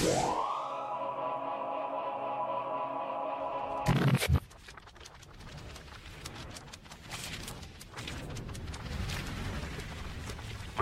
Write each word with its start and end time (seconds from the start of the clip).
My 0.00 0.06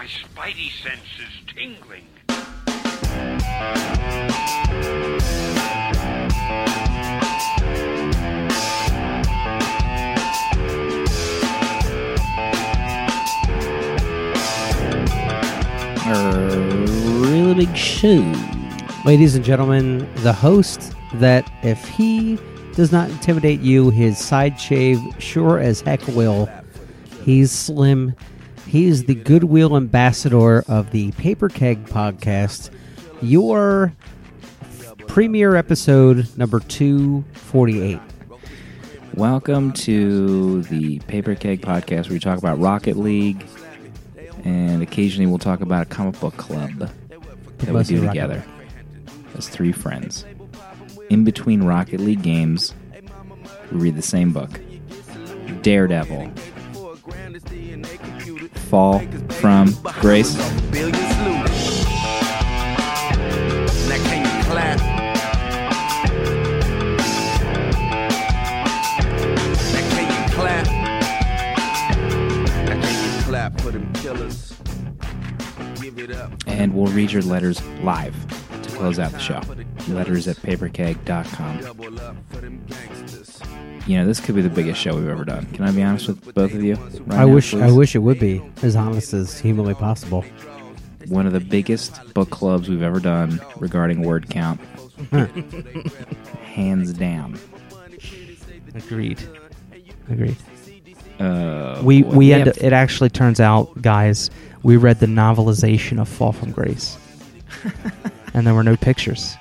spidey 0.07 0.71
sense 0.71 1.01
is 1.19 1.35
tingling. 1.53 2.07
Really 17.21 17.67
big 17.67 17.77
show. 17.77 18.58
Ladies 19.05 19.37
and 19.37 19.45
gentlemen, 19.45 20.13
the 20.17 20.33
host 20.33 20.93
that 21.15 21.51
if 21.63 21.83
he 21.89 22.37
does 22.75 22.91
not 22.91 23.09
intimidate 23.09 23.61
you, 23.61 23.91
his 23.91 24.19
side 24.19 24.61
shave 24.61 24.99
sure 25.21 25.61
as 25.61 25.81
heck 25.81 26.05
will. 26.09 26.51
He's 27.23 27.53
slim. 27.53 28.15
He's 28.67 29.05
the 29.05 29.15
goodwill 29.15 29.77
ambassador 29.77 30.65
of 30.67 30.91
the 30.91 31.13
Paper 31.13 31.49
Keg 31.49 31.87
podcast. 31.87 32.71
Your 33.23 33.95
premiere 35.07 35.55
episode 35.55 36.27
number 36.37 36.59
248. 36.59 38.01
Welcome 39.15 39.73
to 39.75 40.63
the 40.65 40.99
Paper 41.01 41.37
Keg 41.37 41.63
Podcast, 41.63 42.05
where 42.05 42.15
we 42.15 42.19
talk 42.19 42.39
about 42.39 42.59
Rocket 42.59 42.97
League, 42.97 43.47
and 44.45 44.83
occasionally 44.83 45.27
we'll 45.27 45.39
talk 45.39 45.61
about 45.61 45.83
a 45.83 45.87
comic 45.87 46.19
book 46.21 46.37
club 46.37 46.91
that 47.59 47.75
we 47.75 47.83
do 47.85 48.05
together 48.05 48.45
as 49.39 49.49
three 49.49 49.73
friends. 49.73 50.25
In 51.09 51.25
between 51.25 51.63
Rocket 51.63 52.01
League 52.01 52.23
games, 52.23 52.75
we 53.73 53.79
read 53.79 53.97
the 53.97 54.03
same 54.03 54.33
book 54.33 54.61
Daredevil. 55.63 56.31
Fall 58.69 59.01
from 59.41 59.73
Grace. 60.01 60.37
And 76.47 76.75
we'll 76.75 76.93
read 76.93 77.13
your 77.13 77.23
letters 77.23 77.63
live 77.83 78.15
close 78.79 78.99
out 78.99 79.13
the 79.13 79.19
show. 79.19 79.41
Letters 79.93 80.29
at 80.29 80.37
paperkeg.com. 80.37 81.61
Double 81.61 82.01
up 82.01 82.17
for 82.31 82.37
them 82.39 82.65
gangsters. 82.69 83.41
You 83.87 83.99
know, 83.99 84.07
this 84.07 84.21
could 84.21 84.35
be 84.35 84.43
the 84.43 84.51
biggest 84.51 84.81
show 84.81 84.95
we've 84.95 85.09
ever 85.09 85.25
done. 85.25 85.47
Can 85.53 85.65
I 85.65 85.71
be 85.73 85.83
honest 85.83 86.09
with 86.09 86.35
both 86.35 86.53
of 86.55 86.63
you? 86.63 86.75
right 86.77 87.19
I 87.21 87.25
now, 87.25 87.29
wish 87.29 87.55
I 87.55 87.71
wish 87.71 87.95
it 87.95 88.01
would 88.01 88.21
be 88.21 88.43
as 88.63 88.77
honest 88.77 89.13
as 89.15 89.39
humanly 89.39 89.75
possible. 89.75 90.25
one 91.09 91.27
of 91.27 91.33
the 91.33 91.41
biggest 91.41 92.13
book 92.15 92.29
clubs 92.31 92.69
we've 92.69 92.83
ever 92.83 93.01
done 93.01 93.41
regarding 93.57 94.03
word 94.03 94.29
count. 94.29 94.61
Hands 96.45 96.93
down. 96.93 97.39
Agreed. 98.75 99.23
Agreed. 100.11 100.37
Uh, 101.19 101.81
We 101.83 102.03
boy. 102.03 102.11
we 102.17 102.33
end. 102.33 102.49
it 102.49 102.73
actually 102.73 103.11
turns 103.11 103.41
out, 103.41 103.81
guys, 103.83 104.31
we 104.63 104.77
read 104.77 105.01
the 105.01 105.07
novelization 105.07 105.99
of 106.01 106.09
Fall 106.09 106.33
from 106.33 106.53
Grace, 106.53 106.97
and 108.39 108.47
there 108.47 108.55
were 108.55 108.63
no 108.65 108.77
pictures. 108.77 109.37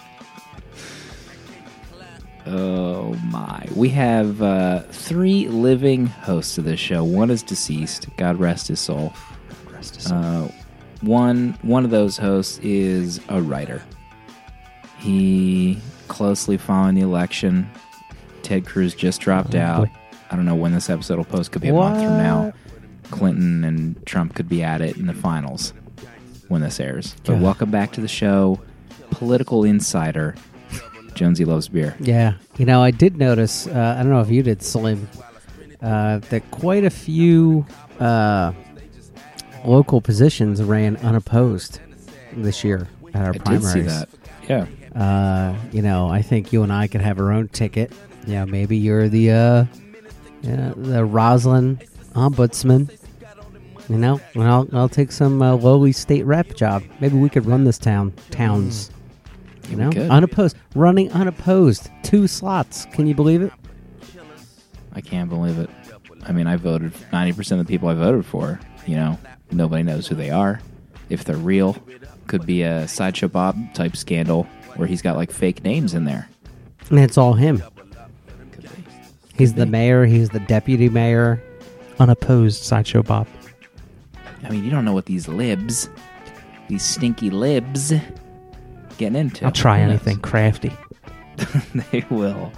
Oh 2.45 3.14
my! 3.26 3.66
We 3.76 3.89
have 3.89 4.42
uh, 4.42 4.84
three 4.84 5.48
living 5.50 6.06
hosts 6.06 6.58
of 6.58 6.64
this 6.64 6.80
show. 6.80 7.04
One 7.04 7.30
is 7.30 7.44
deceased. 7.44 8.08
God 8.17 8.39
rest 8.39 8.70
his 8.70 8.80
soul. 8.80 9.14
Rest 9.73 9.95
his- 9.98 10.11
Uh, 10.11 10.49
one 11.02 11.58
one 11.61 11.83
of 11.83 11.92
those 11.92 12.17
hosts 12.17 12.58
is 12.64 13.20
a 13.27 13.42
writer. 13.42 13.82
He 14.98 15.80
closely 16.08 16.58
following 16.58 16.95
the 16.95 17.02
election. 17.02 17.70
Ted 18.44 18.66
Cruz 18.66 18.95
just 18.95 19.20
dropped 19.20 19.54
Oh, 19.54 19.60
out. 19.60 19.86
boy. 19.88 19.92
I 20.32 20.36
don't 20.38 20.45
know 20.45 20.55
when 20.55 20.71
this 20.73 20.89
episode 20.89 21.17
will 21.17 21.26
post. 21.26 21.52
Could 21.52 21.61
be 21.61 21.67
a 21.67 21.73
month 21.73 21.98
from 22.02 22.17
now. 22.17 22.54
Clinton 23.11 23.64
and 23.66 24.05
Trump 24.05 24.36
could 24.36 24.48
be 24.50 24.64
at 24.64 24.80
it 24.82 24.95
in 24.98 25.05
the 25.08 25.14
finals 25.14 25.73
when 26.48 26.61
this 26.61 26.80
airs. 26.80 27.14
But 27.26 27.33
God. 27.33 27.42
welcome 27.42 27.71
back 27.71 27.92
to 27.94 28.02
the 28.02 28.08
show, 28.08 28.60
political 29.17 29.64
insider 29.64 30.36
Jonesy 31.16 31.45
loves 31.45 31.67
beer. 31.67 31.95
Yeah, 32.00 32.36
you 32.58 32.66
know, 32.66 32.82
I 32.83 32.92
did 32.92 33.17
notice. 33.17 33.66
Uh, 33.67 33.95
I 33.98 34.04
don't 34.04 34.11
know 34.11 34.22
if 34.22 34.30
you 34.30 34.44
did, 34.44 34.61
Slim, 34.61 35.10
uh, 35.82 36.20
that 36.30 36.50
quite 36.52 36.83
a 36.83 36.92
few 36.92 37.66
uh, 38.00 38.54
local 39.66 40.00
positions 40.00 40.61
ran 40.61 40.95
unopposed 40.98 41.80
this 42.33 42.64
year 42.64 42.88
at 43.16 43.22
our 43.23 43.33
I 43.33 43.38
primaries. 43.39 43.73
did 43.73 43.73
see 43.73 43.82
that. 43.82 44.10
Yeah. 44.48 44.66
Uh, 45.02 45.56
you 45.72 45.82
know, 45.82 46.08
I 46.08 46.22
think 46.22 46.54
you 46.54 46.61
and 46.64 46.72
I 46.72 46.88
could 46.88 47.02
have 47.02 47.20
our 47.20 47.32
own 47.32 47.48
ticket. 47.48 47.92
Yeah, 48.27 48.45
maybe 48.45 48.77
you're 48.77 49.10
the 49.10 49.32
uh, 49.32 49.66
yeah, 50.44 50.73
the 50.76 51.04
Roslyn 51.04 51.80
ombudsman. 52.14 52.95
You 53.89 53.98
know, 53.98 54.20
and 54.36 54.44
I'll 54.44 54.67
I'll 54.73 54.89
take 54.89 55.11
some 55.11 55.42
uh, 55.42 55.56
lowly 55.56 55.94
state 55.94 56.26
rep 56.26 56.54
job. 56.56 56.83
Maybe 57.00 57.17
we 57.17 57.30
could 57.30 57.45
run 57.45 57.64
this 57.64 57.77
town 57.80 58.14
towns. 58.30 58.92
You 59.70 59.76
know, 59.76 59.89
unopposed, 59.89 60.55
running 60.76 61.11
unopposed, 61.11 61.89
two 62.04 62.28
slots. 62.28 62.86
Can 62.94 63.08
you 63.08 63.14
believe 63.14 63.42
it? 63.42 63.52
I 64.94 65.02
can't 65.02 65.30
believe 65.30 65.60
it. 65.60 65.70
I 66.23 66.32
mean, 66.32 66.48
I 66.48 66.55
voted 66.55 66.94
90% 67.11 67.52
of 67.54 67.58
the 67.60 67.66
people 67.66 67.89
I 67.89 67.94
voted 67.94 68.26
for, 68.26 68.60
you 68.86 68.95
know, 68.95 69.20
nobody 69.52 69.83
knows 69.83 70.08
who 70.08 70.16
they 70.16 70.30
are. 70.30 70.60
If 71.10 71.23
they're 71.23 71.38
real, 71.38 71.77
could 72.27 72.45
be 72.45 72.64
a 72.64 72.88
Sideshow 72.88 73.27
Bob 73.27 73.58
type 73.73 73.95
scandal 73.95 74.44
where 74.76 74.88
he's 74.88 75.02
got 75.02 75.16
like 75.16 75.32
fake 75.32 75.64
names 75.64 75.94
in 75.94 76.06
there. 76.06 76.27
And 76.89 77.00
it's 77.00 77.17
all 77.17 77.33
him. 77.33 77.61
He's 79.38 79.54
the 79.54 79.66
mayor. 79.66 80.06
He's 80.06 80.30
the 80.30 80.39
deputy 80.39 80.89
mayor. 80.89 81.42
unopposed 82.00 82.64
sideshow 82.64 83.04
Bob. 83.04 83.27
I 84.44 84.50
mean, 84.50 84.64
you 84.64 84.70
don't 84.70 84.86
know 84.86 84.94
what 84.94 85.06
these 85.06 85.27
libs, 85.27 85.89
these 86.67 86.83
stinky 86.83 87.30
libs, 87.30 87.94
getting 88.97 89.15
into. 89.19 89.45
I'll 89.45 89.52
try 89.52 89.80
Who 89.80 89.85
knows? 89.85 89.91
anything 89.91 90.19
crafty. 90.19 90.71
they 91.91 92.05
will. 92.09 92.52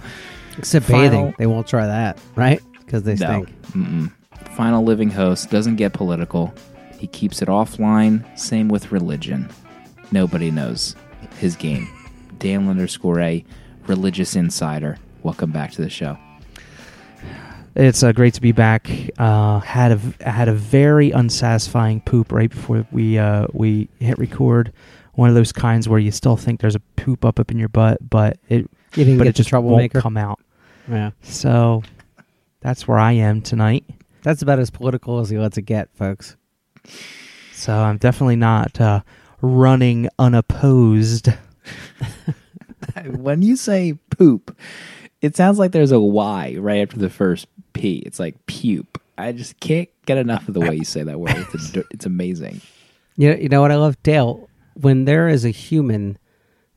Except 0.58 0.86
Final- 0.86 1.00
bathing, 1.10 1.34
they 1.38 1.46
won't 1.46 1.66
try 1.66 1.86
that, 1.86 2.18
right? 2.34 2.60
Because 2.78 3.02
they 3.04 3.14
No. 3.14 3.44
stink. 3.44 3.62
Mm-mm. 3.72 4.12
Final 4.56 4.82
living 4.82 5.10
host 5.10 5.50
doesn't 5.50 5.76
get 5.76 5.92
political. 5.92 6.52
He 6.98 7.06
keeps 7.06 7.40
it 7.40 7.48
offline. 7.48 8.24
Same 8.38 8.68
with 8.68 8.90
religion. 8.92 9.48
Nobody 10.12 10.50
knows 10.50 10.96
his 11.38 11.56
game. 11.56 11.88
Dan 12.38 12.68
underscore 12.68 13.20
A, 13.20 13.44
religious 13.86 14.34
insider. 14.34 14.98
Welcome 15.22 15.50
back 15.52 15.70
to 15.72 15.82
the 15.82 15.90
show. 15.90 16.18
It's 17.76 18.02
uh, 18.02 18.10
great 18.12 18.34
to 18.34 18.40
be 18.40 18.52
back. 18.52 18.90
Uh, 19.18 19.60
had 19.60 19.92
a 19.92 20.28
had 20.28 20.48
a 20.48 20.52
very 20.52 21.12
unsatisfying 21.12 22.00
poop 22.00 22.32
right 22.32 22.50
before 22.50 22.84
we 22.90 23.16
uh, 23.18 23.46
we 23.52 23.88
hit 24.00 24.18
record. 24.18 24.72
One 25.20 25.28
of 25.28 25.34
those 25.34 25.52
kinds 25.52 25.86
where 25.86 25.98
you 25.98 26.10
still 26.10 26.38
think 26.38 26.60
there's 26.62 26.74
a 26.74 26.80
poop 26.96 27.26
up 27.26 27.38
up 27.38 27.50
in 27.50 27.58
your 27.58 27.68
butt, 27.68 27.98
but 28.08 28.38
it 28.48 28.70
You 28.94 29.04
didn't 29.04 29.18
but 29.18 29.24
get 29.24 29.30
it 29.30 29.36
just 29.36 29.52
won't 29.52 29.92
come 29.92 30.16
out. 30.16 30.40
Yeah, 30.88 31.10
So 31.20 31.82
that's 32.60 32.88
where 32.88 32.98
I 32.98 33.12
am 33.12 33.42
tonight. 33.42 33.84
that's 34.22 34.40
about 34.40 34.58
as 34.58 34.70
political 34.70 35.20
as 35.20 35.28
he 35.28 35.36
lets 35.38 35.58
it 35.58 35.62
get, 35.62 35.94
folks. 35.94 36.36
So 37.52 37.74
I'm 37.74 37.98
definitely 37.98 38.36
not 38.36 38.80
uh, 38.80 39.02
running 39.42 40.08
unopposed. 40.18 41.28
when 43.04 43.42
you 43.42 43.56
say 43.56 43.98
poop, 44.08 44.56
it 45.20 45.36
sounds 45.36 45.58
like 45.58 45.72
there's 45.72 45.92
a 45.92 46.00
Y 46.00 46.56
right 46.58 46.80
after 46.80 46.98
the 46.98 47.10
first 47.10 47.46
P. 47.74 47.96
It's 48.06 48.18
like 48.18 48.46
pupe. 48.46 48.98
I 49.18 49.32
just 49.32 49.60
can't 49.60 49.90
get 50.06 50.16
enough 50.16 50.48
of 50.48 50.54
the 50.54 50.60
way 50.60 50.76
you 50.76 50.84
say 50.84 51.02
that 51.02 51.20
word. 51.20 51.46
It's, 51.52 51.76
it's 51.90 52.06
amazing. 52.06 52.62
You 53.16 53.28
know, 53.28 53.36
you 53.36 53.48
know 53.50 53.60
what 53.60 53.70
I 53.70 53.76
love, 53.76 54.02
Dale. 54.02 54.48
When 54.80 55.04
there 55.04 55.28
is 55.28 55.44
a 55.44 55.50
human 55.50 56.18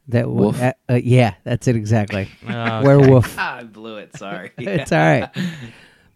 that 0.09 0.23
w- 0.23 0.47
Woof. 0.47 0.61
uh, 0.61 0.73
uh, 0.89 0.95
yeah, 0.95 1.35
that's 1.43 1.67
it 1.67 1.75
exactly. 1.75 2.29
Okay. 2.43 2.83
Werewolf. 2.85 3.37
I 3.39 3.63
blew 3.63 3.97
it. 3.97 4.15
Sorry. 4.17 4.51
it's 4.57 4.91
all 4.91 4.97
right. 4.99 5.29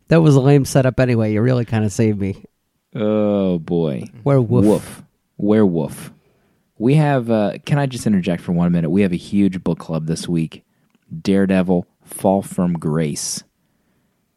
That 0.09 0.21
was 0.21 0.35
a 0.35 0.41
lame 0.41 0.65
setup 0.65 0.99
anyway. 0.99 1.33
You 1.33 1.41
really 1.41 1.65
kind 1.65 1.85
of 1.85 1.91
saved 1.91 2.19
me. 2.19 2.43
oh 2.95 3.59
boy. 3.59 4.03
Werewolf. 4.23 4.65
Woof. 4.65 5.03
Werewolf. 5.37 6.11
We 6.77 6.95
have. 6.95 7.29
Uh, 7.31 7.53
can 7.65 7.79
I 7.79 7.85
just 7.85 8.05
interject 8.07 8.43
for 8.43 8.51
one 8.51 8.71
minute? 8.71 8.89
We 8.89 9.01
have 9.01 9.13
a 9.13 9.17
huge 9.17 9.63
book 9.63 9.79
club 9.79 10.05
this 10.07 10.27
week. 10.27 10.63
Daredevil: 11.21 11.87
Fall 12.03 12.41
from 12.41 12.73
Grace. 12.73 13.43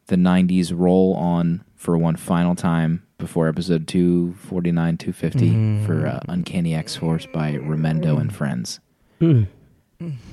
The 0.07 0.17
'90s 0.17 0.73
roll 0.75 1.15
on 1.15 1.65
for 1.75 1.97
one 1.99 2.17
final 2.17 2.55
time 2.55 3.07
before 3.21 3.49
episode 3.49 3.87
249, 3.87 4.97
250 4.97 5.87
for 5.87 6.07
uh, 6.07 6.21
Uncanny 6.29 6.75
X 6.75 6.97
Force 6.97 7.27
by 7.27 7.53
Remender 7.55 8.19
and 8.21 8.35
Friends. 8.35 8.81
Mm. 9.21 9.47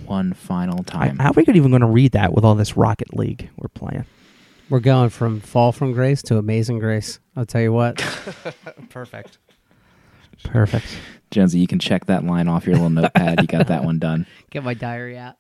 one 0.06 0.34
final 0.34 0.80
I, 0.80 0.84
time. 1.08 1.20
how 1.20 1.30
are 1.30 1.34
we 1.36 1.44
even 1.44 1.70
going 1.72 1.82
to 1.82 1.88
read 1.88 2.14
that 2.14 2.32
with 2.34 2.46
all 2.46 2.56
this 2.56 2.78
Rocket 2.78 3.14
League 3.16 3.50
we're 3.58 3.68
playing? 3.68 4.06
We're 4.70 4.80
going 4.80 5.10
from 5.10 5.40
Fall 5.42 5.72
from 5.72 5.94
Grace 5.94 6.22
to 6.24 6.38
Amazing 6.38 6.80
Grace. 6.80 7.20
I'll 7.36 7.46
tell 7.46 7.62
you 7.62 7.72
what. 7.74 7.98
Perfect. 8.90 9.38
Perfect. 10.44 10.86
Jonesy, 11.32 11.60
you 11.60 11.68
can 11.68 11.80
check 11.80 12.06
that 12.06 12.24
line 12.24 12.48
off 12.48 12.66
your 12.66 12.76
little 12.76 12.90
notepad. 12.90 13.42
You 13.42 13.48
got 13.48 13.68
that 13.68 13.84
one 13.84 14.00
done. 14.00 14.26
Get 14.52 14.64
my 14.64 14.74
diary 14.74 15.18
out. 15.18 15.36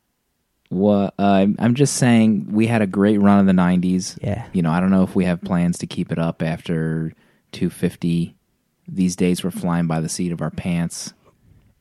What 0.69 1.13
uh, 1.17 1.23
I'm- 1.23 1.55
I'm 1.59 1.75
just 1.75 1.95
saying, 1.95 2.51
we 2.51 2.67
had 2.67 2.81
a 2.81 2.87
great 2.87 3.19
run 3.21 3.39
of 3.39 3.45
the 3.45 3.53
'90s. 3.53 4.17
Yeah. 4.21 4.45
You 4.51 4.61
know, 4.61 4.71
I 4.71 4.81
don't 4.81 4.91
know 4.91 5.03
if 5.03 5.15
we 5.15 5.23
have 5.25 5.41
plans 5.41 5.77
to 5.79 5.87
keep 5.87 6.11
it 6.11 6.19
up 6.19 6.41
after 6.41 7.13
250. 7.51 8.35
These 8.87 9.15
days 9.15 9.43
we're 9.43 9.51
flying 9.51 9.87
by 9.87 9.99
the 9.99 10.09
seat 10.09 10.31
of 10.31 10.41
our 10.41 10.51
pants. 10.51 11.13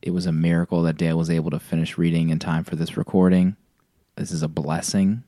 It 0.01 0.11
was 0.11 0.25
a 0.25 0.31
miracle 0.31 0.83
that 0.83 0.97
Dale 0.97 1.17
was 1.17 1.29
able 1.29 1.49
to 1.51 1.59
finish 1.59 1.97
reading 1.97 2.29
in 2.29 2.39
time 2.39 2.63
for 2.63 2.75
this 2.75 2.97
recording. 2.97 3.55
This 4.15 4.31
is 4.31 4.43
a 4.43 4.47
blessing, 4.47 5.23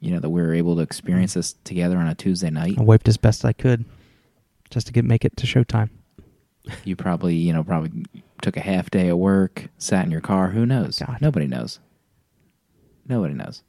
you 0.00 0.10
know, 0.10 0.20
that 0.20 0.30
we 0.30 0.42
were 0.42 0.54
able 0.54 0.76
to 0.76 0.82
experience 0.82 1.34
this 1.34 1.54
together 1.64 1.98
on 1.98 2.06
a 2.06 2.14
Tuesday 2.14 2.50
night. 2.50 2.76
I 2.78 2.82
wiped 2.82 3.08
as 3.08 3.16
best 3.16 3.44
I 3.44 3.52
could 3.52 3.84
just 4.70 4.86
to 4.88 4.92
get 4.92 5.04
make 5.04 5.24
it 5.24 5.36
to 5.38 5.46
showtime. 5.46 5.90
You 6.84 6.96
probably, 6.96 7.34
you 7.34 7.52
know, 7.52 7.62
probably 7.62 8.06
took 8.42 8.56
a 8.56 8.60
half 8.60 8.90
day 8.90 9.08
at 9.08 9.18
work, 9.18 9.68
sat 9.78 10.04
in 10.04 10.10
your 10.10 10.20
car. 10.20 10.50
Who 10.50 10.66
knows? 10.66 10.98
God. 10.98 11.18
Nobody 11.20 11.46
knows. 11.46 11.78
Nobody 13.06 13.34
knows. 13.34 13.62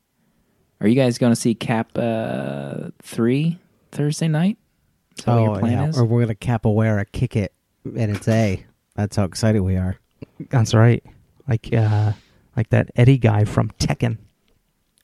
Are 0.81 0.87
you 0.87 0.95
guys 0.95 1.17
going 1.17 1.31
to 1.31 1.39
see 1.39 1.55
Cap 1.55 1.91
uh, 1.97 2.89
three 3.01 3.59
Thursday 3.91 4.27
night? 4.27 4.57
Is 5.17 5.25
that 5.25 5.33
what 5.35 5.41
your 5.43 5.59
plan 5.59 5.79
Oh, 5.79 5.83
yeah. 5.83 5.89
is? 5.89 5.97
Or 5.97 6.05
we're 6.05 6.21
gonna 6.21 6.35
capoeira 6.35 7.05
kick 7.11 7.35
it, 7.35 7.53
and 7.85 8.15
it's 8.15 8.27
A. 8.27 8.63
That's 8.95 9.15
how 9.15 9.23
excited 9.25 9.61
we 9.61 9.75
are. 9.77 9.97
That's 10.49 10.73
right. 10.73 11.03
Like 11.47 11.73
uh 11.73 12.13
like 12.57 12.69
that 12.69 12.89
Eddie 12.95 13.17
guy 13.17 13.43
from 13.45 13.69
Tekken. 13.79 14.17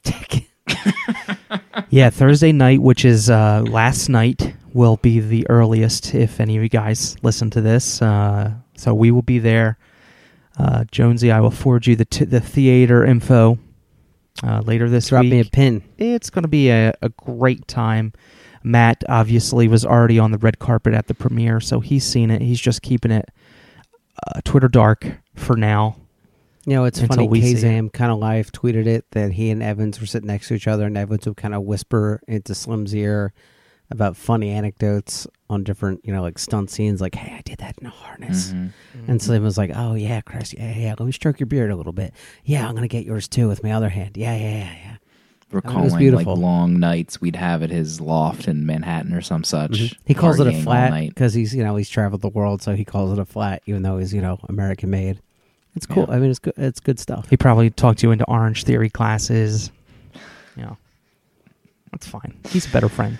Tekken. 0.04 0.46
Yeah, 1.90 2.10
Thursday 2.10 2.52
night, 2.54 2.82
which 2.82 3.04
is 3.04 3.30
uh 3.30 3.64
last 3.68 4.08
night, 4.10 4.54
will 4.74 4.98
be 4.98 5.20
the 5.20 5.46
earliest 5.50 6.14
if 6.16 6.40
any 6.40 6.56
of 6.56 6.64
you 6.64 6.70
guys 6.70 7.18
listen 7.22 7.50
to 7.52 7.62
this. 7.62 8.02
Uh 8.02 8.54
so 8.78 8.94
we 8.94 9.12
will 9.12 9.22
be 9.22 9.40
there. 9.40 9.78
Uh 10.58 10.86
Jonesy, 10.92 11.32
I 11.32 11.40
will 11.42 11.52
forward 11.52 11.88
you 11.88 11.96
the 11.98 12.06
t- 12.06 12.26
the 12.26 12.40
theater 12.40 13.04
info 13.06 13.60
uh 14.44 14.62
later 14.66 14.90
this 14.90 15.10
Drop 15.10 15.24
week. 15.24 15.32
Drop 15.32 15.36
me 15.36 15.48
a 15.48 15.52
pin. 15.52 15.84
it's 15.98 16.30
going 16.30 16.44
to 16.44 16.48
be 16.50 16.70
a, 16.70 16.94
a 17.02 17.10
great 17.10 17.68
time. 17.68 18.14
Matt 18.64 19.04
obviously 19.10 19.68
was 19.68 19.86
already 19.86 20.20
on 20.20 20.32
the 20.32 20.38
red 20.38 20.60
carpet 20.60 20.94
at 20.94 21.08
the 21.08 21.14
premiere, 21.14 21.60
so 21.60 21.80
he's 21.80 22.04
seen 22.04 22.30
it. 22.32 22.42
He's 22.42 22.60
just 22.60 22.82
keeping 22.82 23.12
it 23.12 23.30
uh, 24.28 24.42
Twitter 24.44 24.68
dark 24.68 25.06
for 25.36 25.56
now. 25.56 25.98
You 26.66 26.76
know, 26.76 26.86
it's 26.86 27.02
funny. 27.02 27.28
we. 27.28 27.42
Kazam 27.42 27.92
kind 27.92 28.12
of 28.12 28.20
live 28.20 28.52
tweeted 28.52 28.86
it 28.86 29.06
that 29.12 29.32
he 29.34 29.50
and 29.50 29.64
Evans 29.64 30.00
were 30.00 30.06
sitting 30.06 30.28
next 30.28 30.48
to 30.50 30.54
each 30.54 30.68
other, 30.68 30.86
and 30.86 30.96
Evans 30.98 31.26
would 31.26 31.38
kind 31.38 31.56
of 31.56 31.64
whisper 31.64 32.22
into 32.28 32.54
Slim's 32.54 32.94
ear 32.94 33.34
about 33.90 34.16
funny 34.16 34.52
anecdotes 34.52 35.28
on 35.50 35.64
different, 35.64 36.00
you 36.06 36.14
know, 36.14 36.22
like 36.22 36.38
stunt 36.40 36.70
scenes, 36.70 37.02
like, 37.02 37.16
"Hey, 37.16 37.34
I 37.36 37.42
did 37.42 37.58
that 37.58 37.76
in 37.82 37.88
a 37.88 37.90
harness." 37.90 38.54
Mhm. 38.54 38.72
And 39.08 39.22
Slim 39.22 39.44
was 39.44 39.58
like, 39.58 39.72
"Oh 39.76 39.96
yeah, 39.96 40.22
Chris, 40.22 40.54
yeah, 40.54 40.78
yeah. 40.78 40.96
Let 40.98 41.06
me 41.06 41.12
stroke 41.12 41.40
your 41.40 41.48
beard 41.48 41.72
a 41.72 41.76
little 41.76 41.92
bit. 41.94 42.14
Yeah, 42.46 42.68
I'm 42.70 42.76
gonna 42.76 42.88
get 42.88 43.06
yours 43.06 43.28
too 43.28 43.48
with 43.48 43.64
my 43.64 43.72
other 43.72 43.90
hand. 43.90 44.16
Yeah, 44.16 44.36
yeah, 44.36 44.50
yeah, 44.60 44.74
yeah." 44.86 44.96
Recalling 45.52 45.90
like 45.92 46.00
beautiful. 46.00 46.36
long 46.36 46.80
nights 46.80 47.20
we'd 47.20 47.36
have 47.36 47.62
at 47.62 47.70
his 47.70 48.00
loft 48.00 48.48
in 48.48 48.66
Manhattan 48.66 49.14
or 49.14 49.22
some 49.22 49.44
such. 49.44 49.72
Mm-hmm. 49.72 50.02
He 50.06 50.14
calls 50.14 50.40
it 50.40 50.48
a 50.48 50.52
partying 50.52 50.56
all 50.58 50.64
flat 50.64 50.90
night. 50.92 51.10
because 51.10 51.34
he's, 51.34 51.54
you 51.54 51.64
know, 51.64 51.76
he's 51.76 51.90
traveled 51.90 52.22
the 52.22 52.30
world, 52.30 52.62
so 52.62 52.74
he 52.76 52.86
calls 52.86 53.12
it 53.12 53.20
a 53.20 53.26
flat, 53.26 53.62
even 53.66 53.82
though 53.84 53.98
he's, 53.98 54.14
you 54.14 54.22
know, 54.22 54.40
American 54.48 54.90
made. 54.90 55.20
It's 55.76 55.86
cool. 55.86 56.06
Yeah. 56.10 56.16
I 56.16 56.20
mean, 56.20 56.30
it's 56.30 56.40
good. 56.40 56.54
It's 56.58 56.80
good 56.80 57.00
stuff. 57.00 57.30
He 57.30 57.38
probably 57.38 57.70
talked 57.70 58.04
you 58.04 58.12
into 58.12 58.26
Orange 58.26 58.64
Theory 58.64 58.90
classes. 58.90 59.72
You 60.56 60.64
know, 60.64 60.78
that's 61.92 62.08
fine. 62.08 62.38
He's 62.50 62.68
a 62.68 62.70
better 62.70 62.90
friend. 62.90 63.18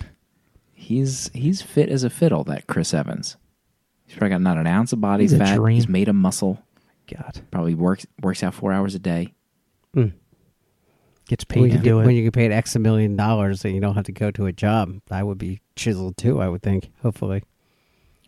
He's 0.74 1.30
he's 1.34 1.62
fit 1.62 1.90
as 1.90 2.04
a 2.04 2.10
fiddle. 2.10 2.44
That 2.44 2.68
Chris 2.68 2.94
Evans. 2.94 3.38
He's 4.06 4.18
probably 4.18 4.32
got 4.32 4.42
not 4.42 4.58
an 4.58 4.68
ounce 4.68 4.92
of 4.92 5.00
body 5.00 5.24
He's 5.24 5.32
a 5.34 5.38
fat. 5.38 5.56
dream. 5.56 5.76
He's 5.76 5.88
made 5.88 6.10
of 6.10 6.16
muscle. 6.16 6.62
God, 7.10 7.42
Probably 7.52 7.76
works 7.76 8.06
works 8.22 8.44
out 8.44 8.54
four 8.54 8.72
hours 8.74 8.96
a 8.96 9.00
day. 9.00 9.34
Mm. 9.96 10.12
Gets 11.32 11.46
paid 11.46 11.62
when 11.62 11.70
to 11.70 11.76
you, 11.78 11.82
do 11.82 11.96
get, 11.96 12.02
it. 12.02 12.06
when 12.06 12.16
you 12.16 12.24
get 12.24 12.34
paid 12.34 12.52
X 12.52 12.76
a 12.76 12.80
million 12.80 13.16
dollars 13.16 13.64
and 13.64 13.74
you 13.74 13.80
don't 13.80 13.96
have 13.96 14.04
to 14.04 14.12
go 14.12 14.32
to 14.32 14.48
a 14.48 14.52
job, 14.52 15.00
I 15.10 15.24
would 15.24 15.38
be 15.38 15.62
chiseled 15.78 16.18
too. 16.18 16.42
I 16.42 16.50
would 16.50 16.62
think. 16.62 16.92
Hopefully, 17.02 17.44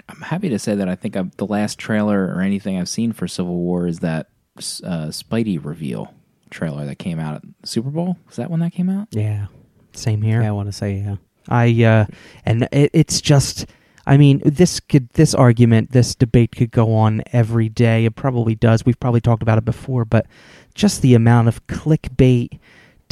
I'm 0.08 0.22
happy 0.22 0.48
to 0.50 0.58
say 0.58 0.74
that 0.74 0.88
I 0.88 0.96
think 0.96 1.18
I've, 1.18 1.36
the 1.36 1.46
last 1.46 1.78
trailer 1.78 2.34
or 2.34 2.40
anything 2.40 2.80
I've 2.80 2.88
seen 2.88 3.12
for 3.12 3.28
Civil 3.28 3.58
War 3.58 3.88
is 3.88 4.00
that 4.00 4.30
uh, 4.58 5.12
Spidey 5.12 5.64
reveal 5.64 6.14
trailer 6.50 6.86
that 6.86 6.98
came 6.98 7.20
out 7.20 7.36
at 7.36 7.42
the 7.42 7.68
Super 7.68 7.90
Bowl. 7.90 8.18
Was 8.28 8.38
that 8.38 8.50
when 8.50 8.62
that 8.62 8.72
came 8.72 8.90
out? 8.90 9.10
yeah. 9.12 9.48
Same 9.92 10.22
here. 10.24 10.42
Yeah, 10.42 10.48
I 10.48 10.52
want 10.52 10.70
to 10.70 10.72
say 10.72 10.96
yeah. 10.96 11.18
I 11.50 11.84
uh, 11.84 12.06
and 12.46 12.68
it, 12.72 12.90
it's 12.94 13.22
just. 13.22 13.68
I 14.06 14.18
mean, 14.18 14.42
this 14.44 14.82
could 14.82 15.08
this 15.12 15.34
argument, 15.34 15.92
this 15.92 16.14
debate 16.14 16.52
could 16.52 16.72
go 16.72 16.94
on 16.94 17.22
every 17.32 17.70
day. 17.70 18.04
It 18.04 18.16
probably 18.16 18.54
does. 18.54 18.86
We've 18.86 19.00
probably 19.00 19.22
talked 19.22 19.42
about 19.42 19.58
it 19.58 19.64
before, 19.64 20.04
but 20.04 20.26
just 20.74 21.02
the 21.02 21.14
amount 21.14 21.48
of 21.48 21.66
clickbait 21.68 22.60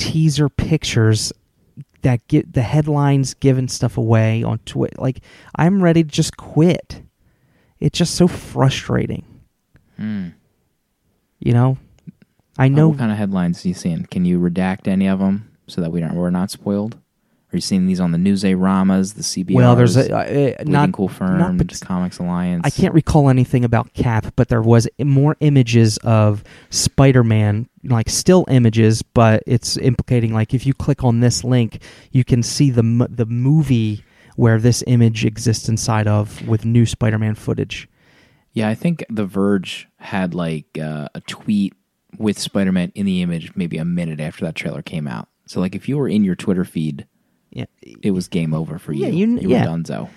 teaser 0.02 0.50
pictures 0.50 1.32
that 2.02 2.28
get 2.28 2.54
the 2.54 2.64
headlines 2.64 3.36
giving 3.36 3.68
stuff 3.68 3.98
away 3.98 4.42
on 4.42 4.58
Twitter. 4.66 4.96
Like, 5.00 5.20
I'm 5.56 5.84
ready 5.84 6.04
to 6.04 6.10
just 6.10 6.38
quit. 6.38 7.04
It's 7.80 8.00
just 8.00 8.16
so 8.16 8.28
frustrating. 8.28 9.24
Hmm. 9.98 10.30
You 11.40 11.54
know, 11.54 11.78
I 12.58 12.68
know. 12.68 12.90
what 12.90 12.98
kind 12.98 13.12
of 13.12 13.18
headlines 13.20 13.64
are 13.64 13.68
you 13.68 13.74
seeing? 13.76 14.06
Can 14.06 14.26
you 14.26 14.40
redact 14.40 14.88
any 14.88 15.08
of 15.08 15.20
them 15.20 15.52
so 15.68 15.82
that 15.82 15.92
we 15.92 16.00
don't 16.00 16.16
we're 16.16 16.32
not 16.32 16.50
spoiled? 16.50 16.98
Are 17.52 17.58
you 17.58 17.62
seeing 17.62 17.86
these 17.86 18.00
on 18.00 18.12
the 18.12 18.18
Newsaramas, 18.18 19.16
the 19.16 19.24
CBRs, 19.24 19.56
well, 19.56 19.76
there's 19.76 19.98
a 19.98 20.16
uh, 20.16 20.24
Bleeding 20.26 20.72
not 20.72 20.94
Cool 20.94 21.10
Firm, 21.10 21.58
not 21.58 21.82
Comics 21.82 22.18
Alliance? 22.18 22.62
I 22.64 22.70
can't 22.70 22.94
recall 22.94 23.30
anything 23.30 23.66
about 23.66 23.94
Cap, 23.94 24.34
but 24.38 24.48
there 24.48 24.62
was 24.62 24.88
more 25.00 25.36
images 25.42 25.98
of 25.98 26.46
Spider-Man, 26.70 27.68
like 27.84 28.10
still 28.10 28.46
images, 28.50 29.02
but 29.02 29.44
it's 29.46 29.76
implicating 29.76 30.34
like 30.34 30.54
if 30.54 30.66
you 30.66 30.74
click 30.74 31.04
on 31.04 31.20
this 31.20 31.44
link, 31.44 31.84
you 32.12 32.24
can 32.24 32.42
see 32.42 32.70
the 32.70 33.08
the 33.10 33.26
movie 33.26 34.06
where 34.38 34.58
this 34.58 34.82
image 34.88 35.26
exists 35.26 35.68
inside 35.68 36.08
of 36.08 36.48
with 36.48 36.64
new 36.64 36.86
Spider-Man 36.86 37.36
footage. 37.36 37.90
Yeah, 38.54 38.70
I 38.70 38.76
think 38.76 39.06
The 39.10 39.26
Verge 39.26 39.90
had 39.98 40.34
like 40.34 40.78
uh, 40.78 41.10
a 41.14 41.22
tweet 41.22 41.74
with 42.18 42.40
Spider 42.40 42.72
Man 42.72 42.92
in 42.96 43.06
the 43.06 43.22
image 43.22 43.56
maybe 43.56 43.78
a 43.78 43.86
minute 43.86 44.20
after 44.20 44.46
that 44.46 44.56
trailer 44.56 44.82
came 44.82 45.08
out. 45.08 45.28
So 45.46 45.60
like 45.60 45.76
if 45.76 45.90
you 45.90 45.98
were 45.98 46.08
in 46.08 46.24
your 46.24 46.36
Twitter 46.36 46.66
feed, 46.66 47.08
Yeah, 47.52 47.66
it 47.82 48.12
was 48.12 48.28
game 48.28 48.54
over 48.54 48.80
for 48.80 48.94
you. 48.94 49.06
Yeah, 49.06 49.10
you- 49.12 49.40
you 49.40 49.50
yeah. 49.50 49.66
were 49.70 49.78
donezo. 49.78 50.10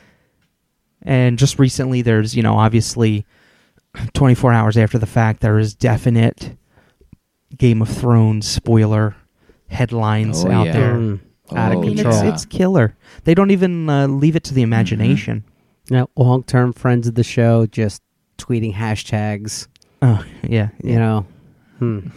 and 1.02 1.38
just 1.38 1.58
recently, 1.58 2.00
there's 2.02 2.34
you 2.36 2.42
know 2.42 2.54
obviously, 2.56 3.26
24 4.14 4.52
hours 4.52 4.76
after 4.76 4.98
the 4.98 5.06
fact, 5.06 5.40
there 5.40 5.58
is 5.58 5.74
definite 5.74 6.56
Game 7.56 7.82
of 7.82 7.88
Thrones 7.88 8.48
spoiler 8.48 9.14
headlines 9.68 10.44
Oh, 10.44 10.50
out 10.50 10.66
yeah. 10.66 10.72
there. 10.72 10.94
Mm, 10.94 11.20
out 11.56 11.74
Oh, 11.74 11.78
of 11.80 11.84
control. 11.86 12.14
it's, 12.14 12.22
it's 12.22 12.44
killer. 12.46 12.96
They 13.24 13.34
don't 13.34 13.50
even 13.50 13.88
uh, 13.88 14.06
leave 14.06 14.34
it 14.36 14.44
to 14.44 14.54
the 14.54 14.62
imagination. 14.62 15.44
Now, 15.90 16.08
long-term 16.16 16.72
friends 16.72 17.06
of 17.06 17.14
the 17.16 17.22
show 17.24 17.66
just 17.66 18.00
tweeting 18.38 18.74
hashtags. 18.74 19.68
Oh 20.02 20.24
yeah, 20.42 20.68
You 20.82 20.98
know, 20.98 21.26
hmm. 21.78 22.08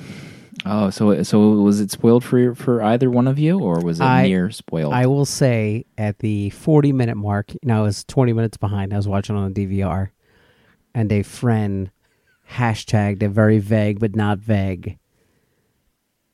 Oh, 0.70 0.90
so 0.90 1.24
so 1.24 1.50
was 1.52 1.80
it 1.80 1.92
spoiled 1.92 2.24
for 2.24 2.54
for 2.56 2.82
either 2.84 3.10
one 3.10 3.28
of 3.28 3.40
you, 3.40 3.60
or 3.60 3.80
was 3.80 4.00
it 4.00 4.04
I- 4.04 4.28
near 4.28 4.52
spoiled? 4.52 4.94
I 4.94 5.06
will 5.06 5.26
say 5.26 5.86
at 5.98 6.20
the 6.20 6.50
40-minute 6.52 7.16
mark, 7.16 7.54
you 7.54 7.60
know, 7.64 7.80
I 7.80 7.82
was 7.82 8.04
20 8.04 8.34
minutes 8.34 8.58
behind. 8.58 8.94
I 8.94 8.98
was 8.98 9.08
watching 9.08 9.36
on 9.36 9.54
the 9.54 9.66
DVR, 9.66 10.10
and 10.94 11.12
a 11.12 11.24
friend 11.24 11.90
hashtagged 12.52 13.24
a 13.24 13.30
very 13.30 13.60
vague 13.60 14.00
but 14.00 14.16
not 14.16 14.40
vague 14.40 14.98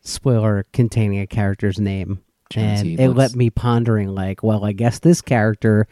spoiler 0.01 0.65
containing 0.73 1.19
a 1.19 1.27
character's 1.27 1.79
name, 1.79 2.19
Jonesy, 2.49 2.93
and 2.93 2.99
it 2.99 3.09
let's- 3.15 3.35
me 3.35 3.49
pondering 3.49 4.09
like, 4.09 4.43
well, 4.43 4.65
I 4.65 4.73
guess 4.73 4.99
this 4.99 5.21
character 5.21 5.87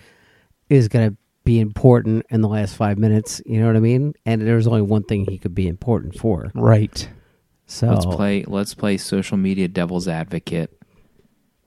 is 0.69 0.87
gonna 0.87 1.15
be 1.43 1.59
important 1.59 2.25
in 2.29 2.41
the 2.41 2.47
last 2.47 2.75
five 2.75 2.97
minutes. 2.97 3.41
You 3.45 3.59
know 3.59 3.67
what 3.67 3.75
I 3.75 3.79
mean? 3.79 4.13
And 4.25 4.41
there's 4.41 4.67
only 4.67 4.81
one 4.83 5.03
thing 5.03 5.25
he 5.25 5.37
could 5.37 5.55
be 5.55 5.67
important 5.67 6.15
for. 6.17 6.51
right. 6.53 7.07
So 7.71 7.87
let's 7.87 8.05
play. 8.05 8.43
Let's 8.45 8.73
play 8.73 8.97
social 8.97 9.37
media 9.37 9.69
devil's 9.69 10.09
advocate. 10.09 10.77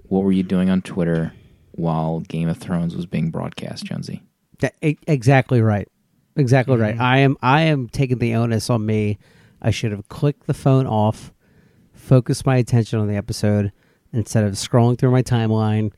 What 0.03 0.23
were 0.23 0.33
you 0.33 0.43
doing 0.43 0.69
on 0.69 0.83
Twitter 0.83 1.33
while 1.73 2.21
Game 2.21 2.47
of 2.47 2.59
Thrones 2.59 2.95
was 2.95 3.07
being 3.07 3.31
broadcast, 3.31 3.87
Jonesy? 3.87 4.23
That- 4.59 4.75
exactly 4.83 5.63
right. 5.63 5.89
Exactly 6.37 6.75
Mm-hmm. 6.75 6.83
right. 6.83 7.01
I 7.01 7.19
am 7.21 7.39
I 7.41 7.63
am 7.63 7.89
taking 7.89 8.19
the 8.19 8.35
onus 8.35 8.69
on 8.69 8.85
me. 8.85 9.19
I 9.63 9.71
should 9.71 9.93
have 9.93 10.07
clicked 10.09 10.47
the 10.47 10.53
phone 10.53 10.87
off, 10.87 11.33
focused 11.95 12.45
my 12.45 12.57
attention 12.59 12.99
on 12.99 13.09
the 13.09 13.17
episode 13.17 13.73
instead 14.13 14.45
of 14.45 14.53
scrolling 14.53 14.99
through 14.99 15.11
my 15.11 15.23
timeline 15.23 15.91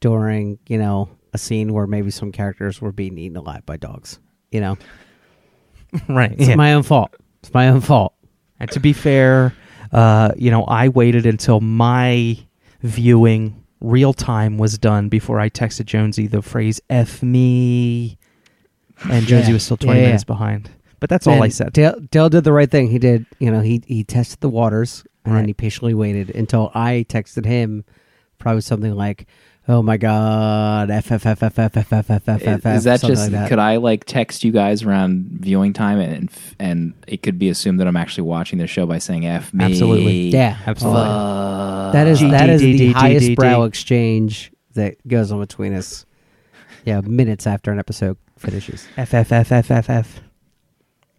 during, 0.00 0.58
you 0.68 0.76
know, 0.76 1.08
a 1.32 1.38
scene 1.38 1.72
where 1.72 1.86
maybe 1.86 2.10
some 2.10 2.32
characters 2.32 2.82
were 2.82 2.92
being 2.92 3.16
eaten 3.16 3.38
alive 3.38 3.64
by 3.64 3.78
dogs. 3.78 4.20
You 4.50 4.60
know? 4.60 4.76
Right. 6.06 6.32
It's 6.32 6.48
yeah. 6.50 6.54
my 6.56 6.74
own 6.74 6.82
fault. 6.82 7.14
It's 7.42 7.54
my 7.54 7.68
own 7.68 7.80
fault. 7.80 8.12
And 8.60 8.70
to 8.72 8.80
be 8.80 8.92
fair, 8.92 9.52
Uh, 9.90 10.32
you 10.36 10.50
know, 10.50 10.64
I 10.64 10.88
waited 10.88 11.24
until 11.24 11.60
my 11.62 12.36
viewing 12.82 13.64
real 13.80 14.12
time 14.12 14.58
was 14.58 14.76
done 14.76 15.08
before 15.08 15.40
I 15.40 15.48
texted 15.48 15.86
Jonesy 15.86 16.26
the 16.26 16.42
phrase 16.42 16.78
"f 16.90 17.22
me," 17.22 18.18
and 19.08 19.26
Jonesy 19.26 19.48
Yeah. 19.48 19.52
was 19.54 19.62
still 19.62 19.78
twenty 19.78 20.00
Yeah, 20.00 20.06
minutes 20.08 20.24
behind. 20.24 20.68
But 21.00 21.08
that's 21.08 21.26
all 21.26 21.42
I 21.42 21.48
said. 21.48 21.72
Dale, 21.72 21.94
Dale 22.10 22.28
did 22.28 22.44
the 22.44 22.52
right 22.52 22.70
thing. 22.70 22.90
He 22.90 22.98
did, 22.98 23.24
you 23.38 23.50
know, 23.50 23.60
he 23.60 23.80
he 23.86 24.04
tested 24.04 24.40
the 24.40 24.48
waters 24.50 25.04
and 25.24 25.34
then 25.36 25.46
he 25.46 25.54
patiently 25.54 25.94
waited 25.94 26.34
until 26.34 26.70
I 26.74 27.06
texted 27.08 27.44
him, 27.46 27.84
probably 28.38 28.60
something 28.62 28.94
like, 28.94 29.26
"Oh 29.68 29.82
my 29.82 29.96
God, 29.96 30.90
f 30.90 31.12
f 31.12 31.26
f 31.26 31.42
f 31.42 31.58
f 31.58 31.76
f 31.76 31.92
f 31.92 32.10
f 32.10 32.28
f 32.28 32.38
f." 32.38 32.66
Is 32.66 32.84
that 32.84 33.00
just? 33.00 33.30
Could 33.30 33.58
I 33.58 33.76
like 33.76 34.04
text 34.04 34.42
you 34.42 34.50
guys 34.50 34.82
around 34.82 35.28
viewing 35.40 35.72
time 35.72 36.00
and 36.00 36.30
and 36.58 36.94
it 37.06 37.22
could 37.22 37.38
be 37.38 37.48
assumed 37.48 37.78
that 37.80 37.86
I'm 37.86 37.96
actually 37.96 38.24
watching 38.24 38.58
the 38.58 38.66
show 38.66 38.86
by 38.86 38.98
saying 38.98 39.26
"f 39.26 39.52
me"? 39.52 39.64
Absolutely. 39.64 40.28
Yeah, 40.28 40.58
Absolutely. 40.66 41.02
That 41.92 42.06
is 42.06 42.20
that 42.20 42.48
is 42.50 42.60
the 42.62 42.92
highest 42.92 43.34
brow 43.34 43.64
exchange 43.64 44.52
that 44.74 44.96
goes 45.06 45.30
on 45.30 45.40
between 45.40 45.74
us. 45.74 46.06
Yeah, 46.84 47.00
minutes 47.02 47.46
after 47.46 47.70
an 47.70 47.78
episode 47.78 48.16
finishes. 48.38 48.88
F 48.96 49.12
F 49.12 49.32
F 49.32 49.52
F 49.52 49.70
F 49.70 49.90
F. 49.90 50.20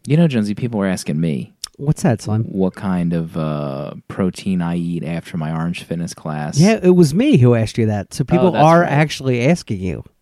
You 0.08 0.18
know, 0.18 0.28
Jonesy, 0.28 0.56
people 0.56 0.82
are 0.82 0.88
asking 0.88 1.20
me 1.20 1.54
What's 1.80 2.04
that, 2.04 2.22
Slim? 2.22 2.44
what 2.44 2.76
kind 2.76 3.14
of 3.14 3.38
uh, 3.38 3.94
protein 4.10 4.62
I 4.62 4.76
eat 4.76 5.04
after 5.04 5.38
my 5.38 5.52
Orange 5.52 5.84
Fitness 5.84 6.14
class. 6.14 6.60
Yeah, 6.60 6.78
it 6.84 6.90
was 6.96 7.14
me 7.14 7.38
who 7.38 7.56
asked 7.56 7.78
you 7.78 7.86
that. 7.86 8.14
So 8.14 8.24
people 8.26 8.48
Oh, 8.48 8.52
that's 8.52 8.64
are 8.64 8.82
right. 8.82 8.92
actually 8.92 9.48
asking 9.48 9.80
you. 9.80 10.04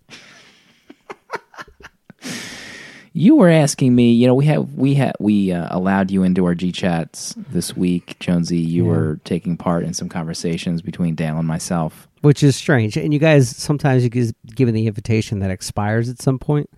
You 3.14 3.36
were 3.36 3.50
asking 3.50 3.96
me. 3.96 4.12
You 4.14 4.28
know, 4.28 4.36
we 4.36 4.46
have 4.46 4.74
we 4.76 4.94
had 4.94 5.14
we 5.20 5.52
uh, 5.52 5.68
allowed 5.72 6.12
you 6.12 6.22
into 6.22 6.46
our 6.46 6.54
G 6.54 6.72
chats 6.72 7.34
this 7.50 7.76
week, 7.76 8.16
Jonesy. 8.20 8.60
You 8.60 8.84
Yeah. 8.86 8.90
were 8.92 9.20
taking 9.24 9.58
part 9.58 9.84
in 9.86 9.96
some 9.96 10.08
conversations 10.08 10.84
between 10.84 11.16
Dale 11.16 11.38
and 11.40 11.48
myself. 11.48 12.08
which 12.22 12.44
is 12.44 12.56
strange. 12.56 12.96
And 12.96 13.12
you 13.14 13.20
guys 13.20 13.50
sometimes 13.50 14.04
you 14.04 14.10
get 14.12 14.36
given 14.54 14.76
the 14.76 14.86
invitation 14.86 15.40
that 15.40 15.50
expires 15.50 16.10
at 16.10 16.22
some 16.22 16.38
point. 16.38 16.70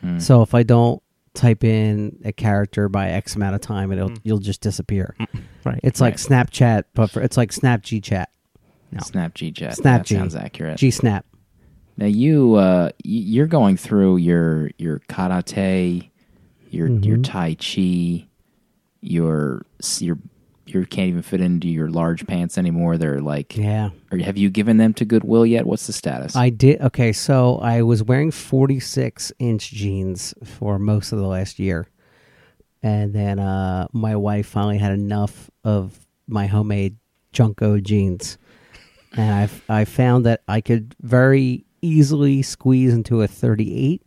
Hmm. 0.00 0.18
So 0.18 0.42
if 0.42 0.52
I 0.52 0.64
don't 0.64 1.00
type 1.34 1.64
in 1.64 2.18
a 2.24 2.32
character 2.32 2.88
by 2.88 3.10
X 3.10 3.34
amount 3.36 3.54
of 3.56 3.60
time, 3.60 3.90
and 3.90 3.98
it'll 4.00 4.10
Mm. 4.10 4.20
you'll 4.24 4.38
just 4.38 4.60
disappear. 4.60 5.14
Right. 5.64 5.80
It's 5.82 6.00
like 6.00 6.14
Right. 6.14 6.46
Snapchat, 6.48 6.84
but 6.94 7.10
for, 7.10 7.20
it's 7.22 7.36
like 7.36 7.52
Snap 7.52 7.82
G 7.82 8.00
Chat, 8.00 8.30
No. 8.92 9.00
Snap 9.00 9.34
G 9.34 9.50
chat. 9.50 9.74
Snap 9.76 10.00
that 10.02 10.06
G. 10.06 10.14
sounds 10.14 10.34
accurate. 10.36 10.78
G 10.78 10.90
Snap. 10.90 11.26
Now 11.96 12.06
you 12.06 12.54
uh, 12.54 12.90
you're 13.02 13.46
going 13.46 13.76
through 13.76 14.18
your 14.18 14.70
your 14.78 15.00
karate, 15.08 16.10
your 16.70 16.88
your 16.88 17.18
Mhm. 17.18 17.24
tai 17.24 17.54
chi, 17.54 18.26
your 19.00 19.64
your 20.00 20.18
you 20.66 20.84
can't 20.86 21.08
even 21.08 21.22
fit 21.22 21.40
into 21.40 21.68
your 21.68 21.88
large 21.90 22.26
pants 22.26 22.56
anymore. 22.58 22.96
They're 22.98 23.20
like, 23.20 23.56
Yeah, 23.56 23.90
or 24.10 24.18
have 24.18 24.36
you 24.36 24.50
given 24.50 24.76
them 24.76 24.94
to 24.94 25.04
Goodwill 25.04 25.44
yet? 25.46 25.66
What's 25.66 25.86
the 25.86 25.92
status? 25.92 26.34
I 26.36 26.50
did. 26.50 26.80
Okay, 26.80 27.12
so 27.12 27.58
I 27.58 27.82
was 27.82 28.02
wearing 28.02 28.30
46 28.30 29.32
inch 29.38 29.70
jeans 29.70 30.34
for 30.44 30.78
most 30.78 31.12
of 31.12 31.18
the 31.18 31.26
last 31.26 31.58
year, 31.58 31.88
and 32.82 33.12
then 33.12 33.38
uh, 33.38 33.88
my 33.92 34.16
wife 34.16 34.46
finally 34.46 34.78
had 34.78 34.92
enough 34.92 35.50
of 35.64 36.06
my 36.26 36.46
homemade 36.46 36.96
JNCO 37.32 37.82
jeans, 37.82 38.38
and 39.16 39.50
I 39.68 39.80
I 39.80 39.84
found 39.84 40.24
that 40.26 40.42
I 40.48 40.60
could 40.60 40.94
very 41.00 41.64
easily 41.82 42.40
squeeze 42.42 42.94
into 42.94 43.20
a 43.20 43.28
38, 43.28 44.02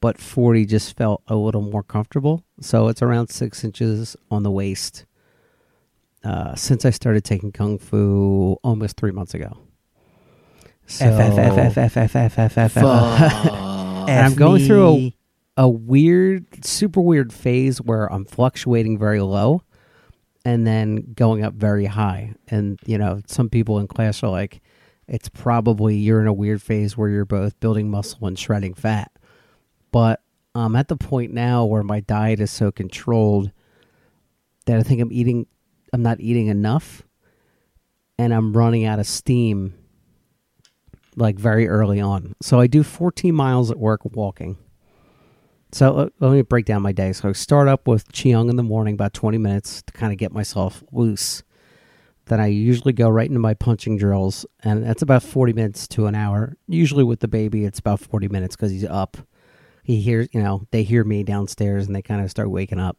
but 0.00 0.18
40 0.18 0.64
just 0.64 0.96
felt 0.96 1.22
a 1.28 1.36
little 1.36 1.60
more 1.60 1.82
comfortable. 1.82 2.42
So 2.62 2.88
it's 2.88 3.02
around 3.02 3.28
six 3.28 3.62
inches 3.62 4.16
on 4.30 4.42
the 4.42 4.50
waist. 4.50 5.04
Uh, 6.22 6.54
since 6.54 6.84
I 6.84 6.90
started 6.90 7.24
taking 7.24 7.50
kung 7.50 7.78
fu 7.78 8.58
almost 8.62 8.96
three 8.96 9.10
months 9.10 9.32
ago. 9.32 9.56
So, 10.86 11.06
F 11.06 11.38
F 11.38 11.58
F 11.58 11.78
F 11.78 11.96
F 11.96 12.16
F 12.16 12.38
F 12.38 12.58
F 12.58 12.76
F. 12.76 12.76
and 12.76 14.26
I'm 14.26 14.34
going 14.34 14.66
through 14.66 14.88
a, 14.88 15.14
a 15.56 15.68
weird, 15.68 16.64
super 16.64 17.00
weird 17.00 17.32
phase 17.32 17.80
where 17.80 18.12
I'm 18.12 18.24
fluctuating 18.24 18.98
very 18.98 19.20
low 19.20 19.62
and 20.44 20.66
then 20.66 21.12
going 21.14 21.44
up 21.44 21.54
very 21.54 21.86
high. 21.86 22.34
And, 22.48 22.78
you 22.84 22.98
know, 22.98 23.22
some 23.26 23.48
people 23.48 23.78
in 23.78 23.86
class 23.86 24.22
are 24.22 24.30
like, 24.30 24.60
it's 25.06 25.28
probably 25.28 25.96
you're 25.96 26.20
in 26.20 26.26
a 26.26 26.32
weird 26.32 26.60
phase 26.60 26.96
where 26.96 27.08
you're 27.08 27.24
both 27.24 27.58
building 27.60 27.90
muscle 27.90 28.26
and 28.26 28.38
shredding 28.38 28.74
fat. 28.74 29.10
But 29.92 30.20
I'm 30.54 30.76
at 30.76 30.88
the 30.88 30.96
point 30.96 31.32
now 31.32 31.64
where 31.64 31.82
my 31.82 32.00
diet 32.00 32.40
is 32.40 32.50
so 32.50 32.70
controlled 32.70 33.52
that 34.66 34.78
I 34.78 34.82
think 34.82 35.00
I'm 35.00 35.12
eating, 35.12 35.46
I'm 35.92 36.02
not 36.02 36.20
eating 36.20 36.48
enough 36.48 37.02
and 38.18 38.34
I'm 38.34 38.52
running 38.52 38.84
out 38.84 38.98
of 38.98 39.06
steam 39.06 39.74
like 41.16 41.38
very 41.38 41.68
early 41.68 42.00
on. 42.00 42.34
So 42.40 42.60
I 42.60 42.66
do 42.66 42.82
14 42.82 43.34
miles 43.34 43.70
at 43.70 43.78
work 43.78 44.00
walking. 44.04 44.58
So 45.72 45.96
uh, 45.96 46.08
let 46.18 46.32
me 46.32 46.42
break 46.42 46.66
down 46.66 46.82
my 46.82 46.92
day. 46.92 47.12
So 47.12 47.28
I 47.28 47.32
start 47.32 47.68
up 47.68 47.86
with 47.86 48.12
Qigong 48.12 48.50
in 48.50 48.56
the 48.56 48.62
morning, 48.62 48.94
about 48.94 49.12
20 49.12 49.38
minutes 49.38 49.82
to 49.82 49.92
kind 49.92 50.12
of 50.12 50.18
get 50.18 50.32
myself 50.32 50.82
loose. 50.92 51.42
Then 52.26 52.40
I 52.40 52.46
usually 52.46 52.92
go 52.92 53.08
right 53.08 53.28
into 53.28 53.40
my 53.40 53.54
punching 53.54 53.96
drills, 53.96 54.46
and 54.62 54.84
that's 54.84 55.02
about 55.02 55.22
40 55.22 55.52
minutes 55.52 55.88
to 55.88 56.06
an 56.06 56.14
hour. 56.14 56.56
Usually 56.68 57.04
with 57.04 57.20
the 57.20 57.28
baby, 57.28 57.64
it's 57.64 57.78
about 57.78 58.00
40 58.00 58.28
minutes 58.28 58.56
because 58.56 58.70
he's 58.70 58.84
up. 58.84 59.16
He 59.82 60.00
hears, 60.00 60.28
you 60.32 60.42
know, 60.42 60.66
they 60.70 60.82
hear 60.82 61.04
me 61.04 61.22
downstairs 61.22 61.86
and 61.86 61.96
they 61.96 62.02
kind 62.02 62.22
of 62.22 62.30
start 62.30 62.50
waking 62.50 62.78
up. 62.78 62.98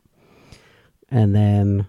And 1.10 1.36
then 1.36 1.88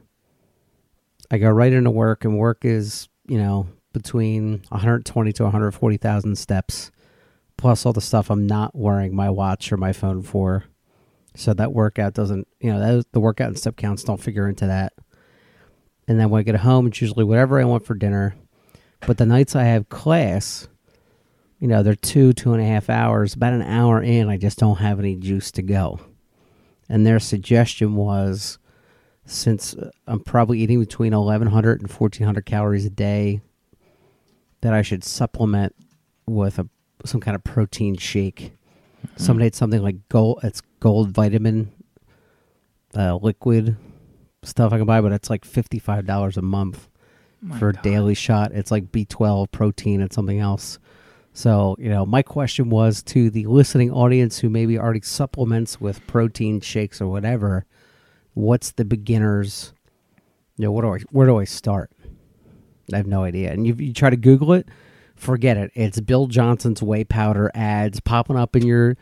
I 1.32 1.38
go 1.38 1.48
right 1.48 1.72
into 1.72 1.90
work, 1.90 2.26
and 2.26 2.38
work 2.38 2.66
is, 2.66 3.08
you 3.26 3.38
know, 3.38 3.66
between 3.94 4.62
120 4.68 5.32
to 5.32 5.42
140,000 5.44 6.36
steps, 6.36 6.90
plus 7.56 7.86
all 7.86 7.94
the 7.94 8.02
stuff 8.02 8.30
I'm 8.30 8.46
not 8.46 8.76
wearing 8.76 9.16
my 9.16 9.30
watch 9.30 9.72
or 9.72 9.78
my 9.78 9.94
phone 9.94 10.22
for. 10.22 10.64
So 11.34 11.54
that 11.54 11.72
workout 11.72 12.12
doesn't, 12.12 12.46
you 12.60 12.70
know, 12.70 12.78
that, 12.78 13.12
the 13.12 13.20
workout 13.20 13.48
and 13.48 13.58
step 13.58 13.76
counts 13.76 14.04
don't 14.04 14.22
figure 14.22 14.46
into 14.46 14.66
that. 14.66 14.92
And 16.06 16.20
then 16.20 16.28
when 16.28 16.40
I 16.40 16.42
get 16.42 16.56
home, 16.56 16.88
it's 16.88 17.00
usually 17.00 17.24
whatever 17.24 17.58
I 17.58 17.64
want 17.64 17.86
for 17.86 17.94
dinner. 17.94 18.34
But 19.06 19.16
the 19.16 19.24
nights 19.24 19.56
I 19.56 19.64
have 19.64 19.88
class, 19.88 20.68
you 21.58 21.66
know, 21.66 21.82
they're 21.82 21.94
two, 21.94 22.34
two 22.34 22.52
and 22.52 22.62
a 22.62 22.66
half 22.66 22.90
hours. 22.90 23.32
About 23.32 23.54
an 23.54 23.62
hour 23.62 24.02
in, 24.02 24.28
I 24.28 24.36
just 24.36 24.58
don't 24.58 24.76
have 24.76 24.98
any 24.98 25.16
juice 25.16 25.50
to 25.52 25.62
go. 25.62 25.98
And 26.90 27.06
their 27.06 27.18
suggestion 27.18 27.96
was 27.96 28.58
since 29.32 29.74
uh, 29.74 29.90
I'm 30.06 30.20
probably 30.20 30.60
eating 30.60 30.80
between 30.80 31.12
1,100 31.12 31.80
and 31.80 31.90
1,400 31.90 32.46
calories 32.46 32.86
a 32.86 32.90
day, 32.90 33.40
that 34.60 34.72
I 34.72 34.82
should 34.82 35.04
supplement 35.04 35.74
with 36.26 36.58
a 36.58 36.68
some 37.04 37.20
kind 37.20 37.34
of 37.34 37.42
protein 37.42 37.96
shake. 37.96 38.52
Somebody 39.16 39.46
had 39.46 39.54
something 39.54 39.82
like 39.82 40.08
gold. 40.08 40.40
It's 40.44 40.62
gold 40.80 41.10
vitamin, 41.10 41.72
uh, 42.96 43.16
liquid 43.16 43.76
stuff 44.44 44.72
I 44.72 44.78
can 44.78 44.86
buy, 44.86 45.00
but 45.00 45.12
it's 45.12 45.28
like 45.28 45.44
fifty 45.44 45.78
five 45.78 46.06
dollars 46.06 46.36
a 46.36 46.42
month 46.42 46.88
My 47.40 47.58
for 47.58 47.70
a 47.70 47.72
daily 47.72 48.14
shot. 48.14 48.52
It's 48.52 48.70
like 48.70 48.92
B 48.92 49.04
twelve 49.04 49.50
protein 49.50 50.00
and 50.00 50.12
something 50.12 50.38
else. 50.38 50.78
So 51.32 51.76
you 51.78 51.88
know, 51.88 52.06
my 52.06 52.22
question 52.22 52.70
was 52.70 53.02
to 53.04 53.30
the 53.30 53.46
listening 53.46 53.90
audience 53.90 54.38
who 54.38 54.48
maybe 54.48 54.78
already 54.78 55.00
supplements 55.02 55.80
with 55.80 56.06
protein 56.06 56.60
shakes 56.60 57.00
or 57.00 57.08
whatever. 57.08 57.66
What's 58.34 58.72
the 58.72 58.84
beginners? 58.84 59.72
You 60.56 60.66
know, 60.66 60.72
what 60.72 60.82
do 60.82 60.94
I? 60.94 60.98
Where 61.10 61.26
do 61.26 61.38
I 61.38 61.44
start? 61.44 61.90
I 62.92 62.96
have 62.96 63.06
no 63.06 63.24
idea. 63.24 63.52
And 63.52 63.66
you, 63.66 63.74
you 63.74 63.92
try 63.92 64.10
to 64.10 64.16
Google 64.16 64.52
it, 64.52 64.68
forget 65.16 65.56
it. 65.56 65.70
It's 65.74 66.00
Bill 66.00 66.26
Johnson's 66.26 66.82
whey 66.82 67.04
powder 67.04 67.50
ads 67.54 68.00
popping 68.00 68.36
up 68.36 68.54
in 68.56 68.66
your 68.66 68.96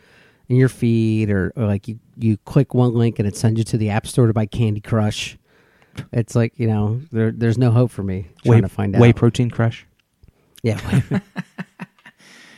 in 0.47 0.55
your 0.57 0.69
feed, 0.69 1.29
or, 1.29 1.51
or 1.55 1.65
like 1.65 1.87
you 1.87 1.99
you 2.17 2.37
click 2.45 2.73
one 2.73 2.93
link 2.93 3.19
and 3.19 3.27
it 3.27 3.35
sends 3.35 3.57
you 3.57 3.63
to 3.65 3.77
the 3.77 3.89
App 3.89 4.07
Store 4.07 4.27
to 4.27 4.33
buy 4.33 4.45
Candy 4.45 4.81
Crush. 4.81 5.37
It's 6.13 6.35
like 6.35 6.53
you 6.57 6.67
know, 6.67 7.01
there 7.11 7.31
there's 7.31 7.57
no 7.57 7.71
hope 7.71 7.91
for 7.91 8.03
me 8.03 8.27
trying 8.43 8.55
Whey, 8.57 8.61
to 8.61 8.69
find 8.69 8.95
out. 8.95 9.01
whey 9.01 9.13
protein 9.13 9.49
crush. 9.49 9.85
yeah, 10.63 10.79
whey, 10.89 11.03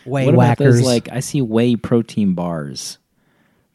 whey 0.06 0.26
what 0.26 0.34
about 0.34 0.38
whackers. 0.38 0.76
those? 0.78 0.86
Like 0.86 1.10
I 1.12 1.20
see 1.20 1.42
whey 1.42 1.76
protein 1.76 2.34
bars 2.34 3.00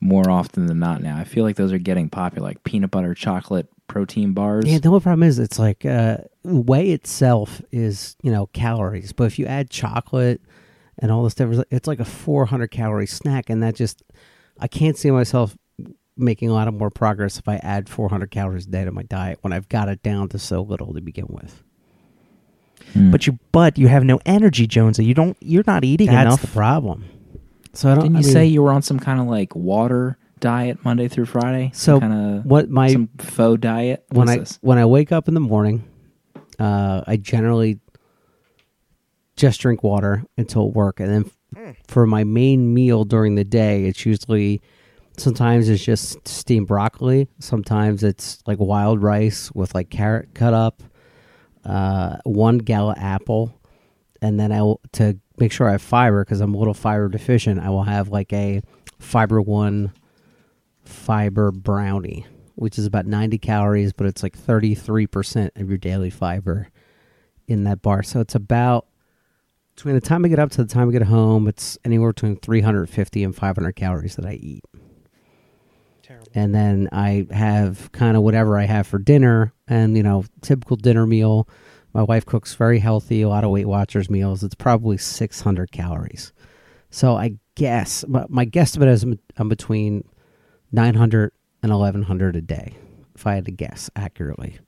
more 0.01 0.31
often 0.31 0.67
than 0.67 0.79
not 0.79 1.03
now. 1.03 1.17
I 1.17 1.25
feel 1.25 1.45
like 1.45 1.57
those 1.57 1.73
are 1.73 1.79
getting 1.79 2.09
popular, 2.09 2.47
like 2.47 2.63
peanut 2.65 2.91
butter 2.91 3.15
chocolate 3.15 3.69
protein 3.89 4.33
bars. 4.33 4.65
Yeah, 4.67 4.79
the 4.79 4.89
only 4.89 5.01
problem 5.01 5.23
is 5.27 5.39
it's 5.39 5.59
like 5.59 5.85
uh, 5.85 6.19
whey 6.45 6.91
itself 6.91 7.61
is 7.73 8.17
you 8.23 8.31
know 8.31 8.47
calories, 8.47 9.13
but 9.13 9.25
if 9.25 9.39
you 9.39 9.47
add 9.47 9.71
chocolate 9.71 10.41
and 10.99 11.11
all 11.11 11.25
this 11.25 11.33
stuff, 11.33 11.65
it's 11.71 11.89
like 11.89 12.01
a 12.01 12.05
400 12.05 12.71
calorie 12.71 13.07
snack, 13.07 13.51
and 13.51 13.63
that 13.63 13.75
just 13.75 14.03
I 14.61 14.69
can't 14.69 14.97
see 14.97 15.11
myself 15.11 15.57
making 16.17 16.49
a 16.49 16.53
lot 16.53 16.69
of 16.69 16.75
more 16.75 16.91
progress 16.91 17.39
if 17.39 17.49
I 17.49 17.57
add 17.57 17.89
400 17.89 18.31
calories 18.31 18.67
a 18.67 18.71
day 18.71 18.85
to 18.85 18.91
my 18.91 19.05
diet 19.05 19.39
when 19.43 19.53
I've 19.53 19.69
got 19.69 19.89
it 19.89 20.03
down 20.03 20.29
to 20.31 20.39
so 20.39 20.61
little 20.63 20.93
to 20.95 21.01
begin 21.01 21.27
with. 21.29 21.63
Hmm. 22.93 23.11
But 23.11 23.27
you 23.27 23.39
but 23.53 23.79
you 23.79 23.89
have 23.89 24.05
no 24.05 24.21
energy, 24.27 24.67
Jonesy. 24.67 25.05
You 25.05 25.15
don't. 25.15 25.37
You're 25.41 25.65
not 25.67 25.85
eating 25.85 26.09
That's 26.09 26.27
enough. 26.27 26.41
the 26.41 26.49
problem. 26.49 27.05
So 27.79 27.93
I 27.93 27.95
don't. 27.95 28.03
didn't 28.03 28.17
I 28.17 28.21
you 28.21 28.27
mean, 28.27 28.33
say 28.33 28.47
you 28.47 28.61
were 28.63 28.73
on 28.73 28.83
some 28.83 28.99
kind 28.99 29.21
of 29.21 29.29
like 29.29 29.55
water 29.55 30.19
diet 30.41 30.85
Monday 30.85 31.07
through 31.07 31.27
Friday? 31.27 31.71
So 31.75 32.01
kind 32.01 32.39
of 32.39 32.45
what 32.45 32.69
my 32.69 32.93
some 32.93 33.09
faux 33.19 33.61
diet. 33.61 34.05
when 34.11 34.29
I 34.29 34.39
this? 34.39 34.59
when 34.63 34.79
I 34.79 34.85
wake 34.85 35.13
up 35.13 35.29
in 35.29 35.35
the 35.35 35.41
morning, 35.41 35.85
Uh, 36.59 37.03
I 37.07 37.17
generally 37.17 37.79
just 39.37 39.61
drink 39.61 39.85
water 39.85 40.25
until 40.37 40.73
work, 40.73 40.99
and 40.99 41.09
then 41.09 41.31
f- 41.67 41.77
for 41.87 42.05
my 42.05 42.25
main 42.25 42.75
meal 42.75 43.05
during 43.05 43.37
the 43.37 43.45
day, 43.45 43.85
it's 43.85 44.05
usually 44.05 44.61
sometimes 45.17 45.69
it's 45.69 45.85
just 45.85 46.27
steamed 46.27 46.67
broccoli. 46.67 47.29
Sometimes 47.39 48.03
it's 48.03 48.41
like 48.45 48.59
wild 48.59 49.01
rice 49.03 49.53
with 49.53 49.73
like 49.73 49.89
carrot 49.89 50.35
cut 50.35 50.53
up, 50.53 50.83
uh, 51.65 52.17
one 52.25 52.59
gala 52.59 52.97
apple, 52.99 53.57
and 54.21 54.41
then 54.41 54.51
I 54.51 54.63
will 54.63 54.81
to 54.95 55.17
make 55.39 55.53
sure 55.53 55.69
I 55.69 55.73
have 55.73 55.83
fiber 55.83 56.25
because 56.25 56.41
I'm 56.41 56.55
a 56.55 56.59
little 56.59 56.75
fiber 56.75 57.09
deficient. 57.09 57.61
I 57.61 57.71
will 57.71 57.85
have 57.85 58.09
like 58.09 58.33
a 58.33 58.63
fiber 58.99 59.41
one 59.41 59.93
fiber 60.83 61.51
brownie, 61.51 62.27
which 62.55 62.79
is 62.79 62.87
about 62.87 63.07
90 63.07 63.39
calories, 63.39 63.93
but 63.93 64.07
it's 64.07 64.23
like 64.23 64.37
33% 64.37 65.51
of 65.61 65.69
your 65.69 65.79
daily 65.79 66.11
fiber 66.11 66.69
in 67.47 67.65
that 67.65 67.83
bar. 67.83 68.03
So 68.03 68.21
it's 68.21 68.35
about 68.35 68.87
between 69.75 69.95
the 69.95 70.01
time 70.01 70.25
I 70.25 70.29
get 70.29 70.41
up 70.41 70.51
to 70.51 70.65
the 70.65 70.73
time 70.73 70.89
I 70.89 70.93
get 70.93 71.03
home, 71.03 71.47
it's 71.47 71.79
anywhere 71.85 72.13
between 72.13 72.37
350 72.37 73.23
and 73.23 73.37
500 73.37 73.73
calories 73.77 74.17
that 74.17 74.27
I 74.27 74.33
eat. 74.33 74.65
Terrible. 76.03 76.27
And 76.35 76.53
then 76.53 76.89
I 76.91 77.29
have 77.31 77.93
kind 77.93 78.17
of 78.17 78.25
whatever 78.25 78.59
I 78.59 78.65
have 78.65 78.89
for 78.89 78.99
dinner, 78.99 79.53
and 79.69 79.97
you 79.97 80.03
know, 80.03 80.25
typical 80.43 80.77
dinner 80.77 81.07
meal. 81.07 81.49
My 81.95 82.03
wife 82.03 82.27
cooks 82.27 82.55
very 82.55 82.79
healthy, 82.79 83.23
a 83.23 83.29
lot 83.29 83.45
of 83.45 83.51
Weight 83.51 83.67
Watchers 83.67 84.11
meals. 84.11 84.43
It's 84.43 84.55
probably 84.55 84.99
600 84.99 85.73
calories. 85.73 86.33
So 86.91 87.17
I 87.17 87.37
guess 87.55 88.05
my, 88.07 88.25
my 88.29 88.47
guesstimate 88.47 88.89
is 88.89 89.05
I'm- 89.05 89.19
I'm 89.37 89.49
between 89.49 90.05
900 90.73 91.33
and 91.63 91.73
1100 91.73 92.37
a 92.37 92.41
day, 92.43 92.75
if 93.15 93.27
I 93.27 93.35
had 93.35 93.45
to 93.47 93.51
guess 93.51 93.91
accurately. 93.97 94.59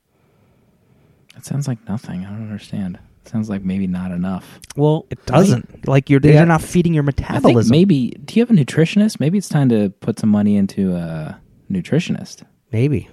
That 1.35 1.45
sounds 1.45 1.69
like 1.69 1.79
nothing. 1.89 2.25
I 2.25 2.31
don't 2.31 2.43
understand. 2.43 2.99
sounds 3.27 3.51
like 3.51 3.63
maybe 3.63 3.87
not 3.87 4.11
enough. 4.11 4.59
Well, 4.77 5.07
It 5.11 5.25
doesn't. 5.27 5.87
Like 5.87 6.09
you're 6.11 6.21
Yeah. 6.25 6.33
you're 6.39 6.47
not 6.47 6.63
feeding 6.63 6.95
your 6.95 7.05
I 7.05 7.07
metabolism. 7.07 7.63
think 7.63 7.71
maybe. 7.71 8.11
Do 8.25 8.35
you 8.41 8.45
have 8.45 8.51
a 8.51 8.55
nutritionist? 8.59 9.21
Maybe 9.21 9.37
it's 9.39 9.49
time 9.49 9.69
to 9.69 9.91
put 10.01 10.19
some 10.19 10.31
money 10.31 10.57
into 10.57 10.97
a 10.97 11.39
nutritionist. 11.71 12.43
Maybe. 12.73 13.09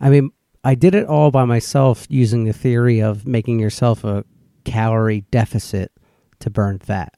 I 0.00 0.10
mean, 0.10 0.30
I 0.64 0.74
did 0.74 0.94
it 0.94 1.06
all 1.06 1.30
by 1.30 1.44
myself 1.44 2.06
using 2.08 2.44
the 2.44 2.52
theory 2.52 3.00
of 3.00 3.26
making 3.26 3.58
yourself 3.60 4.04
a 4.04 4.24
calorie 4.64 5.22
deficit 5.30 5.92
to 6.40 6.50
burn 6.50 6.78
fat. 6.78 7.14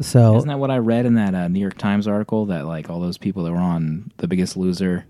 So, 0.00 0.36
Isn't 0.36 0.48
that 0.48 0.58
what 0.58 0.70
I 0.70 0.78
read 0.78 1.06
in 1.06 1.14
that 1.14 1.34
uh, 1.34 1.48
New 1.48 1.58
York 1.60 1.76
Times 1.76 2.06
article? 2.06 2.46
That 2.46 2.66
like 2.66 2.88
all 2.88 3.00
those 3.00 3.18
people 3.18 3.42
that 3.44 3.52
were 3.52 3.58
on 3.58 4.12
The 4.18 4.28
Biggest 4.28 4.56
Loser 4.56 5.06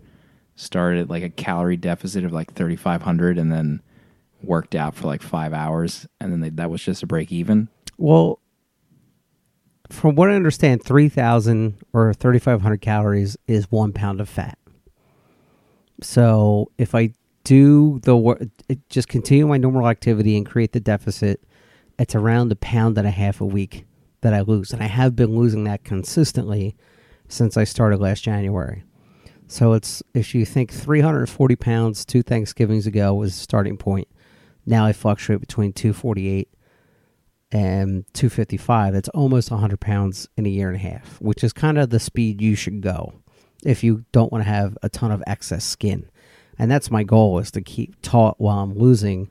started 0.57 1.11
like 1.11 1.23
a 1.23 1.29
calorie 1.29 1.77
deficit 1.77 2.25
of 2.25 2.33
like 2.33 2.55
thirty 2.55 2.77
five 2.77 3.03
hundred, 3.03 3.39
and 3.39 3.53
then 3.53 3.83
worked 4.43 4.75
out 4.75 4.95
for 4.95 5.07
like 5.07 5.21
five 5.21 5.53
hours, 5.53 6.07
and 6.21 6.33
then 6.33 6.41
they, 6.41 6.49
that 6.51 6.71
was 6.71 6.83
just 6.83 7.03
a 7.03 7.07
break 7.07 7.31
even. 7.31 7.69
well, 7.99 8.41
from 9.91 10.15
what 10.17 10.29
I 10.29 10.35
understand, 10.35 10.85
3,000 10.85 11.79
or 11.95 12.13
3,500 12.13 12.81
calories 12.83 13.39
is 13.47 13.71
one 13.71 13.93
pound 13.95 14.21
of 14.21 14.29
fat. 14.29 14.59
So, 16.01 16.71
if 16.79 16.95
I 16.95 17.13
do 17.45 17.99
the 18.05 18.17
work, 18.17 18.43
just 18.89 19.09
continue 19.09 19.47
my 19.47 19.57
normal 19.57 19.89
activity 19.89 20.37
and 20.37 20.47
create 20.47 20.73
the 20.73 20.81
deficit, 20.81 21.43
it's 21.99 22.15
around 22.15 22.53
a 22.53 22.57
pound 22.57 22.99
and 22.99 23.07
a 23.07 23.11
half 23.11 23.41
a 23.41 23.47
week 23.47 23.87
that 24.21 24.35
I 24.35 24.41
lose. 24.43 24.73
And 24.73 24.83
I 24.83 24.87
have 24.87 25.17
been 25.17 25.35
losing 25.35 25.65
that 25.65 25.85
consistently 25.85 26.77
since 27.29 27.57
I 27.57 27.65
started 27.65 28.01
last 28.01 28.23
January. 28.23 28.85
So 29.47 29.73
it's 29.73 30.03
if 30.15 30.35
you 30.35 30.45
think 30.45 30.71
340 30.71 31.57
pounds 31.57 32.05
two 32.05 32.23
Thanksgivings 32.23 32.87
ago 32.87 33.15
was 33.15 33.35
the 33.35 33.43
starting 33.43 33.77
point. 33.77 34.09
Now 34.67 34.85
I 34.85 34.93
fluctuate 34.93 35.41
between 35.41 35.73
248 35.73 36.49
and 37.51 38.05
255. 38.13 38.95
It's 38.95 39.09
almost 39.11 39.51
100 39.51 39.81
pounds 39.81 40.29
in 40.37 40.45
a 40.45 40.51
year 40.51 40.69
and 40.69 40.77
a 40.77 40.81
half, 40.81 41.19
which 41.21 41.43
is 41.43 41.55
kind 41.55 41.79
of 41.79 41.89
the 41.89 41.99
speed 41.99 42.43
you 42.43 42.55
should 42.55 42.83
go 42.83 43.15
if 43.65 43.83
you 43.83 44.05
don't 44.13 44.33
want 44.33 44.45
to 44.45 44.51
have 44.51 44.77
a 44.83 44.89
ton 44.89 45.11
of 45.11 45.23
excess 45.27 45.65
skin. 45.65 46.09
And 46.59 46.71
that's 46.71 46.91
my 46.91 47.05
goal 47.05 47.39
is 47.39 47.51
to 47.53 47.61
keep 47.61 48.01
taut 48.03 48.37
while 48.39 48.59
I'm 48.59 48.77
losing 48.77 49.31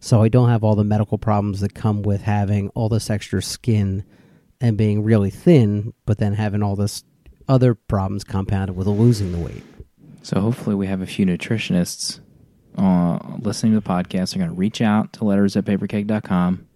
so 0.00 0.22
I 0.22 0.28
don't 0.28 0.48
have 0.48 0.62
all 0.62 0.76
the 0.76 0.84
medical 0.84 1.18
problems 1.18 1.60
that 1.60 1.74
come 1.74 2.02
with 2.02 2.22
having 2.22 2.68
all 2.70 2.88
this 2.88 3.10
extra 3.10 3.42
skin 3.42 4.04
and 4.60 4.76
being 4.76 5.02
really 5.02 5.30
thin, 5.30 5.92
but 6.06 6.18
then 6.18 6.34
having 6.34 6.62
all 6.62 6.76
this 6.76 7.04
other 7.48 7.74
problems 7.74 8.24
compounded 8.24 8.76
with 8.76 8.86
losing 8.86 9.32
the 9.32 9.38
weight. 9.38 9.64
So 10.22 10.40
hopefully 10.40 10.76
we 10.76 10.86
have 10.86 11.00
a 11.00 11.06
few 11.06 11.26
nutritionists 11.26 12.20
uh, 12.76 13.18
listening 13.38 13.72
to 13.72 13.80
the 13.80 13.88
podcast. 13.88 14.34
They're 14.34 14.40
going 14.40 14.50
to 14.50 14.56
reach 14.56 14.80
out 14.80 15.12
to 15.14 15.24
letters 15.24 15.56
at 15.56 15.64
paperkeg.com, 15.64 16.66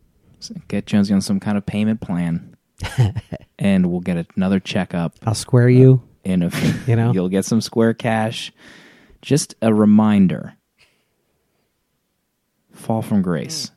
get 0.68 0.86
Jonesy 0.86 1.14
on 1.14 1.20
some 1.20 1.38
kind 1.38 1.58
of 1.58 1.66
payment 1.66 2.00
plan, 2.00 2.56
and 3.58 3.90
we'll 3.90 4.00
get 4.00 4.26
another 4.36 4.58
checkup. 4.58 5.16
I'll 5.24 5.34
square 5.34 5.68
you. 5.68 6.02
In 6.24 6.42
a, 6.42 6.50
You 6.87 6.96
know? 6.96 7.12
you'll 7.12 7.28
get 7.28 7.44
some 7.44 7.61
square 7.61 7.94
cash. 7.94 8.52
Just 9.22 9.54
a 9.62 9.72
reminder: 9.72 10.54
fall 12.72 13.02
from 13.02 13.22
grace. 13.22 13.70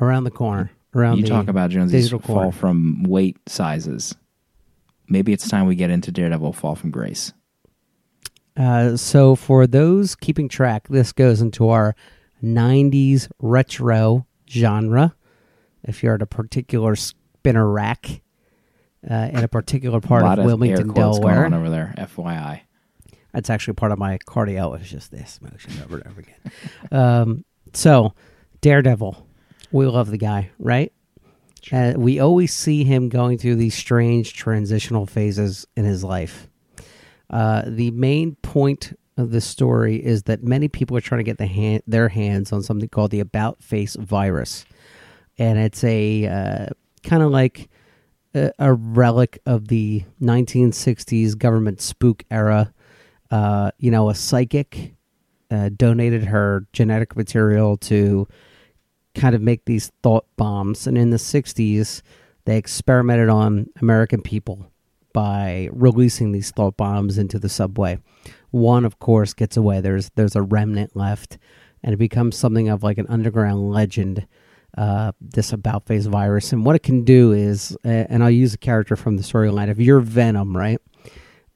around 0.00 0.24
the 0.24 0.30
corner. 0.30 0.70
Around 0.94 1.18
you 1.18 1.26
talk 1.26 1.48
about 1.48 1.70
Jonesy's 1.70 2.10
fall 2.10 2.20
corner. 2.20 2.52
from 2.52 3.02
weight 3.04 3.36
sizes. 3.48 4.14
Maybe 5.08 5.32
it's 5.32 5.48
time 5.48 5.66
we 5.66 5.74
get 5.74 5.90
into 5.90 6.12
Daredevil 6.12 6.52
fall 6.52 6.76
from 6.76 6.90
grace. 6.92 7.32
Uh, 8.56 8.96
so 8.96 9.34
for 9.34 9.66
those 9.66 10.14
keeping 10.14 10.48
track, 10.48 10.86
this 10.88 11.12
goes 11.12 11.40
into 11.40 11.68
our 11.68 11.96
'90s 12.42 13.28
retro 13.40 14.26
genre. 14.48 15.14
If 15.82 16.02
you're 16.02 16.14
at 16.14 16.22
a 16.22 16.26
particular 16.26 16.94
spinner 16.96 17.68
rack 17.68 18.22
uh, 19.10 19.30
in 19.32 19.44
a 19.44 19.48
particular 19.48 20.00
part 20.00 20.22
a 20.22 20.26
lot 20.26 20.38
of 20.38 20.44
Wilmington, 20.44 20.92
Delaware, 20.92 21.52
over 21.52 21.70
there. 21.70 21.94
FYI. 21.96 22.60
That's 23.32 23.50
actually 23.50 23.74
part 23.74 23.92
of 23.92 23.98
my 23.98 24.18
cardio. 24.26 24.78
It's 24.78 24.88
just 24.88 25.10
this 25.10 25.40
motion 25.42 25.72
over 25.82 25.98
and 25.98 26.06
over 26.06 26.20
again. 26.20 26.52
um, 26.92 27.44
so, 27.72 28.14
Daredevil, 28.60 29.26
we 29.72 29.86
love 29.86 30.10
the 30.10 30.18
guy, 30.18 30.50
right? 30.58 30.92
Uh, 31.72 31.94
we 31.96 32.20
always 32.20 32.52
see 32.52 32.84
him 32.84 33.08
going 33.08 33.38
through 33.38 33.56
these 33.56 33.74
strange 33.74 34.34
transitional 34.34 35.06
phases 35.06 35.66
in 35.76 35.84
his 35.84 36.04
life. 36.04 36.48
Uh, 37.30 37.62
the 37.66 37.90
main 37.90 38.36
point 38.36 38.96
of 39.16 39.30
the 39.30 39.40
story 39.40 39.96
is 39.96 40.24
that 40.24 40.42
many 40.42 40.68
people 40.68 40.96
are 40.96 41.00
trying 41.00 41.20
to 41.20 41.24
get 41.24 41.38
the 41.38 41.46
hand, 41.46 41.82
their 41.86 42.08
hands 42.08 42.52
on 42.52 42.62
something 42.62 42.88
called 42.88 43.10
the 43.10 43.20
About 43.20 43.62
Face 43.62 43.96
virus, 43.96 44.64
and 45.38 45.58
it's 45.58 45.82
a 45.84 46.26
uh, 46.26 46.66
kind 47.02 47.22
of 47.22 47.30
like 47.30 47.68
a, 48.34 48.74
relic 48.74 49.38
of 49.46 49.68
the 49.68 50.04
1960s 50.20 51.36
government 51.38 51.80
spook 51.80 52.24
era. 52.30 52.72
Uh, 53.30 53.70
you 53.78 53.90
know, 53.90 54.10
a 54.10 54.14
psychic 54.14 54.94
uh, 55.50 55.70
donated 55.76 56.24
her 56.24 56.66
genetic 56.72 57.16
material 57.16 57.76
to 57.76 58.26
kind 59.14 59.34
of 59.34 59.40
make 59.40 59.64
these 59.64 59.92
thought 60.02 60.26
bombs. 60.36 60.86
And 60.86 60.98
in 60.98 61.10
the 61.10 61.16
60s, 61.16 62.02
they 62.44 62.58
experimented 62.58 63.28
on 63.28 63.68
American 63.80 64.20
people 64.20 64.70
by 65.12 65.68
releasing 65.72 66.32
these 66.32 66.50
thought 66.50 66.76
bombs 66.76 67.16
into 67.18 67.38
the 67.38 67.48
subway. 67.48 67.98
One, 68.50 68.84
of 68.84 68.98
course, 68.98 69.32
gets 69.32 69.56
away. 69.56 69.80
There's 69.80 70.10
there's 70.16 70.36
a 70.36 70.42
remnant 70.42 70.94
left, 70.94 71.38
and 71.82 71.94
it 71.94 71.98
becomes 71.98 72.36
something 72.36 72.68
of 72.68 72.82
like 72.82 72.98
an 72.98 73.06
underground 73.08 73.70
legend. 73.70 74.26
Uh, 74.76 75.12
this 75.20 75.52
about 75.52 75.86
face 75.86 76.06
virus, 76.06 76.52
and 76.52 76.66
what 76.66 76.74
it 76.74 76.82
can 76.82 77.04
do 77.04 77.30
is, 77.30 77.76
and 77.84 78.24
I'll 78.24 78.30
use 78.30 78.54
a 78.54 78.58
character 78.58 78.96
from 78.96 79.16
the 79.16 79.22
storyline. 79.22 79.68
If 79.68 79.78
you're 79.78 80.00
Venom, 80.00 80.56
right, 80.56 80.80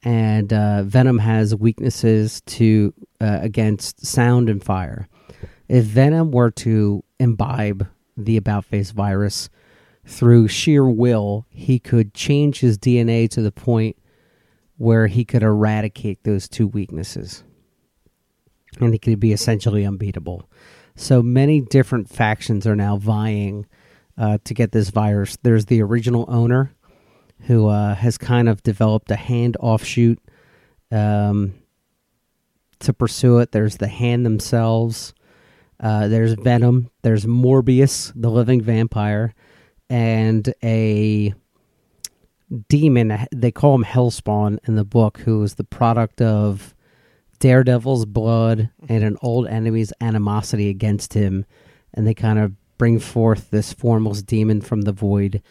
and 0.03 0.53
uh, 0.53 0.85
Venom 0.85 1.19
has 1.19 1.55
weaknesses 1.55 2.41
to 2.43 2.95
uh, 3.21 3.39
against 3.43 4.07
sound 4.07 4.49
and 4.49 4.63
fire. 4.63 5.09
If 5.69 5.85
Venom 5.85 6.31
were 6.31 6.51
to 6.53 7.03
imbibe 7.19 7.89
the 8.17 8.37
about 8.37 8.65
face 8.65 8.91
virus 8.91 9.51
through 10.07 10.49
sheer 10.49 10.89
will, 10.89 11.47
he 11.51 11.79
could 11.79 12.15
change 12.15 12.61
his 12.61 12.79
DNA 12.79 13.29
to 13.31 13.43
the 13.43 13.53
point 13.53 13.97
where 14.77 15.09
he 15.09 15.25
could 15.25 15.43
eradicate 15.43 16.23
those 16.25 16.49
two 16.49 16.67
weaknesses. 16.67 17.43
And 18.81 18.93
he 18.93 18.99
could 18.99 19.21
be 19.21 19.33
essentially 19.33 19.85
unbeatable. 19.85 20.49
So 20.99 21.23
many 21.23 21.61
different 21.61 22.09
factions 22.09 22.67
are 22.67 22.75
now 22.75 22.97
vying 22.97 23.67
uh, 24.19 24.39
to 24.43 24.53
get 24.53 24.73
this 24.73 24.91
virus. 24.91 25.39
There's 25.41 25.67
the 25.67 25.81
original 25.81 26.25
owner, 26.27 26.75
who 27.43 27.69
uh, 27.69 27.95
has 27.95 28.19
kind 28.19 28.49
of 28.49 28.65
developed 28.65 29.09
a 29.13 29.17
hand 29.17 29.57
offshoot 29.61 30.19
um, 30.91 31.55
to 32.81 32.93
pursue 32.93 33.39
it. 33.39 33.53
There's 33.53 33.77
the 33.77 33.87
hand 33.87 34.27
themselves. 34.27 35.15
Uh, 35.79 36.09
there's 36.09 36.33
Venom. 36.33 36.91
There's 37.03 37.27
Morbius, 37.27 38.13
the 38.17 38.31
living 38.31 38.61
vampire, 38.61 39.35
and 39.89 40.53
a 40.65 41.33
demon. 42.69 43.27
They 43.33 43.53
call 43.53 43.77
him 43.77 43.85
Hellspawn 43.85 44.59
in 44.67 44.75
the 44.75 44.85
book, 44.85 45.19
who 45.19 45.45
is 45.45 45.55
the 45.55 45.65
product 45.65 46.21
of 46.21 46.75
Daredevil's 47.39 48.05
blood 48.07 48.71
and 48.89 49.05
an 49.05 49.17
old 49.23 49.47
enemy's 49.47 49.93
animosity 50.01 50.69
against 50.69 51.15
him, 51.15 51.45
and 51.95 52.07
they 52.07 52.15
kind 52.15 52.39
of 52.39 52.53
bring 52.79 52.99
forth 52.99 53.51
this 53.51 53.73
formless 53.73 54.23
demon 54.23 54.61
from 54.61 54.83
the 54.83 54.93
void. 54.93 55.43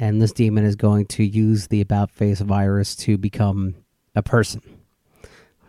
And 0.00 0.22
this 0.22 0.32
demon 0.32 0.64
is 0.64 0.76
going 0.76 1.06
to 1.06 1.24
use 1.24 1.66
the 1.66 1.80
about 1.80 2.10
face 2.10 2.40
virus 2.40 2.94
to 2.96 3.18
become 3.18 3.74
a 4.14 4.22
person. 4.22 4.62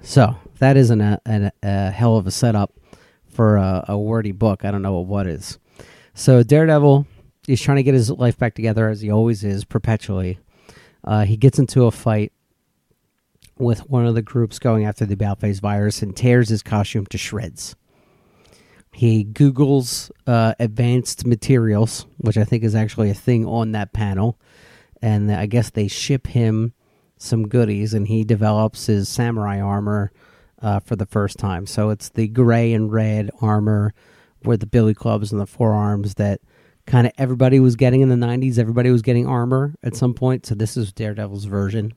So 0.01 0.35
that 0.59 0.77
isn't 0.77 1.01
a, 1.01 1.19
a, 1.25 1.51
a 1.63 1.91
hell 1.91 2.15
of 2.15 2.27
a 2.27 2.31
setup 2.31 2.73
for 3.27 3.57
a, 3.57 3.85
a 3.87 3.97
wordy 3.97 4.31
book. 4.31 4.63
I 4.63 4.71
don't 4.71 4.81
know 4.81 4.93
what 4.93 5.07
what 5.07 5.27
is. 5.27 5.57
So 6.13 6.43
Daredevil 6.43 7.07
is 7.47 7.61
trying 7.61 7.77
to 7.77 7.83
get 7.83 7.93
his 7.93 8.11
life 8.11 8.37
back 8.37 8.53
together 8.53 8.87
as 8.87 9.01
he 9.01 9.09
always 9.09 9.43
is, 9.43 9.65
perpetually. 9.65 10.37
Uh, 11.03 11.25
he 11.25 11.37
gets 11.37 11.57
into 11.57 11.85
a 11.85 11.91
fight 11.91 12.31
with 13.59 13.89
one 13.89 14.05
of 14.05 14.15
the 14.15 14.21
groups 14.21 14.57
going 14.57 14.85
after 14.85 15.05
the 15.05 15.13
about 15.13 15.41
virus 15.41 16.01
and 16.01 16.15
tears 16.15 16.49
his 16.49 16.63
costume 16.63 17.05
to 17.07 17.17
shreds. 17.17 17.75
He 18.93 19.23
Googles 19.23 20.09
uh, 20.25 20.55
advanced 20.59 21.25
materials, 21.25 22.05
which 22.17 22.37
I 22.37 22.43
think 22.43 22.63
is 22.63 22.73
actually 22.73 23.09
a 23.09 23.13
thing 23.13 23.45
on 23.45 23.73
that 23.73 23.93
panel, 23.93 24.39
and 25.01 25.31
I 25.31 25.45
guess 25.45 25.69
they 25.69 25.87
ship 25.87 26.27
him 26.27 26.73
some 27.17 27.47
goodies, 27.47 27.93
and 27.93 28.07
he 28.07 28.23
develops 28.23 28.87
his 28.87 29.07
samurai 29.07 29.59
armor 29.59 30.11
uh, 30.61 30.79
for 30.79 30.95
the 30.95 31.05
first 31.05 31.37
time. 31.37 31.65
So 31.65 31.89
it's 31.89 32.09
the 32.09 32.27
gray 32.27 32.73
and 32.73 32.91
red 32.91 33.29
armor 33.41 33.93
with 34.43 34.61
the 34.61 34.65
billy 34.65 34.93
clubs 34.93 35.31
and 35.31 35.39
the 35.39 35.45
forearms 35.45 36.15
that 36.15 36.41
kind 36.85 37.05
of 37.05 37.13
everybody 37.17 37.59
was 37.59 37.75
getting 37.75 38.01
in 38.01 38.09
the 38.09 38.15
90s. 38.15 38.57
Everybody 38.57 38.89
was 38.89 39.01
getting 39.01 39.27
armor 39.27 39.75
at 39.83 39.95
some 39.95 40.13
point. 40.13 40.45
So 40.45 40.55
this 40.55 40.75
is 40.75 40.91
Daredevil's 40.91 41.45
version. 41.45 41.93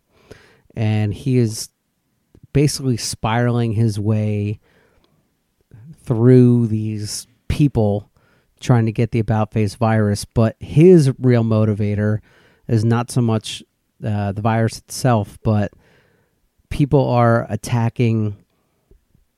And 0.75 1.13
he 1.13 1.39
is 1.39 1.69
basically 2.53 2.97
spiraling 2.97 3.73
his 3.73 3.99
way 3.99 4.61
through 6.03 6.67
these 6.67 7.27
people 7.49 8.11
trying 8.61 8.87
to 8.87 8.93
get 8.93 9.11
the 9.11 9.19
about 9.19 9.53
face 9.53 9.75
virus. 9.75 10.25
But 10.25 10.57
his 10.61 11.13
real 11.19 11.43
motivator 11.43 12.21
is 12.69 12.85
not 12.85 13.11
so 13.11 13.21
much 13.21 13.63
uh, 14.05 14.33
the 14.33 14.43
virus 14.43 14.79
itself, 14.79 15.39
but 15.43 15.73
people 16.71 17.09
are 17.09 17.47
attacking 17.51 18.37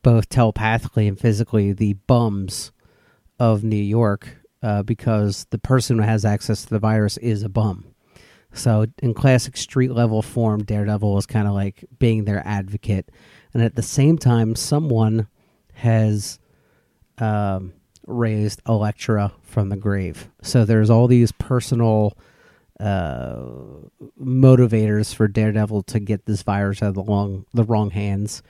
both 0.03 0.29
telepathically 0.29 1.09
and 1.09 1.19
physically 1.19 1.73
the 1.73 1.95
bums 2.07 2.71
of 3.39 3.65
New 3.65 3.77
York 3.77 4.37
uh, 4.63 4.83
because 4.83 5.47
the 5.51 5.59
person 5.59 5.99
who 5.99 6.05
has 6.05 6.25
access 6.25 6.63
to 6.65 6.71
the 6.71 6.79
virus 6.79 7.17
is 7.19 7.43
a 7.43 7.49
bum. 7.49 7.94
So, 8.55 8.87
in 9.03 9.15
classic 9.15 9.57
street 9.57 9.91
level 9.91 10.23
form, 10.23 10.63
Daredevil 10.63 11.19
is 11.19 11.27
kind 11.27 11.47
of 11.47 11.55
like 11.55 11.85
being 11.99 12.25
their 12.25 12.43
advocate. 12.47 13.11
And 13.53 13.63
at 13.63 13.75
the 13.75 13.83
same 13.83 14.17
time, 14.17 14.55
someone 14.55 15.27
has 15.75 16.39
um, 17.19 17.73
raised 18.07 18.63
Elektra 18.67 19.33
from 19.43 19.69
the 19.69 19.77
grave. 19.77 20.29
So, 20.43 20.65
there's 20.65 20.89
all 20.89 21.09
these 21.09 21.33
personal 21.33 22.17
uh, 22.81 23.37
motivators 24.21 25.15
for 25.15 25.29
Daredevil 25.29 25.83
to 25.85 26.01
get 26.01 26.27
this 26.27 26.43
virus 26.43 26.83
out 26.83 26.91
of 26.91 26.95
the, 26.95 27.03
long, 27.03 27.47
the 27.55 27.65
wrong 27.65 27.91
hands. 27.91 28.43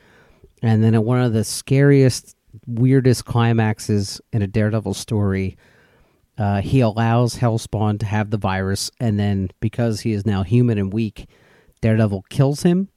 And 0.62 0.82
then 0.82 0.94
at 0.94 1.04
one 1.04 1.20
of 1.20 1.32
the 1.32 1.44
scariest, 1.44 2.36
weirdest 2.66 3.24
climaxes 3.24 4.20
in 4.32 4.42
a 4.42 4.46
Daredevil 4.46 4.94
story, 4.94 5.56
uh, 6.36 6.60
he 6.60 6.80
allows 6.80 7.36
Hellspawn 7.36 7.98
to 8.00 8.06
have 8.06 8.30
the 8.30 8.36
virus, 8.36 8.90
and 8.98 9.18
then 9.18 9.50
because 9.60 10.00
he 10.00 10.12
is 10.12 10.26
now 10.26 10.42
human 10.42 10.78
and 10.78 10.92
weak, 10.92 11.28
Daredevil 11.80 12.24
kills 12.28 12.62
him 12.62 12.88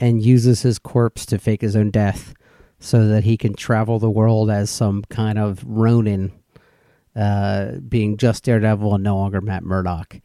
and 0.00 0.24
uses 0.24 0.62
his 0.62 0.78
corpse 0.78 1.24
to 1.26 1.38
fake 1.38 1.60
his 1.60 1.76
own 1.76 1.90
death 1.90 2.34
so 2.80 3.06
that 3.08 3.24
he 3.24 3.36
can 3.36 3.54
travel 3.54 3.98
the 3.98 4.10
world 4.10 4.50
as 4.50 4.70
some 4.70 5.02
kind 5.08 5.38
of 5.38 5.62
Ronin, 5.64 6.32
uh, 7.14 7.72
being 7.88 8.16
just 8.16 8.44
Daredevil 8.44 8.94
and 8.94 9.04
no 9.04 9.16
longer 9.16 9.40
Matt 9.40 9.62
Murdock. 9.62 10.20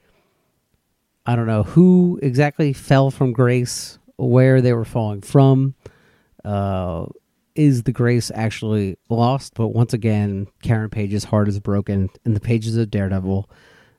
I 1.26 1.36
don't 1.36 1.48
know 1.48 1.64
who 1.64 2.20
exactly 2.24 2.74
fell 2.74 3.12
from 3.12 3.32
grace, 3.32 4.00
where 4.18 4.62
they 4.62 4.74
were 4.74 4.86
falling 4.86 5.22
from. 5.22 5.76
Uh, 6.44 7.06
is 7.60 7.84
the 7.84 7.92
grace 7.92 8.32
actually 8.34 8.98
lost? 9.10 9.54
But 9.54 9.68
once 9.68 9.94
again, 9.94 10.48
Karen 10.64 10.90
Page's 10.90 11.26
heart 11.26 11.50
is 11.50 11.60
broken 11.60 12.10
in 12.26 12.34
the 12.34 12.40
pages 12.40 12.78
of 12.78 12.90
Daredevil. 12.90 13.50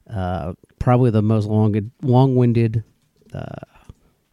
Uh, 0.09 0.55
probably 0.79 1.11
the 1.11 1.21
most 1.21 1.45
long, 1.47 1.93
long-winded 2.03 2.83
uh, 3.35 3.45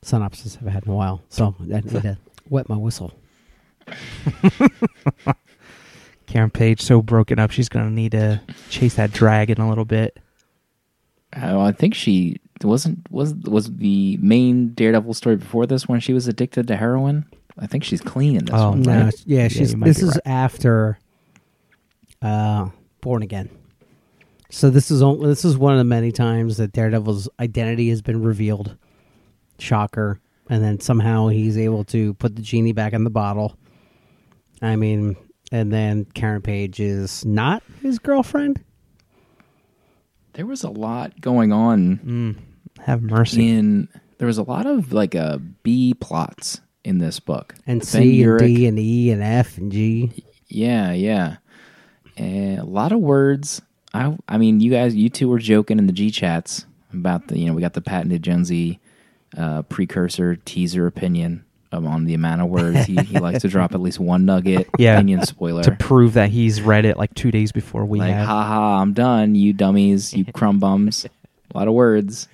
synopsis 0.02 0.58
I've 0.62 0.72
had 0.72 0.86
in 0.86 0.94
a 0.94 0.96
while. 0.96 1.22
So 1.28 1.54
I 1.60 1.66
need 1.66 1.90
to 1.90 2.18
wet 2.50 2.70
my 2.70 2.78
whistle. 2.78 3.14
Karen 6.26 6.50
Page 6.50 6.82
so 6.82 7.02
broken 7.02 7.38
up, 7.38 7.52
she's 7.52 7.68
gonna 7.68 7.90
need 7.90 8.14
to 8.14 8.42
chase 8.70 8.96
that 8.96 9.12
dragon 9.12 9.60
a 9.60 9.68
little 9.68 9.86
bit. 9.86 10.20
Oh, 11.36 11.60
I 11.60 11.74
think 11.74 11.96
she 11.96 12.38
wasn't 12.64 13.12
was 13.12 13.34
was 13.34 13.76
the 13.76 14.18
main 14.22 14.70
Daredevil 14.74 15.14
story 15.14 15.36
before 15.36 15.66
this 15.66 15.88
when 15.88 16.00
she 16.00 16.14
was 16.14 16.30
addicted 16.30 16.68
to 16.68 16.78
heroin. 16.78 17.26
I 17.60 17.68
think 17.68 17.84
she's 17.84 18.02
clean 18.02 18.36
in 18.38 18.46
this 18.46 18.56
Oh, 18.56 18.70
one. 18.72 18.82
No, 18.84 19.04
right? 19.06 19.14
yeah, 19.26 19.42
Yeah, 19.44 19.48
she's. 19.48 19.72
you 19.72 19.78
might 19.78 19.88
this 19.88 20.02
is 20.02 20.10
right. 20.16 20.22
after 20.28 21.00
uh, 22.22 22.70
Born 23.02 23.24
Again. 23.24 23.50
So 24.50 24.70
this 24.70 24.92
is 24.92 25.02
only, 25.02 25.28
this 25.28 25.44
is 25.44 25.58
one 25.58 25.74
of 25.74 25.78
the 25.80 25.84
many 25.84 26.12
times 26.12 26.58
that 26.58 26.72
Daredevil's 26.72 27.28
identity 27.40 27.90
has 27.90 28.02
been 28.02 28.22
revealed. 28.24 28.78
Shocker, 29.60 30.20
and 30.50 30.64
then 30.64 30.80
somehow 30.80 31.28
he's 31.30 31.58
able 31.58 31.84
to 31.86 32.14
put 32.16 32.36
the 32.36 32.42
genie 32.44 32.72
back 32.74 32.94
in 32.94 33.04
the 33.04 33.10
bottle. 33.10 33.58
I 34.62 34.76
mean, 34.76 35.16
and 35.52 35.74
then 35.74 36.06
Karen 36.06 36.42
Page 36.44 36.80
is 36.80 37.26
not 37.26 37.64
his 37.82 37.98
girlfriend. 38.00 38.64
There 40.34 40.46
was 40.46 40.64
a 40.64 40.70
lot 40.70 41.20
going 41.20 41.52
on 41.52 41.98
Mm, 42.78 42.84
have 42.86 43.02
mercy. 43.02 43.50
in. 43.50 43.90
There 44.20 44.28
was 44.28 44.38
a 44.38 44.44
lot 44.44 44.66
of 44.68 44.94
like 44.94 45.16
uh, 45.16 45.40
B 45.64 45.94
plots 45.96 46.62
in 46.88 47.00
this 47.00 47.20
book. 47.20 47.54
And 47.68 47.84
C 47.84 48.24
and 48.24 48.40
D 48.40 48.66
and 48.66 48.80
E 48.80 49.12
and 49.12 49.22
F 49.22 49.58
and 49.58 49.72
G. 49.72 50.24
Yeah, 50.48 50.94
yeah. 50.94 51.38
And 52.16 52.60
a 52.60 52.64
lot 52.64 52.94
of 52.94 53.00
words. 53.00 53.62
I 53.94 54.16
I 54.28 54.38
mean, 54.38 54.62
you 54.62 54.72
guys, 54.72 54.96
you 54.96 55.10
two 55.10 55.28
were 55.28 55.38
joking 55.38 55.78
in 55.78 55.86
the 55.88 55.94
G 55.94 56.10
chats 56.10 56.66
about 56.94 57.28
the 57.28 57.38
you 57.38 57.46
know 57.46 57.54
we 57.54 57.62
got 57.62 57.74
the 57.74 57.82
patented 57.82 58.24
Jonesy 58.24 58.80
uh, 59.38 59.64
precursor 59.64 60.38
teaser 60.38 60.88
opinion 60.88 61.44
on 61.74 62.06
the 62.06 62.14
amount 62.14 62.42
of 62.42 62.48
words 62.48 62.86
he, 62.86 62.96
he 62.96 63.20
likes 63.20 63.42
to 63.42 63.50
drop 63.50 63.74
at 63.74 63.82
least 63.82 64.00
one 64.00 64.26
nugget. 64.26 64.70
Yeah. 64.80 64.96
opinion 64.96 65.26
spoiler. 65.26 65.64
to 65.64 65.72
prove 65.72 66.14
that 66.14 66.30
he's 66.30 66.62
read 66.62 66.86
it 66.86 66.98
like 66.98 67.14
two 67.14 67.30
days 67.30 67.52
before 67.52 67.86
we 67.86 68.00
like, 68.00 68.14
have. 68.14 68.26
haha, 68.26 68.82
I'm 68.82 68.94
done, 68.94 69.36
you 69.36 69.52
dummies, 69.52 70.14
you 70.14 70.24
crumb 70.34 70.60
bums. 70.60 71.06
A 71.54 71.58
lot 71.58 71.68
of 71.68 71.74
words. 71.74 72.28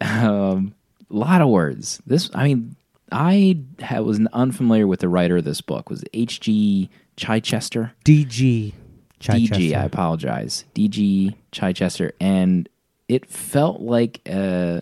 Um, 0.00 0.74
a 1.10 1.14
lot 1.14 1.40
of 1.40 1.48
words. 1.48 2.02
This, 2.06 2.30
I 2.34 2.44
mean, 2.44 2.76
I 3.10 3.58
was 4.00 4.20
unfamiliar 4.32 4.86
with 4.86 5.00
the 5.00 5.08
writer 5.08 5.38
of 5.38 5.44
this 5.44 5.60
book. 5.60 5.90
Was 5.90 6.04
H.G. 6.12 6.90
Chichester? 7.16 7.92
DG. 8.04 8.72
DG, 9.20 9.74
I 9.74 9.84
apologize. 9.84 10.64
DG 10.74 11.34
Chichester, 11.50 12.12
and 12.20 12.68
it 13.08 13.26
felt 13.28 13.80
like 13.80 14.20
uh 14.30 14.80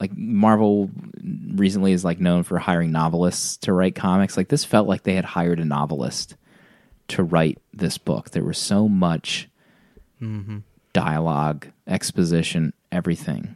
like 0.00 0.16
Marvel 0.16 0.90
recently 1.54 1.92
is 1.92 2.04
like 2.04 2.18
known 2.20 2.42
for 2.42 2.58
hiring 2.58 2.90
novelists 2.90 3.56
to 3.58 3.72
write 3.72 3.94
comics. 3.94 4.36
Like 4.36 4.48
this 4.48 4.64
felt 4.64 4.88
like 4.88 5.04
they 5.04 5.14
had 5.14 5.24
hired 5.24 5.60
a 5.60 5.64
novelist 5.64 6.34
to 7.08 7.22
write 7.22 7.58
this 7.72 7.98
book. 7.98 8.30
There 8.30 8.44
was 8.44 8.58
so 8.58 8.88
much 8.88 9.48
dialogue, 10.92 11.68
exposition, 11.86 12.72
everything. 12.90 13.54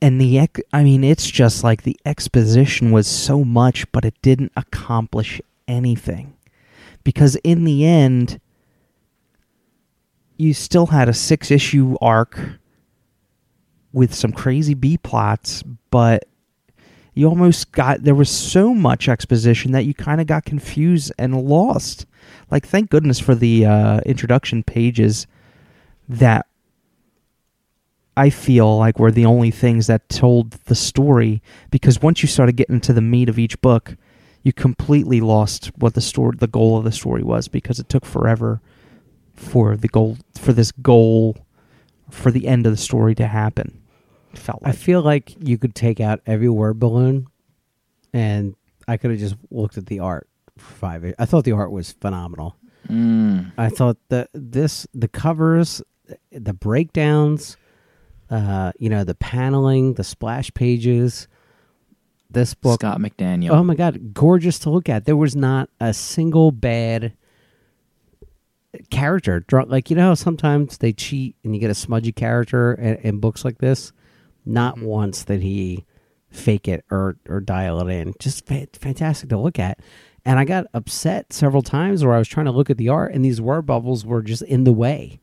And 0.00 0.20
the 0.20 0.38
ex- 0.38 0.60
I 0.72 0.84
mean, 0.84 1.04
it's 1.04 1.30
just 1.30 1.64
like 1.64 1.82
the 1.82 1.98
exposition 2.04 2.90
was 2.90 3.06
so 3.06 3.44
much, 3.44 3.90
but 3.92 4.04
it 4.04 4.14
didn't 4.22 4.52
accomplish 4.56 5.40
anything. 5.66 6.34
Because 7.04 7.36
in 7.36 7.64
the 7.64 7.84
end, 7.86 8.40
you 10.36 10.52
still 10.52 10.86
had 10.86 11.08
a 11.08 11.14
six 11.14 11.50
issue 11.50 11.96
arc 12.00 12.38
with 13.92 14.14
some 14.14 14.32
crazy 14.32 14.74
B 14.74 14.98
plots, 14.98 15.62
but 15.90 16.26
you 17.14 17.26
almost 17.26 17.72
got 17.72 18.02
there 18.02 18.14
was 18.14 18.28
so 18.28 18.74
much 18.74 19.08
exposition 19.08 19.72
that 19.72 19.86
you 19.86 19.94
kind 19.94 20.20
of 20.20 20.26
got 20.26 20.44
confused 20.44 21.10
and 21.18 21.42
lost. 21.42 22.04
Like, 22.50 22.66
thank 22.66 22.90
goodness 22.90 23.18
for 23.18 23.34
the 23.34 23.64
uh, 23.64 24.00
introduction 24.04 24.62
pages 24.62 25.26
that 26.08 26.45
I 28.16 28.30
feel 28.30 28.78
like 28.78 28.98
were 28.98 29.10
the 29.10 29.26
only 29.26 29.50
things 29.50 29.86
that 29.88 30.08
told 30.08 30.52
the 30.64 30.74
story 30.74 31.42
because 31.70 32.00
once 32.00 32.22
you 32.22 32.28
started 32.28 32.56
getting 32.56 32.80
to 32.80 32.92
the 32.92 33.02
meat 33.02 33.28
of 33.28 33.38
each 33.38 33.60
book, 33.60 33.96
you 34.42 34.52
completely 34.52 35.20
lost 35.20 35.66
what 35.76 35.94
the 35.94 36.00
story 36.00 36.36
the 36.38 36.46
goal 36.46 36.78
of 36.78 36.84
the 36.84 36.92
story 36.92 37.22
was 37.22 37.48
because 37.48 37.78
it 37.78 37.88
took 37.88 38.06
forever 38.06 38.60
for 39.34 39.76
the 39.76 39.88
goal 39.88 40.16
for 40.38 40.52
this 40.52 40.72
goal 40.72 41.36
for 42.10 42.30
the 42.30 42.46
end 42.46 42.66
of 42.66 42.72
the 42.72 42.78
story 42.78 43.14
to 43.16 43.26
happen. 43.26 43.82
It 44.32 44.38
felt 44.38 44.62
I 44.64 44.72
feel 44.72 45.02
like 45.02 45.34
you 45.40 45.58
could 45.58 45.74
take 45.74 46.00
out 46.00 46.20
every 46.26 46.48
word 46.48 46.78
balloon, 46.78 47.26
and 48.12 48.54
I 48.88 48.96
could 48.96 49.10
have 49.10 49.20
just 49.20 49.36
looked 49.50 49.76
at 49.76 49.86
the 49.86 50.00
art 50.00 50.28
for 50.56 50.74
five. 50.74 51.14
I 51.18 51.24
thought 51.26 51.44
the 51.44 51.52
art 51.52 51.70
was 51.70 51.92
phenomenal. 51.92 52.56
Mm. 52.88 53.52
I 53.58 53.68
thought 53.68 53.98
that 54.08 54.30
this 54.32 54.86
the 54.94 55.08
covers, 55.08 55.82
the 56.30 56.54
breakdowns, 56.54 57.56
uh, 58.30 58.72
you 58.78 58.88
know, 58.88 59.04
the 59.04 59.14
paneling, 59.14 59.94
the 59.94 60.04
splash 60.04 60.52
pages. 60.54 61.28
This 62.28 62.54
book, 62.54 62.80
Scott 62.80 62.98
McDaniel. 62.98 63.50
oh 63.50 63.62
my 63.62 63.76
god, 63.76 64.12
gorgeous 64.12 64.58
to 64.60 64.70
look 64.70 64.88
at. 64.88 65.04
There 65.04 65.16
was 65.16 65.36
not 65.36 65.70
a 65.80 65.94
single 65.94 66.50
bad 66.50 67.12
character. 68.90 69.44
Like 69.66 69.90
you 69.90 69.96
know, 69.96 70.08
how 70.08 70.14
sometimes 70.14 70.78
they 70.78 70.92
cheat 70.92 71.36
and 71.44 71.54
you 71.54 71.60
get 71.60 71.70
a 71.70 71.74
smudgy 71.74 72.12
character 72.12 72.74
in, 72.74 72.96
in 72.96 73.20
books 73.20 73.44
like 73.44 73.58
this. 73.58 73.92
Not 74.44 74.78
once 74.80 75.24
did 75.24 75.42
he 75.42 75.84
fake 76.30 76.68
it 76.68 76.84
or 76.90 77.16
or 77.28 77.40
dial 77.40 77.80
it 77.86 77.92
in. 77.92 78.14
Just 78.18 78.46
fa- 78.46 78.68
fantastic 78.72 79.28
to 79.30 79.38
look 79.38 79.58
at. 79.58 79.78
And 80.24 80.38
I 80.40 80.44
got 80.44 80.66
upset 80.74 81.32
several 81.32 81.62
times 81.62 82.04
where 82.04 82.14
I 82.14 82.18
was 82.18 82.28
trying 82.28 82.46
to 82.46 82.52
look 82.52 82.70
at 82.70 82.78
the 82.78 82.88
art 82.88 83.14
and 83.14 83.24
these 83.24 83.40
word 83.40 83.62
bubbles 83.62 84.04
were 84.04 84.22
just 84.22 84.42
in 84.42 84.64
the 84.64 84.72
way. 84.72 85.20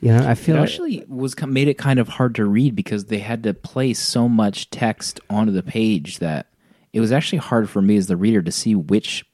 You 0.00 0.12
know, 0.12 0.26
I 0.26 0.32
It 0.32 0.34
feel 0.36 0.56
like 0.56 0.64
actually 0.64 1.04
was 1.08 1.38
made 1.46 1.68
it 1.68 1.76
kind 1.76 1.98
of 1.98 2.08
hard 2.08 2.34
to 2.36 2.46
read 2.46 2.74
because 2.74 3.06
they 3.06 3.18
had 3.18 3.42
to 3.42 3.52
place 3.52 3.98
so 3.98 4.28
much 4.28 4.70
text 4.70 5.20
onto 5.28 5.52
the 5.52 5.62
page 5.62 6.18
that 6.20 6.46
it 6.92 7.00
was 7.00 7.12
actually 7.12 7.38
hard 7.38 7.68
for 7.68 7.82
me 7.82 7.96
as 7.96 8.06
the 8.06 8.16
reader 8.16 8.42
to 8.42 8.50
see 8.50 8.74
which 8.74 9.24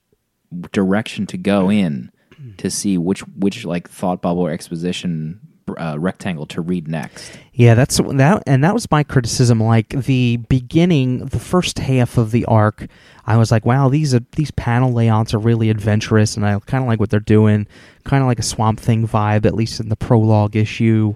direction 0.73 1.27
to 1.27 1.37
go 1.37 1.71
in 1.71 2.11
to 2.59 2.71
see 2.71 2.99
which 2.99 3.21
which 3.21 3.65
like 3.65 3.89
thought 3.89 4.23
bubble 4.23 4.43
or 4.43 4.51
exposition 4.51 5.41
uh, 5.77 5.97
rectangle 5.99 6.47
to 6.47 6.61
read 6.61 6.89
next. 6.89 7.39
Yeah, 7.53 7.75
that's 7.75 7.99
that, 7.99 8.43
and 8.47 8.63
that 8.63 8.75
was 8.75 8.91
my 8.91 9.03
criticism. 9.03 9.61
Like 9.61 9.89
the 9.89 10.39
beginning, 10.49 11.27
the 11.27 11.39
first 11.39 11.79
half 11.79 12.19
of 12.19 12.31
the 12.31 12.45
arc, 12.47 12.87
I 13.25 13.37
was 13.37 13.51
like, 13.51 13.65
"Wow, 13.65 13.89
these 13.89 14.15
are 14.15 14.21
these 14.33 14.51
panel 14.51 14.93
layouts 14.93 15.35
are 15.35 15.39
really 15.39 15.71
adventurous," 15.71 16.37
and 16.37 16.47
I 16.47 16.59
kind 16.61 16.83
of 16.83 16.89
like 16.89 17.01
what 17.01 17.11
they're 17.11 17.21
doing, 17.21 17.67
kind 18.05 18.23
of 18.23 18.27
like 18.27 18.39
a 18.39 18.45
Swamp 18.45 18.81
Thing 18.81 19.07
vibe, 19.07 19.47
at 19.47 19.55
least 19.55 19.81
in 19.81 19.89
the 19.89 19.97
prologue 19.97 20.57
issue, 20.57 21.15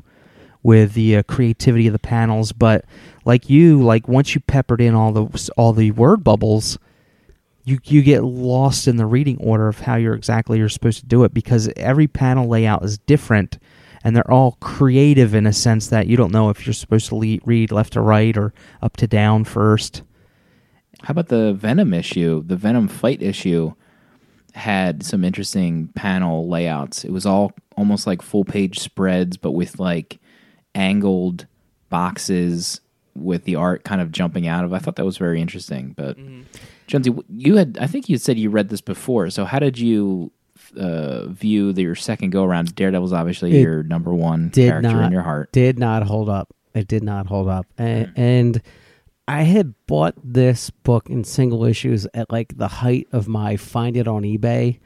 with 0.62 0.94
the 0.94 1.16
uh, 1.18 1.22
creativity 1.24 1.86
of 1.86 1.92
the 1.92 1.98
panels. 1.98 2.52
But 2.52 2.84
like 3.24 3.50
you, 3.50 3.82
like 3.82 4.08
once 4.08 4.34
you 4.34 4.40
peppered 4.40 4.80
in 4.80 4.94
all 4.94 5.12
the 5.12 5.50
all 5.56 5.72
the 5.72 5.90
word 5.92 6.24
bubbles, 6.24 6.78
you 7.64 7.78
you 7.84 8.02
get 8.02 8.24
lost 8.24 8.88
in 8.88 8.96
the 8.96 9.06
reading 9.06 9.36
order 9.38 9.68
of 9.68 9.80
how 9.80 9.96
you're 9.96 10.14
exactly 10.14 10.58
you're 10.58 10.68
supposed 10.68 11.00
to 11.00 11.06
do 11.06 11.24
it 11.24 11.34
because 11.34 11.68
every 11.76 12.06
panel 12.06 12.48
layout 12.48 12.84
is 12.84 12.98
different 12.98 13.58
and 14.02 14.16
they're 14.16 14.30
all 14.30 14.56
creative 14.60 15.34
in 15.34 15.46
a 15.46 15.52
sense 15.52 15.88
that 15.88 16.06
you 16.06 16.16
don't 16.16 16.32
know 16.32 16.48
if 16.48 16.66
you're 16.66 16.72
supposed 16.72 17.08
to 17.08 17.16
le- 17.16 17.38
read 17.44 17.70
left 17.70 17.94
to 17.94 18.00
right 18.00 18.36
or 18.36 18.52
up 18.82 18.96
to 18.96 19.06
down 19.06 19.44
first. 19.44 20.02
How 21.02 21.12
about 21.12 21.28
the 21.28 21.52
Venom 21.52 21.94
issue? 21.94 22.42
The 22.44 22.56
Venom 22.56 22.88
fight 22.88 23.22
issue 23.22 23.74
had 24.54 25.02
some 25.04 25.24
interesting 25.24 25.88
panel 25.88 26.48
layouts. 26.48 27.04
It 27.04 27.12
was 27.12 27.26
all 27.26 27.52
almost 27.76 28.06
like 28.06 28.22
full 28.22 28.44
page 28.44 28.78
spreads, 28.78 29.36
but 29.36 29.52
with 29.52 29.78
like 29.78 30.18
angled 30.74 31.46
boxes 31.88 32.80
with 33.14 33.44
the 33.44 33.56
art 33.56 33.84
kind 33.84 34.00
of 34.00 34.12
jumping 34.12 34.46
out 34.46 34.64
of. 34.64 34.72
I 34.72 34.78
thought 34.78 34.96
that 34.96 35.04
was 35.04 35.18
very 35.18 35.40
interesting. 35.40 35.94
But 35.96 36.18
mm-hmm. 36.18 36.42
Jonesy, 36.86 37.14
you 37.28 37.56
had 37.56 37.78
I 37.80 37.86
think 37.86 38.08
you 38.08 38.18
said 38.18 38.38
you 38.38 38.50
read 38.50 38.68
this 38.68 38.80
before. 38.80 39.30
So 39.30 39.44
how 39.44 39.58
did 39.58 39.78
you 39.78 40.32
uh, 40.76 41.26
view 41.28 41.72
your 41.72 41.94
second 41.94 42.30
go 42.30 42.44
around? 42.44 42.74
Daredevil's 42.74 43.12
obviously 43.12 43.56
It 43.56 43.62
your 43.62 43.82
number 43.82 44.14
one 44.14 44.48
did 44.50 44.68
character 44.68 44.92
not 44.92 45.06
in 45.06 45.12
your 45.12 45.22
heart. 45.22 45.52
did 45.52 45.78
not 45.78 46.02
hold 46.02 46.28
up. 46.28 46.54
It 46.74 46.86
did 46.86 47.02
not 47.02 47.26
hold 47.26 47.48
up, 47.48 47.66
and, 47.78 48.12
and 48.16 48.62
I 49.26 49.42
had 49.42 49.74
bought 49.86 50.14
this 50.22 50.70
book 50.70 51.10
in 51.10 51.24
single 51.24 51.64
issues 51.64 52.06
at 52.14 52.30
like 52.30 52.56
the 52.56 52.68
height 52.68 53.08
of 53.12 53.28
my 53.28 53.56
find 53.56 53.96
it 53.96 54.06
on 54.06 54.22
eBay, 54.22 54.78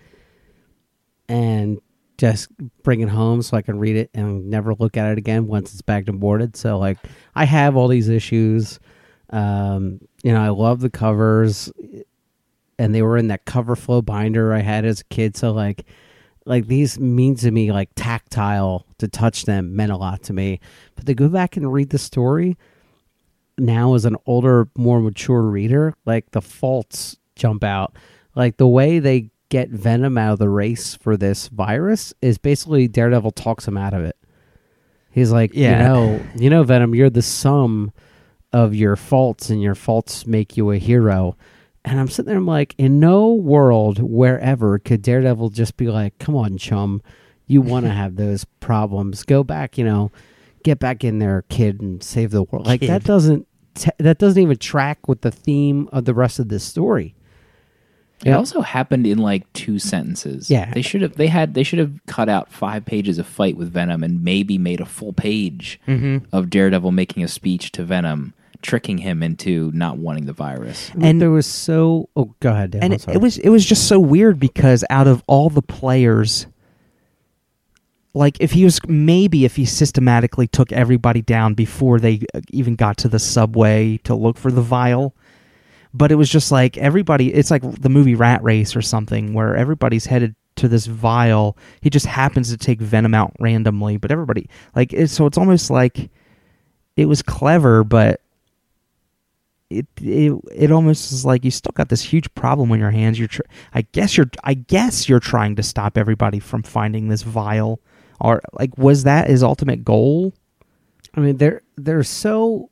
and 1.28 1.78
just 2.16 2.48
bring 2.82 3.00
it 3.00 3.08
home 3.08 3.42
so 3.42 3.56
I 3.56 3.62
can 3.62 3.78
read 3.78 3.96
it 3.96 4.10
and 4.14 4.48
never 4.48 4.74
look 4.74 4.96
at 4.96 5.10
it 5.12 5.18
again 5.18 5.46
once 5.46 5.72
it's 5.72 5.82
bagged 5.82 6.08
and 6.08 6.20
boarded. 6.20 6.56
So 6.56 6.78
like 6.78 6.98
I 7.34 7.44
have 7.44 7.76
all 7.76 7.88
these 7.88 8.08
issues. 8.08 8.78
Um, 9.30 10.00
you 10.22 10.32
know, 10.32 10.40
I 10.40 10.50
love 10.50 10.80
the 10.80 10.90
covers, 10.90 11.72
and 12.78 12.94
they 12.94 13.02
were 13.02 13.16
in 13.16 13.28
that 13.28 13.44
cover 13.44 13.76
flow 13.76 14.02
binder 14.02 14.52
I 14.52 14.60
had 14.60 14.84
as 14.84 15.00
a 15.00 15.04
kid. 15.04 15.36
So 15.36 15.52
like 15.52 15.84
like 16.46 16.66
these 16.66 16.98
mean 16.98 17.34
to 17.36 17.50
me 17.50 17.72
like 17.72 17.88
tactile 17.96 18.86
to 18.98 19.08
touch 19.08 19.44
them 19.44 19.74
meant 19.74 19.90
a 19.92 19.96
lot 19.96 20.22
to 20.24 20.32
me 20.34 20.60
but 20.94 21.06
to 21.06 21.14
go 21.14 21.26
back 21.28 21.56
and 21.56 21.72
read 21.72 21.88
the 21.88 21.98
story 21.98 22.56
now 23.56 23.94
as 23.94 24.04
an 24.04 24.14
older 24.26 24.68
more 24.76 25.00
mature 25.00 25.40
reader 25.42 25.94
like 26.04 26.30
the 26.32 26.42
faults 26.42 27.16
jump 27.34 27.64
out 27.64 27.96
like 28.34 28.58
the 28.58 28.66
way 28.68 28.98
they 28.98 29.30
get 29.48 29.70
venom 29.70 30.18
out 30.18 30.34
of 30.34 30.38
the 30.38 30.48
race 30.50 30.94
for 30.94 31.16
this 31.16 31.48
virus 31.48 32.12
is 32.20 32.36
basically 32.36 32.88
daredevil 32.88 33.30
talks 33.30 33.66
him 33.66 33.78
out 33.78 33.94
of 33.94 34.04
it 34.04 34.16
he's 35.12 35.32
like 35.32 35.50
Yeah. 35.54 35.78
you 35.78 35.88
know 35.88 36.26
you 36.36 36.50
know 36.50 36.62
venom 36.62 36.94
you're 36.94 37.08
the 37.08 37.22
sum 37.22 37.90
of 38.52 38.74
your 38.74 38.96
faults 38.96 39.48
and 39.48 39.62
your 39.62 39.74
faults 39.74 40.26
make 40.26 40.58
you 40.58 40.70
a 40.72 40.76
hero 40.76 41.36
and 41.84 42.00
I'm 42.00 42.08
sitting 42.08 42.28
there, 42.28 42.38
I'm 42.38 42.46
like, 42.46 42.74
in 42.78 42.98
no 42.98 43.32
world, 43.32 43.98
wherever, 43.98 44.78
could 44.78 45.02
Daredevil 45.02 45.50
just 45.50 45.76
be 45.76 45.88
like, 45.88 46.18
come 46.18 46.34
on, 46.34 46.56
chum, 46.56 47.02
you 47.46 47.60
want 47.62 47.86
to 47.86 47.92
have 47.92 48.16
those 48.16 48.44
problems. 48.60 49.22
Go 49.22 49.44
back, 49.44 49.76
you 49.76 49.84
know, 49.84 50.10
get 50.62 50.78
back 50.78 51.04
in 51.04 51.18
there, 51.18 51.44
kid, 51.48 51.80
and 51.80 52.02
save 52.02 52.30
the 52.30 52.42
world. 52.42 52.66
Like, 52.66 52.80
that 52.82 53.04
doesn't. 53.04 53.46
T- 53.74 53.90
that 53.98 54.18
doesn't 54.18 54.40
even 54.40 54.56
track 54.56 55.08
with 55.08 55.22
the 55.22 55.32
theme 55.32 55.88
of 55.90 56.04
the 56.04 56.14
rest 56.14 56.38
of 56.38 56.48
this 56.48 56.62
story. 56.62 57.16
It 58.24 58.30
also 58.30 58.60
happened 58.62 59.06
in 59.06 59.18
like 59.18 59.52
two 59.52 59.78
sentences. 59.78 60.48
Yeah. 60.48 60.72
they 60.72 60.80
should 60.80 61.02
have. 61.02 61.16
They 61.16 61.26
had. 61.26 61.54
They 61.54 61.62
should 61.62 61.78
have 61.78 61.98
cut 62.06 62.28
out 62.28 62.52
five 62.52 62.84
pages 62.84 63.18
of 63.18 63.26
fight 63.26 63.56
with 63.56 63.72
Venom 63.72 64.02
and 64.02 64.22
maybe 64.22 64.56
made 64.58 64.80
a 64.80 64.86
full 64.86 65.12
page 65.12 65.80
mm-hmm. 65.86 66.24
of 66.32 66.50
Daredevil 66.50 66.92
making 66.92 67.24
a 67.24 67.28
speech 67.28 67.72
to 67.72 67.82
Venom, 67.82 68.32
tricking 68.64 68.98
him 68.98 69.22
into 69.22 69.70
not 69.74 69.98
wanting 69.98 70.24
the 70.26 70.32
virus. 70.32 70.90
And 70.94 71.04
And- 71.04 71.20
there 71.20 71.30
was 71.30 71.46
so. 71.46 72.08
Oh, 72.16 72.34
go 72.40 72.50
ahead, 72.50 72.72
Dan. 72.72 72.82
and 72.82 72.92
I'm 72.92 72.96
it, 72.96 73.00
sorry. 73.02 73.14
it 73.16 73.20
was 73.20 73.38
it 73.38 73.50
was 73.50 73.64
just 73.64 73.86
so 73.86 74.00
weird 74.00 74.40
because 74.40 74.84
out 74.90 75.06
of 75.06 75.22
all 75.28 75.50
the 75.50 75.62
players 75.62 76.46
like 78.16 78.36
if 78.40 78.52
he 78.52 78.64
was 78.64 78.80
maybe 78.86 79.44
if 79.44 79.56
he 79.56 79.64
systematically 79.64 80.46
took 80.46 80.70
everybody 80.72 81.20
down 81.20 81.54
before 81.54 81.98
they 81.98 82.20
uh, 82.34 82.40
even 82.50 82.76
got 82.76 82.96
to 82.98 83.08
the 83.08 83.18
subway 83.18 83.96
to 84.04 84.14
look 84.14 84.38
for 84.38 84.52
the 84.52 84.62
vial 84.62 85.14
but 85.92 86.12
it 86.12 86.14
was 86.14 86.28
just 86.30 86.52
like 86.52 86.76
everybody 86.78 87.32
it's 87.34 87.50
like 87.50 87.62
the 87.80 87.88
movie 87.88 88.14
rat 88.14 88.40
race 88.42 88.76
or 88.76 88.82
something 88.82 89.34
where 89.34 89.56
everybody's 89.56 90.06
headed 90.06 90.34
to 90.54 90.68
this 90.68 90.86
vial 90.86 91.56
he 91.80 91.90
just 91.90 92.06
happens 92.06 92.50
to 92.50 92.56
take 92.56 92.80
venom 92.80 93.14
out 93.14 93.32
randomly 93.40 93.96
but 93.96 94.12
everybody 94.12 94.48
like 94.76 94.92
it, 94.92 95.08
so 95.10 95.26
it's 95.26 95.38
almost 95.38 95.68
like 95.70 96.08
it 96.96 97.06
was 97.06 97.20
clever 97.20 97.82
but 97.82 98.20
it 99.78 99.86
it 100.00 100.32
it 100.54 100.70
almost 100.70 101.12
is 101.12 101.24
like 101.24 101.44
you 101.44 101.50
still 101.50 101.72
got 101.74 101.88
this 101.88 102.02
huge 102.02 102.32
problem 102.34 102.70
on 102.72 102.78
your 102.78 102.90
hands. 102.90 103.18
You're, 103.18 103.28
tr- 103.28 103.42
I 103.72 103.82
guess 103.82 104.16
you're, 104.16 104.30
I 104.44 104.54
guess 104.54 105.08
you're 105.08 105.20
trying 105.20 105.56
to 105.56 105.62
stop 105.62 105.96
everybody 105.98 106.38
from 106.38 106.62
finding 106.62 107.08
this 107.08 107.22
vial, 107.22 107.80
or 108.20 108.42
like, 108.52 108.76
was 108.78 109.04
that 109.04 109.28
his 109.28 109.42
ultimate 109.42 109.84
goal? 109.84 110.34
I 111.14 111.20
mean, 111.20 111.36
there 111.36 111.62
there's 111.76 112.08
so 112.08 112.70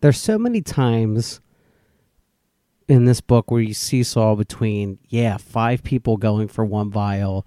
there's 0.00 0.18
so 0.18 0.38
many 0.38 0.62
times 0.62 1.40
in 2.88 3.04
this 3.04 3.20
book 3.20 3.50
where 3.50 3.60
you 3.60 3.74
seesaw 3.74 4.34
between 4.34 4.98
yeah, 5.08 5.36
five 5.36 5.82
people 5.82 6.16
going 6.16 6.48
for 6.48 6.64
one 6.64 6.90
vial. 6.90 7.46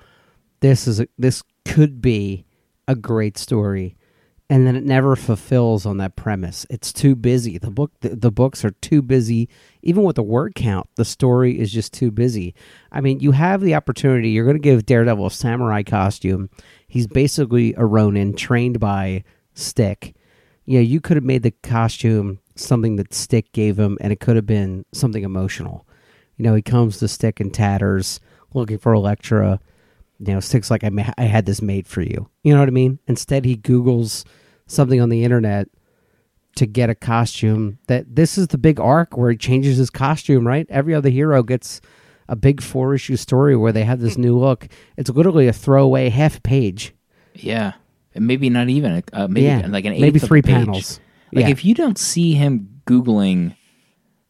This 0.62 0.88
is 0.88 1.02
a, 1.02 1.08
this 1.17 1.43
could 1.65 2.02
be 2.02 2.45
a 2.88 2.95
great 2.95 3.38
story, 3.38 3.97
and 4.49 4.67
then 4.67 4.75
it 4.75 4.84
never 4.84 5.15
fulfills 5.15 5.86
on 5.86 5.97
that 5.97 6.15
premise. 6.15 6.65
It's 6.69 6.91
too 6.91 7.15
busy. 7.15 7.58
The 7.58 7.71
book 7.71 7.91
the, 8.01 8.10
the 8.10 8.32
books 8.32 8.63
are 8.65 8.71
too 8.71 9.01
busy. 9.01 9.49
Even 9.82 10.03
with 10.03 10.15
the 10.15 10.23
word 10.23 10.53
count, 10.56 10.88
the 10.95 11.06
story 11.06 11.60
is 11.60 11.71
just 11.71 11.93
too 11.93 12.12
busy. 12.12 12.53
I 12.91 13.01
mean, 13.01 13.19
you 13.19 13.32
have 13.32 13.62
the 13.62 13.75
opportunity. 13.75 14.29
You're 14.29 14.45
going 14.45 14.58
to 14.58 14.62
give 14.62 14.86
Daredevil 14.86 15.25
a 15.25 15.32
samurai 15.32 15.84
costume. 15.84 16.49
He's 16.88 17.08
basically 17.08 17.73
a 17.75 17.86
Ronin 17.86 18.36
trained 18.36 18.79
by 18.79 19.23
Stick. 19.53 20.15
Yeah, 20.65 20.82
you 20.82 21.01
could 21.01 21.17
have 21.17 21.23
made 21.23 21.43
the 21.43 21.51
costume 21.63 22.39
something 22.56 22.97
that 22.97 23.13
Stick 23.13 23.51
gave 23.51 23.79
him, 23.79 23.97
and 24.01 24.13
it 24.13 24.19
could 24.19 24.36
have 24.36 24.45
been 24.45 24.86
something 24.93 25.23
emotional. 25.23 25.88
You 26.38 26.43
know, 26.43 26.56
he 26.56 26.62
comes 26.62 26.97
to 26.97 27.08
Stick 27.08 27.41
in 27.41 27.51
tatters, 27.51 28.19
looking 28.53 28.77
for 28.77 28.93
Elektra. 28.93 29.60
You 30.27 30.36
know, 30.36 30.39
Stick's 30.39 30.71
like, 30.71 30.83
I, 30.83 30.89
ma- 30.89 31.13
I 31.17 31.23
had 31.23 31.45
this 31.45 31.62
made 31.62 31.88
for 31.88 32.01
you. 32.01 32.29
You 32.43 32.53
know 32.53 32.59
what 32.59 32.67
I 32.67 32.71
mean? 32.71 32.99
Instead, 33.07 33.45
he 33.45 33.57
Googles 33.57 34.25
something 34.67 35.01
on 35.01 35.09
the 35.09 35.23
internet 35.23 35.67
to 36.55 36.65
get 36.65 36.89
a 36.89 36.95
costume. 36.95 37.79
That 37.88 38.15
this 38.15 38.38
is 38.38 38.47
the 38.47 38.57
big 38.57 38.79
arc 38.79 39.17
where 39.17 39.31
he 39.31 39.38
changes 39.38 39.77
his 39.77 39.89
costume. 39.89 40.47
Right? 40.47 40.67
Every 40.69 40.93
other 40.93 41.09
hero 41.09 41.43
gets 41.43 41.81
a 42.27 42.36
big 42.36 42.62
four 42.62 42.95
issue 42.95 43.17
story 43.17 43.55
where 43.55 43.71
they 43.71 43.83
have 43.83 43.99
this 43.99 44.17
new 44.17 44.38
look. 44.38 44.67
It's 44.97 45.09
literally 45.09 45.47
a 45.47 45.53
throwaway 45.53 46.09
half 46.09 46.41
page. 46.43 46.93
Yeah, 47.33 47.73
and 48.13 48.27
maybe 48.27 48.49
not 48.49 48.69
even. 48.69 49.03
Uh, 49.12 49.27
maybe 49.27 49.45
yeah, 49.45 49.67
like 49.67 49.86
an 49.86 49.93
eighth 49.93 50.01
maybe 50.01 50.19
three 50.19 50.41
page. 50.41 50.53
panels. 50.53 50.99
Like 51.31 51.45
yeah. 51.45 51.51
if 51.51 51.65
you 51.65 51.73
don't 51.73 51.97
see 51.97 52.33
him 52.33 52.81
googling 52.86 53.55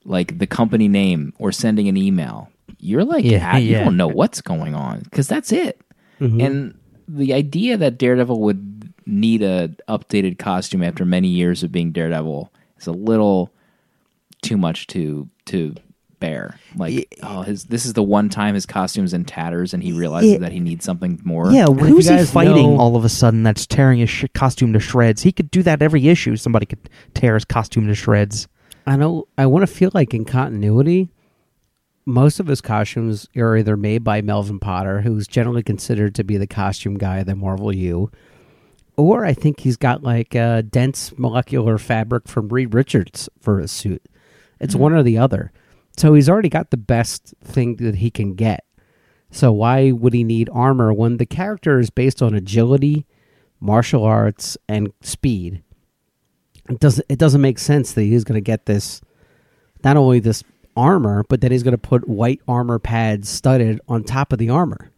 like 0.06 0.38
the 0.40 0.48
company 0.48 0.88
name 0.88 1.34
or 1.38 1.52
sending 1.52 1.88
an 1.88 1.98
email, 1.98 2.50
you're 2.84 3.04
like, 3.06 3.24
Yeah, 3.26 3.52
ah, 3.54 3.58
you 3.58 3.72
yeah. 3.72 3.84
don't 3.84 3.98
know 3.98 4.08
what's 4.08 4.42
going 4.42 4.76
on 4.76 5.00
because 5.02 5.28
that's 5.28 5.52
it. 5.52 5.80
And 6.20 6.78
the 7.08 7.34
idea 7.34 7.76
that 7.78 7.98
Daredevil 7.98 8.40
would 8.42 8.94
need 9.06 9.42
a 9.42 9.70
updated 9.90 10.38
costume 10.40 10.82
after 10.84 11.04
many 11.04 11.28
years 11.28 11.64
of 11.64 11.72
being 11.72 11.92
Daredevil 11.92 12.50
is 12.80 12.88
a 12.88 12.92
little 12.94 13.52
too 14.42 14.56
much 14.58 14.88
to 14.88 15.28
to 15.48 15.76
bear. 16.20 16.58
Like, 16.78 17.14
oh, 17.22 17.42
his 17.42 17.66
this 17.66 17.86
is 17.86 17.92
the 17.94 18.04
one 18.04 18.30
time 18.30 18.56
his 18.56 18.66
costume's 18.66 19.14
in 19.14 19.26
tatters 19.26 19.74
and 19.74 19.84
he 19.84 19.92
realizes 19.92 20.32
Yeah. 20.34 20.38
that 20.40 20.54
he 20.54 20.62
needs 20.62 20.86
something 20.86 21.20
more. 21.26 21.52
Yeah, 21.52 21.66
who's 21.66 22.08
he 22.08 22.24
fighting 22.24 22.56
know- 22.76 22.78
all 22.80 22.96
of 22.96 23.04
a 23.04 23.10
sudden 23.10 23.44
that's 23.44 23.68
tearing 23.68 24.00
his 24.00 24.10
sh- 24.10 24.26
costume 24.34 24.72
to 24.72 24.80
shreds? 24.80 25.24
He 25.24 25.34
could 25.34 25.52
do 25.52 25.62
that 25.64 25.82
every 25.82 26.08
issue. 26.08 26.38
Somebody 26.38 26.66
could 26.66 26.90
tear 27.14 27.34
his 27.34 27.44
costume 27.44 27.88
to 27.88 27.96
shreds. 27.96 28.48
I 28.88 28.96
know. 28.96 29.28
I 29.38 29.46
want 29.48 29.64
to 29.64 29.68
feel 29.68 29.92
like 29.94 30.14
in 30.14 30.24
continuity, 30.24 31.10
most 32.06 32.40
of 32.40 32.48
his 32.48 32.62
costumes 32.62 33.28
are 33.36 33.58
either 33.58 33.78
made 33.78 34.04
by 34.04 34.22
Melvin 34.22 34.60
Potter, 34.60 35.02
who's 35.02 35.28
generally 35.28 35.64
considered 35.64 36.16
to 36.16 36.24
be 36.24 36.38
the 36.38 36.48
costume 36.48 36.98
guy 36.98 37.20
of 37.20 37.26
the 37.26 37.36
Marvel 37.36 37.74
U, 37.74 38.12
or 38.98 39.26
I 39.26 39.34
think 39.34 39.62
he's 39.62 39.78
got 39.78 40.04
like 40.04 40.36
a 40.36 40.64
dense 40.64 41.18
molecular 41.18 41.78
fabric 41.78 42.28
from 42.28 42.50
Reed 42.50 42.74
Richards 42.74 43.30
for 43.40 43.60
his 43.60 43.72
suit. 43.72 44.04
It's 44.60 44.74
hmm. 44.74 44.82
one 44.82 44.94
or 44.94 45.04
the 45.04 45.18
other. 45.18 45.52
So 45.98 46.14
he's 46.14 46.30
already 46.30 46.50
got 46.50 46.72
the 46.72 46.78
best 46.78 47.34
thing 47.44 47.76
that 47.78 47.96
he 47.96 48.10
can 48.10 48.34
get. 48.34 48.66
So 49.32 49.52
why 49.52 49.92
would 49.92 50.14
he 50.14 50.24
need 50.24 50.50
armor 50.54 50.94
when 50.94 51.18
the 51.18 51.26
character 51.26 51.80
is 51.80 51.90
based 51.90 52.22
on 52.22 52.36
agility, 52.36 53.06
martial 53.60 54.04
arts, 54.04 54.58
and 54.68 54.92
speed? 55.02 55.64
It 56.70 56.80
doesn't 56.80 57.06
it 57.10 57.20
doesn't 57.20 57.42
make 57.42 57.60
sense 57.60 57.94
that 57.94 58.04
he's 58.04 58.24
going 58.24 58.38
to 58.38 58.42
get 58.42 58.68
this 58.68 59.02
not 59.84 59.98
only 59.98 60.20
this 60.20 60.44
armor, 60.76 61.24
but 61.30 61.42
then 61.42 61.52
he's 61.52 61.64
going 61.64 61.74
to 61.74 61.78
put 61.78 62.08
white 62.08 62.42
armor 62.48 62.80
pads 62.80 63.30
studded 63.30 63.80
on 63.88 64.04
top 64.04 64.34
of 64.34 64.40
the 64.40 64.50
armor. 64.50 64.92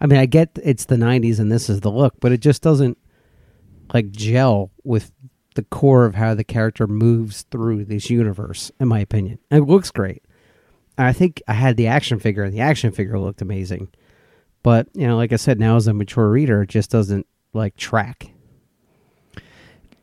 I 0.00 0.06
mean, 0.06 0.18
I 0.18 0.26
get 0.26 0.58
it's 0.62 0.84
the 0.84 0.96
90s 0.96 1.38
and 1.38 1.50
this 1.50 1.68
is 1.68 1.80
the 1.80 1.90
look, 1.90 2.14
but 2.20 2.32
it 2.32 2.38
just 2.40 2.62
doesn't 2.62 2.98
like 3.92 4.10
gel 4.10 4.70
with 4.84 5.12
the 5.54 5.62
core 5.64 6.04
of 6.04 6.14
how 6.14 6.34
the 6.34 6.44
character 6.44 6.86
moves 6.86 7.42
through 7.50 7.84
this 7.84 8.10
universe 8.10 8.70
in 8.78 8.88
my 8.88 9.00
opinion. 9.00 9.38
It 9.50 9.60
looks 9.60 9.90
great. 9.90 10.22
I 10.96 11.12
think 11.12 11.42
I 11.48 11.54
had 11.54 11.76
the 11.76 11.86
action 11.86 12.18
figure 12.18 12.42
and 12.42 12.52
the 12.52 12.60
action 12.60 12.92
figure 12.92 13.18
looked 13.18 13.42
amazing. 13.42 13.88
But, 14.62 14.88
you 14.94 15.06
know, 15.06 15.16
like 15.16 15.32
I 15.32 15.36
said, 15.36 15.60
now 15.60 15.76
as 15.76 15.86
a 15.86 15.94
mature 15.94 16.28
reader, 16.28 16.62
it 16.62 16.68
just 16.68 16.90
doesn't 16.90 17.26
like 17.52 17.76
track. 17.76 18.30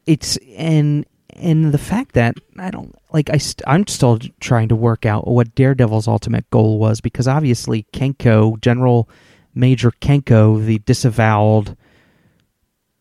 It's 0.05 0.37
and 0.55 1.05
and 1.35 1.73
the 1.73 1.77
fact 1.77 2.13
that 2.13 2.35
I 2.57 2.71
don't 2.71 2.95
like 3.11 3.29
I 3.29 3.37
st- 3.37 3.63
I'm 3.67 3.87
still 3.87 4.19
trying 4.39 4.69
to 4.69 4.75
work 4.75 5.05
out 5.05 5.27
what 5.27 5.55
Daredevil's 5.55 6.07
ultimate 6.07 6.49
goal 6.49 6.79
was 6.79 7.01
because 7.01 7.27
obviously 7.27 7.85
Kenko 7.93 8.59
General 8.61 9.09
Major 9.53 9.91
Kenko, 9.91 10.63
the 10.63 10.79
disavowed 10.79 11.77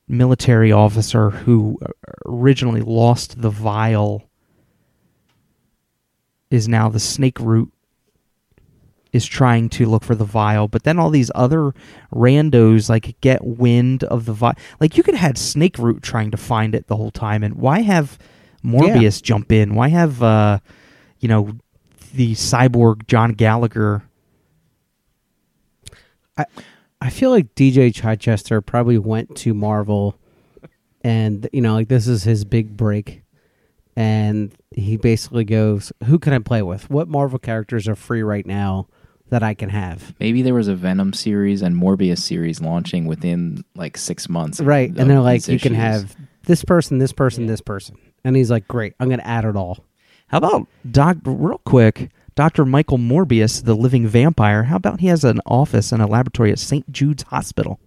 military 0.07 0.71
officer 0.71 1.31
who 1.31 1.79
originally 2.27 2.81
lost 2.81 3.41
the 3.41 3.51
vial, 3.51 4.23
is 6.51 6.69
now 6.69 6.89
the 6.89 7.01
Snake 7.01 7.41
Root 7.41 7.73
is 9.15 9.25
trying 9.25 9.69
to 9.69 9.87
look 9.87 10.03
for 10.03 10.17
the 10.17 10.25
vial, 10.25 10.67
but 10.67 10.83
then 10.83 10.99
all 10.99 11.09
these 11.09 11.31
other 11.37 11.73
randos 12.13 12.89
like 12.89 13.19
get 13.21 13.45
wind 13.45 14.03
of 14.03 14.25
the 14.25 14.33
vial. 14.33 14.57
Like 14.81 14.97
you 14.97 15.05
could 15.05 15.15
have 15.15 15.29
had 15.29 15.39
Snake 15.39 15.79
Root 15.79 16.03
trying 16.03 16.33
to 16.33 16.37
find 16.37 16.75
it 16.75 16.89
the 16.89 16.97
whole 16.97 17.13
time, 17.13 17.45
and 17.45 17.55
why 17.55 17.83
have 17.83 18.19
Morbius 18.65 19.23
jump 19.23 19.53
in? 19.53 19.77
Why 19.77 19.89
have 19.89 20.21
uh, 20.21 20.59
you 21.21 21.29
know 21.29 21.53
the 22.13 22.33
cyborg 22.33 23.07
John 23.07 23.35
Gallagher? 23.35 24.03
I 26.37 26.47
I 27.01 27.09
feel 27.09 27.31
like 27.31 27.55
DJ 27.55 27.95
Chichester 27.95 28.61
probably 28.61 28.99
went 28.99 29.37
to 29.37 29.55
Marvel, 29.55 30.19
and 31.03 31.49
you 31.53 31.61
know, 31.61 31.75
like 31.75 31.87
this 31.87 32.09
is 32.09 32.25
his 32.25 32.45
big 32.45 32.77
break, 32.77 33.23
and 33.95 34.53
he 34.73 34.97
basically 34.97 35.45
goes, 35.45 35.93
"Who 36.03 36.19
can 36.19 36.33
I 36.33 36.41
play 36.41 36.63
with? 36.63 36.91
What 36.91 37.07
Marvel 37.07 37.39
characters 37.39 37.87
are 37.87 37.95
free 37.95 38.25
right 38.25 38.45
now 38.45 38.89
that 39.35 39.43
I 39.43 39.53
can 39.55 39.69
have?" 39.69 40.15
Maybe 40.19 40.43
there 40.43 40.55
was 40.55 40.69
a 40.69 40.75
Venom 40.75 41.13
series 41.13 41.61
and 41.63 41.77
Morbius 41.77 42.19
series 42.19 42.61
launching 42.61 43.05
within 43.07 43.65
like 43.77 43.97
six 43.99 44.29
months. 44.29 44.61
Right, 44.61 44.89
and 44.97 45.11
they're 45.11 45.21
like, 45.21 45.43
these 45.45 45.49
"You 45.53 45.59
can 45.61 45.75
have 45.75 46.17
this 46.47 46.65
person, 46.65 46.99
this 46.99 47.13
person, 47.13 47.47
this 47.47 47.61
person," 47.61 47.97
and 48.25 48.35
he's 48.37 48.51
like, 48.51 48.67
"Great, 48.67 48.95
I'm 48.99 49.09
going 49.09 49.21
to 49.21 49.27
add 49.27 49.45
it 49.45 49.57
all." 49.57 49.85
How 50.29 50.39
about 50.39 50.67
Doc? 50.91 51.19
Real 51.25 51.61
quick, 51.67 52.11
Doctor 52.35 52.65
Michael 52.65 52.99
Morbius, 52.99 53.63
the 53.63 53.75
living 53.77 54.07
vampire. 54.09 54.65
How 54.65 54.77
about 54.77 55.01
he 55.01 55.07
has 55.09 55.23
an 55.23 55.41
office 55.47 55.93
and 55.93 56.03
a 56.03 56.07
laboratory 56.07 56.51
at 56.51 56.59
St. 56.59 56.91
Jude's 56.91 57.23
Hospital? 57.25 57.79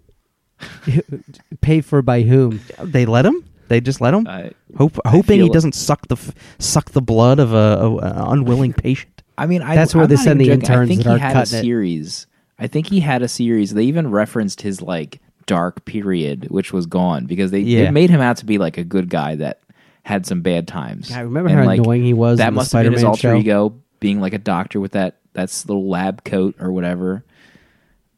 Paid 1.61 1.85
for 1.85 2.01
by 2.01 2.21
whom? 2.21 2.61
They 2.81 3.05
let 3.05 3.25
him. 3.25 3.43
They 3.67 3.81
just 3.81 3.99
let 4.01 4.13
him. 4.13 4.27
I- 4.27 4.51
Hope, 4.77 4.99
I 5.05 5.09
hoping 5.09 5.41
he 5.41 5.49
doesn't 5.49 5.73
suck 5.75 6.07
the 6.07 6.17
suck 6.59 6.91
the 6.91 7.01
blood 7.01 7.39
of 7.39 7.53
a, 7.53 7.79
a, 7.81 7.95
a 7.97 8.29
unwilling 8.31 8.73
patient. 8.73 9.16
I 9.37 9.45
mean, 9.45 9.61
I, 9.61 9.75
That's 9.75 9.93
where 9.93 10.03
I'm 10.03 10.09
they 10.09 10.15
not 10.15 10.23
send 10.23 10.41
even 10.41 10.59
the 10.59 10.65
joking. 10.65 10.81
I 10.81 10.85
think 10.87 11.03
that 11.03 11.09
he 11.11 11.15
are 11.15 11.19
had 11.19 11.31
a 11.31 11.33
cutting 11.41 11.59
it. 11.59 11.61
series. 11.61 12.27
I 12.59 12.67
think 12.67 12.87
he 12.87 12.99
had 12.99 13.21
a 13.21 13.27
series. 13.27 13.73
They 13.73 13.83
even 13.83 14.09
referenced 14.09 14.61
his 14.61 14.81
like 14.81 15.19
dark 15.45 15.85
period, 15.85 16.47
which 16.49 16.73
was 16.73 16.85
gone 16.87 17.25
because 17.25 17.51
they, 17.51 17.59
Yeah. 17.59 17.85
they 17.85 17.91
made 17.91 18.09
him 18.09 18.19
out 18.21 18.37
to 18.37 18.45
be 18.45 18.57
like 18.57 18.77
a 18.77 18.83
good 18.83 19.09
guy 19.09 19.35
that 19.35 19.61
had 20.03 20.25
some 20.25 20.41
bad 20.41 20.67
times. 20.67 21.11
I 21.11 21.21
remember 21.21 21.49
And, 21.49 21.59
how 21.59 21.65
like, 21.65 21.79
annoying 21.79 22.03
he 22.03 22.13
was 22.13 22.39
That 22.39 22.49
in 22.49 22.53
the 22.53 22.59
must 22.59 22.71
have 22.73 22.83
been 22.83 22.93
his 22.93 23.01
Spider-Man 23.01 23.09
alter 23.11 23.21
show? 23.35 23.37
ego, 23.69 23.75
being 23.99 24.19
like 24.19 24.33
a 24.33 24.37
doctor 24.39 24.79
with 24.79 24.93
that 24.93 25.17
that's 25.33 25.67
little 25.67 25.87
lab 25.87 26.23
coat 26.23 26.55
or 26.59 26.71
whatever. 26.71 27.23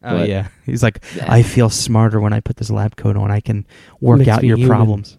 Oh 0.01 0.19
But- 0.19 0.29
yeah, 0.29 0.47
he's 0.65 0.81
like, 0.81 1.03
Yeah. 1.17 1.25
I 1.31 1.43
feel 1.43 1.69
smarter 1.69 2.21
when 2.21 2.31
I 2.31 2.39
put 2.39 2.55
this 2.55 2.69
lab 2.69 2.95
coat 2.95 3.17
on. 3.17 3.29
I 3.29 3.41
can 3.41 3.65
work 3.99 4.19
Makes 4.19 4.29
out 4.29 4.41
me 4.41 4.47
your 4.47 4.57
human." 4.57 4.69
problems. 4.69 5.17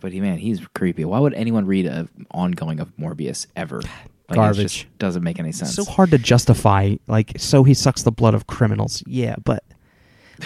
But 0.00 0.12
he, 0.12 0.20
man, 0.20 0.38
he's 0.38 0.60
creepy. 0.74 1.04
Why 1.04 1.18
would 1.18 1.34
anyone 1.34 1.66
read 1.66 1.86
a 1.86 2.08
ongoing 2.30 2.78
of 2.80 2.96
Morbius 2.96 3.46
ever? 3.56 3.80
Like, 4.28 4.36
Garbage. 4.36 4.88
doesn't 4.98 5.22
make 5.22 5.38
any 5.38 5.52
sense. 5.52 5.74
So 5.74 5.84
hard 5.84 6.10
to 6.12 6.18
justify. 6.18 6.96
Like, 7.06 7.32
so 7.36 7.62
he 7.62 7.74
sucks 7.74 8.02
the 8.02 8.10
blood 8.12 8.34
of 8.34 8.46
criminals. 8.46 9.02
Yeah, 9.06 9.36
but 9.44 9.62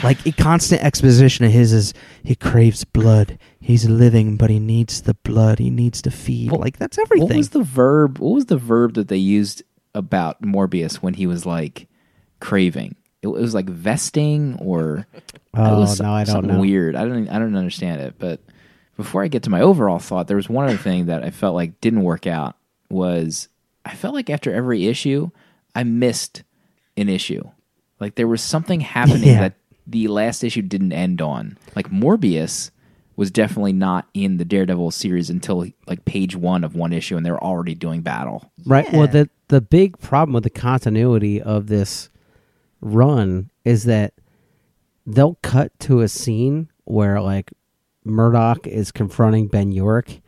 like 0.02 0.26
a 0.26 0.32
constant 0.32 0.82
exposition 0.82 1.44
of 1.44 1.52
his 1.52 1.72
is 1.72 1.94
he 2.24 2.34
craves 2.34 2.84
blood. 2.84 3.38
He's 3.60 3.88
living, 3.88 4.36
but 4.36 4.50
he 4.50 4.58
needs 4.58 5.02
the 5.02 5.14
blood. 5.14 5.58
He 5.60 5.70
needs 5.70 6.02
to 6.02 6.10
feed. 6.10 6.50
Well, 6.50 6.60
like 6.60 6.76
that's 6.78 6.98
everything. 6.98 7.28
What 7.28 7.36
was 7.36 7.50
the 7.50 7.62
verb? 7.62 8.18
What 8.18 8.34
was 8.34 8.46
the 8.46 8.58
verb 8.58 8.94
that 8.94 9.08
they 9.08 9.16
used 9.16 9.62
about 9.94 10.42
Morbius 10.42 10.96
when 10.96 11.14
he 11.14 11.26
was 11.26 11.46
like 11.46 11.86
craving? 12.40 12.96
It 13.22 13.28
was 13.28 13.54
like 13.54 13.68
vesting 13.68 14.56
or 14.60 15.06
Oh, 15.54 15.76
it 15.76 15.80
was 15.80 16.00
no, 16.00 16.12
I 16.12 16.24
don't 16.24 16.32
something 16.34 16.54
know. 16.54 16.60
weird. 16.60 16.94
I 16.96 17.04
don't 17.04 17.28
I 17.28 17.38
don't 17.38 17.56
understand 17.56 18.00
it. 18.02 18.14
But 18.18 18.40
before 18.96 19.22
I 19.24 19.28
get 19.28 19.44
to 19.44 19.50
my 19.50 19.60
overall 19.60 19.98
thought, 19.98 20.26
there 20.26 20.36
was 20.36 20.48
one 20.48 20.66
other 20.66 20.76
thing 20.76 21.06
that 21.06 21.22
I 21.24 21.30
felt 21.30 21.54
like 21.54 21.80
didn't 21.80 22.02
work 22.02 22.26
out. 22.26 22.56
Was 22.90 23.48
I 23.88 23.94
felt 23.94 24.14
like 24.14 24.30
after 24.30 24.52
every 24.54 24.86
issue, 24.86 25.30
I 25.74 25.82
missed 25.84 26.42
an 26.96 27.08
issue. 27.08 27.42
Like 28.00 28.14
there 28.14 28.28
was 28.28 28.42
something 28.42 28.80
happening 28.80 29.28
Yeah. 29.30 29.40
that 29.40 29.54
the 29.86 30.08
last 30.08 30.44
issue 30.44 30.62
didn't 30.62 30.92
end 30.92 31.20
on. 31.22 31.56
Like 31.74 31.90
Morbius 31.90 32.70
was 33.16 33.30
definitely 33.32 33.72
not 33.72 34.06
in 34.14 34.36
the 34.36 34.44
Daredevil 34.44 34.90
series 34.92 35.30
until 35.30 35.66
like 35.86 36.04
page 36.04 36.36
one 36.36 36.62
of 36.62 36.76
one 36.76 36.92
issue, 36.92 37.16
and 37.16 37.24
they 37.26 37.30
were 37.30 37.42
already 37.42 37.74
doing 37.74 38.02
battle. 38.02 38.52
Right. 38.66 38.92
Well, 38.92 39.08
the 39.08 39.28
the 39.48 39.60
big 39.60 39.98
problem 39.98 40.34
with 40.34 40.44
the 40.44 40.50
continuity 40.50 41.40
of 41.42 41.66
this 41.66 42.10
run 42.80 43.50
is 43.64 43.84
that 43.84 44.14
they'll 45.06 45.38
cut 45.42 45.76
to 45.80 46.00
a 46.00 46.08
scene 46.08 46.68
where 46.84 47.20
like 47.20 47.52
Murdock 48.04 48.66
is 48.66 48.92
confronting 48.92 49.48
Ben 49.48 49.72
Urich, 49.72 50.20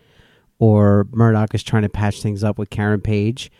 or 0.60 1.08
Murdock 1.10 1.54
is 1.54 1.64
trying 1.64 1.82
to 1.82 1.88
patch 1.88 2.22
things 2.22 2.44
up 2.44 2.56
with 2.58 2.70
Karen 2.70 3.00
Page, 3.00 3.50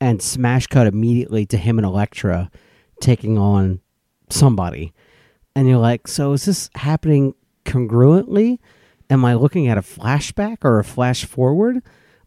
and 0.00 0.20
smash 0.20 0.66
cut 0.66 0.86
immediately 0.86 1.46
to 1.46 1.56
him 1.56 1.78
and 1.78 1.86
Elektra 1.86 2.50
taking 3.00 3.38
on 3.38 3.80
somebody, 4.28 4.92
and 5.56 5.66
you're 5.68 5.78
like, 5.78 6.06
so 6.06 6.32
is 6.34 6.44
this 6.44 6.68
happening 6.74 7.34
congruently? 7.64 8.58
Am 9.10 9.24
I 9.24 9.34
looking 9.34 9.68
at 9.68 9.78
a 9.78 9.82
flashback 9.82 10.58
or 10.64 10.78
a 10.78 10.84
flash 10.84 11.24
forward? 11.24 11.82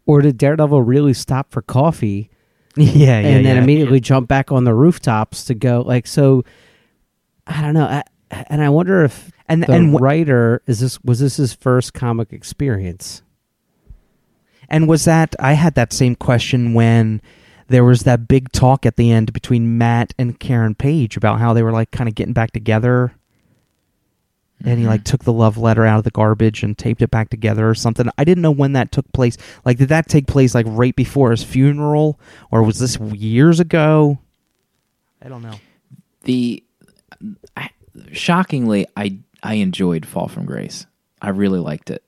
Or 0.08 0.22
did 0.22 0.38
Daredevil 0.38 0.82
really 0.82 1.14
stop 1.14 1.52
for 1.52 1.62
coffee 1.62 2.30
yeah, 2.76 3.20
yeah, 3.20 3.28
and 3.28 3.46
then 3.46 3.56
yeah. 3.58 3.62
immediately 3.62 4.00
jump 4.00 4.28
back 4.28 4.52
on 4.52 4.64
the 4.64 4.74
rooftops 4.74 5.44
to 5.46 5.54
go 5.54 5.82
like 5.82 6.08
so 6.08 6.42
i 7.46 7.62
don't 7.62 7.74
know 7.74 7.84
I, 7.86 8.04
and 8.48 8.62
i 8.64 8.70
wonder 8.70 9.04
if 9.04 9.30
And- 9.50 9.64
the 9.64 9.72
and 9.74 9.94
wh- 9.94 10.02
writer 10.02 10.62
is 10.68 10.80
this 10.80 10.98
was 11.04 11.20
this 11.20 11.36
his 11.36 11.54
first 11.54 11.94
comic 11.94 12.32
experience 12.32 13.24
And 14.72 14.88
was 14.88 15.06
that 15.06 15.36
I 15.38 15.54
had 15.54 15.76
that 15.76 15.92
same 15.92 16.16
question 16.16 16.74
when 16.74 17.22
there 17.68 17.84
was 17.84 18.04
that 18.04 18.28
big 18.28 18.52
talk 18.52 18.86
at 18.86 18.96
the 18.96 19.12
end 19.12 19.34
between 19.34 19.78
Matt 19.78 20.14
and 20.18 20.40
Karen 20.40 20.76
Page 20.76 21.18
about 21.18 21.40
how 21.40 21.54
they 21.54 21.62
were 21.62 21.74
like 21.74 21.92
kind 21.92 22.08
of 22.08 22.16
getting 22.16 22.34
back 22.34 22.52
together. 22.52 23.14
And 24.64 24.78
he 24.78 24.84
mm-hmm. 24.84 24.92
like 24.92 25.04
took 25.04 25.26
the 25.26 25.34
love 25.34 25.58
letter 25.58 25.86
out 25.86 25.98
of 25.98 26.04
the 26.06 26.12
garbage 26.12 26.64
and 26.64 26.78
taped 26.78 27.02
it 27.02 27.12
back 27.12 27.30
together 27.30 27.70
or 27.70 27.76
something. 27.76 28.08
I 28.18 28.24
didn't 28.24 28.44
know 28.44 28.52
when 28.52 28.74
that 28.74 28.92
took 28.92 29.12
place. 29.12 29.38
Like, 29.66 29.78
did 29.78 29.90
that 29.90 30.08
take 30.08 30.28
place 30.28 30.56
like 30.56 30.68
right 30.70 30.96
before 30.96 31.32
his 31.32 31.44
funeral, 31.44 32.20
or 32.50 32.64
was 32.64 32.80
this 32.80 32.98
years 32.98 33.60
ago? 33.60 34.20
I 35.22 35.30
don't 35.30 35.42
know. 35.42 35.60
the 36.24 36.64
I, 37.58 37.70
shockingly 38.12 38.88
i 38.98 39.20
i 39.44 39.56
enjoyed 39.56 40.06
fall 40.06 40.28
from 40.28 40.46
grace 40.46 40.88
i 41.22 41.30
really 41.30 41.60
liked 41.60 41.92
it 41.92 42.04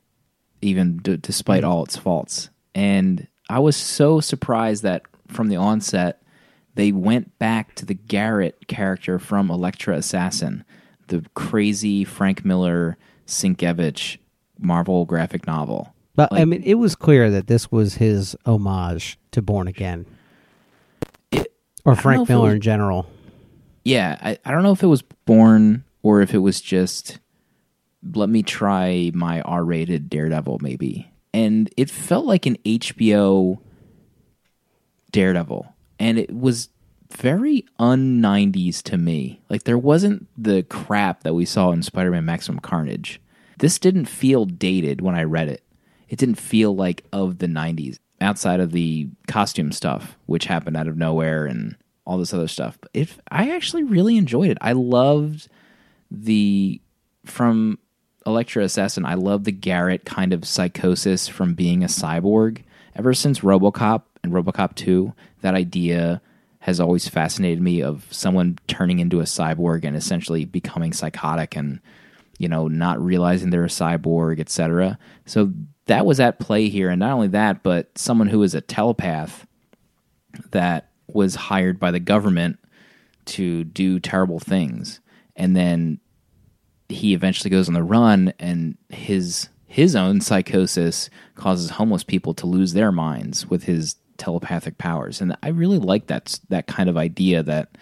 even 0.62 0.98
d- 0.98 1.18
despite 1.18 1.64
all 1.64 1.84
its 1.84 1.98
faults 1.98 2.50
and 2.76 3.28
i 3.50 3.60
was 3.60 3.76
so 3.76 4.20
surprised 4.20 4.84
that 4.84 5.04
from 5.28 5.48
the 5.50 5.56
onset 5.56 6.22
they 6.76 6.92
went 6.92 7.38
back 7.40 7.76
to 7.76 7.86
the 7.86 7.94
garrett 7.94 8.68
character 8.68 9.20
from 9.20 9.50
elektra 9.50 9.96
assassin 9.96 10.64
the 11.08 11.24
crazy 11.36 12.04
frank 12.04 12.44
miller 12.46 12.98
sienkiewicz 13.28 14.18
marvel 14.60 15.06
graphic 15.06 15.46
novel. 15.48 15.94
But 16.16 16.32
I 16.32 16.46
mean, 16.46 16.62
it 16.64 16.76
was 16.76 16.96
clear 16.96 17.32
that 17.32 17.48
this 17.48 17.72
was 17.72 17.96
his 17.96 18.36
homage 18.46 19.18
to 19.32 19.42
Born 19.42 19.68
Again, 19.68 20.06
It- 21.32 21.52
or 21.84 21.94
I 21.94 21.96
don't 21.96 21.96
know 21.96 22.02
Frank 22.02 22.30
Miller 22.30 22.44
was- 22.50 22.54
in 22.56 22.62
general. 22.62 23.08
yeah 23.84 24.18
I, 24.22 24.38
I 24.46 24.52
don't 24.52 24.62
know 24.64 24.72
if 24.72 24.84
it 24.84 24.88
was 24.88 25.02
born 25.02 25.84
or 26.04 26.22
if 26.22 26.34
it 26.34 26.38
was 26.40 26.62
just 26.62 27.20
let 28.14 28.30
me 28.30 28.44
try 28.44 29.12
my 29.14 29.42
r-rated 29.42 30.10
daredevil 30.10 30.60
maybe 30.62 31.12
and 31.34 31.70
it 31.78 31.90
felt 31.90 32.26
like 32.26 32.46
an 32.46 32.58
hbo 32.66 33.60
daredevil. 35.12 35.74
And 36.00 36.20
it 36.20 36.36
was 36.36 36.70
very 37.12 37.66
un-90s 37.80 38.82
to 38.84 38.98
me. 38.98 39.42
Like 39.50 39.64
there 39.64 39.78
wasn't 39.78 40.28
the 40.38 40.64
crap 40.64 41.24
that 41.24 41.36
we 41.36 41.46
saw 41.46 41.72
in 41.72 41.84
spider-man 41.84 42.26
maximum 42.26 42.60
carnage. 42.60 43.22
This 43.60 43.80
didn't 43.80 44.06
feel 44.06 44.46
dated 44.46 45.02
when 45.02 45.16
i 45.16 45.24
read 45.24 45.48
it. 45.48 45.64
It 46.10 46.20
didn't 46.20 46.36
feel 46.36 46.76
like 46.76 47.06
of 47.14 47.38
the 47.38 47.48
90s 47.48 47.98
outside 48.20 48.60
of 48.60 48.72
the 48.72 49.10
costume 49.28 49.72
stuff 49.72 50.18
which 50.26 50.46
happened 50.46 50.78
out 50.78 50.88
of 50.88 50.98
nowhere 50.98 51.46
and 51.46 51.76
all 52.06 52.18
this 52.18 52.34
other 52.34 52.48
stuff. 52.48 52.78
But 52.82 52.92
it 52.94 53.10
i 53.30 53.52
actually 53.52 53.84
really 53.84 54.18
enjoyed 54.18 54.50
it. 54.50 54.58
I 54.60 54.74
loved 54.74 55.48
the 56.12 56.82
from 57.26 57.80
Elektra 58.26 58.64
Assassin, 58.64 59.06
I 59.06 59.16
love 59.16 59.44
the 59.44 59.52
Garrett 59.52 60.06
kind 60.06 60.34
of 60.34 60.46
psychosis 60.46 61.28
from 61.28 61.54
being 61.54 61.84
a 61.84 61.88
cyborg. 61.88 62.64
Ever 62.96 63.14
since 63.14 63.40
RoboCop 63.40 64.04
and 64.24 64.32
RoboCop 64.34 64.76
2, 64.76 65.14
that 65.42 65.56
idea 65.56 66.22
has 66.60 66.80
always 66.80 67.08
fascinated 67.08 67.62
me 67.62 67.82
of 67.82 68.06
someone 68.10 68.58
turning 68.68 69.00
into 69.00 69.20
a 69.20 69.26
cyborg 69.26 69.84
and 69.84 69.98
essentially 69.98 70.46
becoming 70.46 70.94
psychotic 70.94 71.58
and 71.58 71.82
you 72.38 72.48
know 72.48 72.70
not 72.70 73.04
realizing 73.04 73.50
they're 73.50 73.66
a 73.66 73.68
cyborg, 73.68 74.40
etc. 74.40 74.98
So 75.26 75.52
that 75.88 76.06
was 76.06 76.20
at 76.20 76.40
play 76.40 76.70
here 76.70 76.90
and 76.90 77.00
not 77.00 77.12
only 77.12 77.28
that, 77.30 77.64
but 77.64 77.98
someone 77.98 78.28
who 78.28 78.44
is 78.44 78.56
a 78.56 78.62
telepath 78.62 79.46
that 80.52 80.90
was 81.08 81.36
hired 81.36 81.80
by 81.80 81.92
the 81.92 82.00
government 82.00 82.58
to 83.26 83.66
do 83.66 84.00
terrible 84.00 84.40
things 84.40 85.02
and 85.36 85.56
then 85.56 86.00
he 86.94 87.14
eventually 87.14 87.50
goes 87.50 87.68
on 87.68 87.74
the 87.74 87.84
run 87.84 88.34
and 88.40 88.78
his 88.90 89.50
his 89.68 89.96
own 89.96 90.22
psychosis 90.22 91.10
causes 91.36 91.72
homeless 91.72 92.04
people 92.04 92.34
to 92.36 92.46
lose 92.46 92.74
their 92.74 92.92
minds 92.92 93.48
with 93.48 93.64
his 93.64 93.96
telepathic 94.18 94.78
powers. 94.78 95.20
And 95.20 95.36
i 95.42 95.50
really 95.50 95.80
like 95.80 96.08
that 96.08 96.40
that 96.50 96.68
kind 96.68 96.90
of 96.90 96.98
idea 96.98 97.44
that 97.44 97.78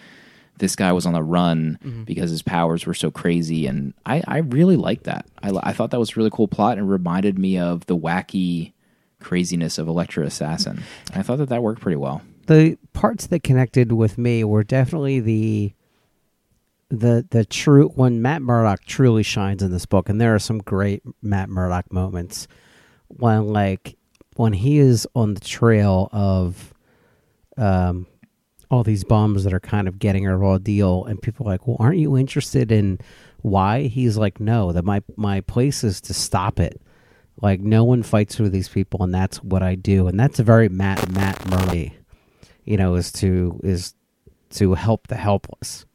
this 0.58 0.76
guy 0.76 0.92
was 0.92 1.06
on 1.06 1.12
the 1.12 1.22
run 1.22 1.78
mm-hmm. 1.84 2.04
because 2.04 2.30
his 2.30 2.42
powers 2.42 2.86
were 2.86 2.94
so 2.94 3.10
crazy. 3.10 3.66
And 3.66 3.94
i, 4.06 4.22
I 4.26 4.38
really 4.38 4.76
like 4.76 5.04
that. 5.04 5.26
I, 5.42 5.50
I 5.62 5.72
thought 5.72 5.90
that 5.90 6.00
was 6.00 6.12
a 6.12 6.16
really 6.16 6.30
cool 6.30 6.48
plot 6.48 6.78
and 6.78 6.88
reminded 6.88 7.38
me 7.38 7.58
of 7.58 7.86
the 7.86 7.96
wacky 7.96 8.72
craziness 9.20 9.78
of 9.78 9.88
elektra 9.88 10.24
assassin. 10.24 10.82
And 11.12 11.20
i 11.20 11.22
thought 11.22 11.38
that 11.38 11.50
that 11.50 11.62
worked 11.62 11.82
pretty 11.82 11.96
well. 11.96 12.22
The 12.46 12.76
parts 12.92 13.26
that 13.28 13.44
connected 13.44 13.92
with 13.92 14.18
me 14.18 14.42
were 14.42 14.64
definitely 14.64 15.20
the 15.20 15.72
the 16.92 17.26
the 17.30 17.44
true 17.46 17.88
when 17.94 18.20
Matt 18.20 18.42
Murdock 18.42 18.84
truly 18.84 19.22
shines 19.22 19.62
in 19.62 19.72
this 19.72 19.86
book, 19.86 20.10
and 20.10 20.20
there 20.20 20.34
are 20.34 20.38
some 20.38 20.58
great 20.58 21.02
Matt 21.22 21.48
Murdock 21.48 21.90
moments 21.90 22.46
when 23.08 23.48
like 23.48 23.96
when 24.36 24.52
he 24.52 24.78
is 24.78 25.08
on 25.14 25.32
the 25.32 25.40
trail 25.40 26.10
of 26.12 26.74
um 27.56 28.06
all 28.70 28.82
these 28.82 29.04
bums 29.04 29.44
that 29.44 29.54
are 29.54 29.60
kind 29.60 29.88
of 29.88 29.98
getting 29.98 30.26
a 30.26 30.36
raw 30.36 30.58
deal 30.58 31.04
and 31.04 31.20
people 31.20 31.46
are 31.46 31.52
like 31.52 31.66
well 31.66 31.76
aren't 31.80 31.98
you 31.98 32.16
interested 32.16 32.70
in 32.70 32.98
why? 33.40 33.82
He's 33.82 34.18
like 34.18 34.38
no 34.38 34.72
that 34.72 34.84
my 34.84 35.02
my 35.16 35.40
place 35.40 35.82
is 35.84 36.00
to 36.02 36.14
stop 36.14 36.60
it. 36.60 36.80
Like 37.40 37.60
no 37.60 37.84
one 37.84 38.02
fights 38.02 38.36
for 38.36 38.50
these 38.50 38.68
people 38.68 39.02
and 39.02 39.14
that's 39.14 39.42
what 39.42 39.62
i 39.62 39.74
do. 39.74 40.08
And 40.08 40.20
that's 40.20 40.38
a 40.38 40.44
very 40.44 40.68
matt 40.68 41.10
matt 41.10 41.44
murray 41.48 41.96
you 42.64 42.76
know 42.76 42.94
is 42.96 43.10
to 43.12 43.58
is 43.64 43.94
to 44.50 44.74
help 44.74 45.08
the 45.08 45.16
helpless 45.16 45.86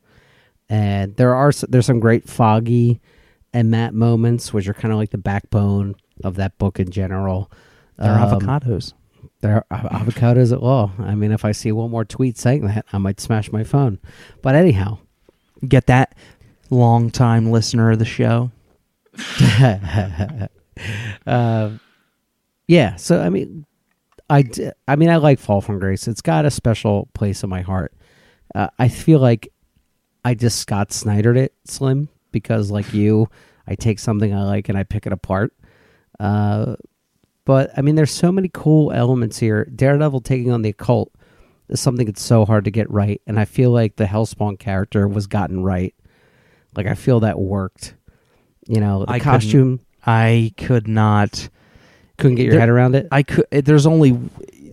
and 0.70 1.16
there 1.16 1.34
are 1.36 1.52
there's 1.70 1.86
some 1.86 2.00
great 2.00 2.28
foggy 2.30 3.00
and 3.54 3.72
matt 3.72 3.94
moments 3.94 4.54
which 4.54 4.68
are 4.68 4.74
kind 4.74 4.92
of 4.92 4.98
like 4.98 5.12
the 5.12 5.18
backbone 5.18 5.96
of 6.24 6.36
that 6.36 6.58
book 6.58 6.80
in 6.80 6.92
general 6.92 7.50
They're 7.98 8.12
Um, 8.12 8.40
avocados. 8.40 8.94
there 9.42 9.64
are 9.72 9.82
avocados 9.84 10.52
at 10.52 10.62
law. 10.62 10.92
I 11.00 11.16
mean, 11.16 11.32
if 11.32 11.46
I 11.46 11.52
see 11.54 11.72
one 11.72 11.90
more 11.92 12.06
tweet 12.06 12.38
saying 12.38 12.66
that, 12.68 12.86
I 12.92 12.98
might 12.98 13.20
smash 13.20 13.52
my 13.52 13.64
phone. 13.64 14.00
But 14.42 14.56
anyhow, 14.56 14.98
Get 15.68 15.88
that 15.88 16.16
long 16.70 17.10
time 17.10 17.50
listener 17.52 17.90
of 17.92 18.00
the 18.00 18.06
show. 18.06 18.52
uh, 21.26 21.72
yeah. 22.68 22.96
So 22.96 23.22
I 23.22 23.30
mean, 23.30 23.66
I 24.30 24.42
d- 24.44 24.72
I 24.88 24.96
mean, 24.96 25.10
I 25.10 25.18
like 25.18 25.40
Fall 25.40 25.62
from 25.62 25.80
Grace. 25.80 26.08
It's 26.08 26.22
got 26.22 26.46
a 26.46 26.52
special 26.52 27.08
place 27.14 27.44
in 27.44 27.50
my 27.50 27.62
heart. 27.62 27.94
Uh, 28.54 28.68
I 28.80 28.88
feel 28.88 29.20
like 29.20 29.50
I 30.28 30.34
just 30.34 30.60
Scott 30.60 30.92
Snydered 30.92 31.38
it, 31.38 31.54
Slim, 31.66 32.10
because 32.34 32.70
like 32.70 32.94
you, 32.94 33.30
I 33.66 33.76
take 33.76 33.98
something 34.00 34.34
I 34.34 34.44
like 34.44 34.68
and 34.68 34.78
I 34.78 34.84
pick 34.84 35.06
it 35.06 35.14
apart. 35.14 35.54
Uh, 36.20 36.76
but 37.46 37.72
I 37.78 37.82
mean, 37.82 37.96
there's 37.96 38.12
so 38.12 38.32
many 38.32 38.50
cool 38.54 38.92
elements 38.92 39.38
here. 39.38 39.66
Daredevil 39.74 40.22
taking 40.22 40.52
on 40.52 40.64
the 40.64 40.70
occult 40.70 41.12
is 41.70 41.80
something 41.80 42.06
that's 42.06 42.22
so 42.22 42.44
hard 42.46 42.66
to 42.66 42.72
get 42.72 42.92
right, 42.92 43.22
and 43.26 43.40
I 43.40 43.46
feel 43.46 43.72
like 43.72 43.96
the 43.96 44.04
Hellspawn 44.06 44.60
character 44.60 45.08
was 45.08 45.28
gotten 45.28 45.64
right. 45.64 45.96
Like 46.76 46.88
I 46.88 46.94
feel 46.96 47.22
that 47.22 47.40
worked. 47.40 47.94
You 48.68 48.82
know, 48.82 49.06
the 49.06 49.12
I 49.12 49.20
costume 49.20 49.80
I 50.06 50.52
could 50.58 50.90
not. 50.90 51.48
couldn't 52.18 52.36
get 52.36 52.44
your 52.44 52.52
There- 52.52 52.60
head 52.60 52.70
around 52.70 52.96
it. 52.96 53.08
I 53.14 53.24
could. 53.24 53.46
There's 53.52 53.86
only. 53.86 54.20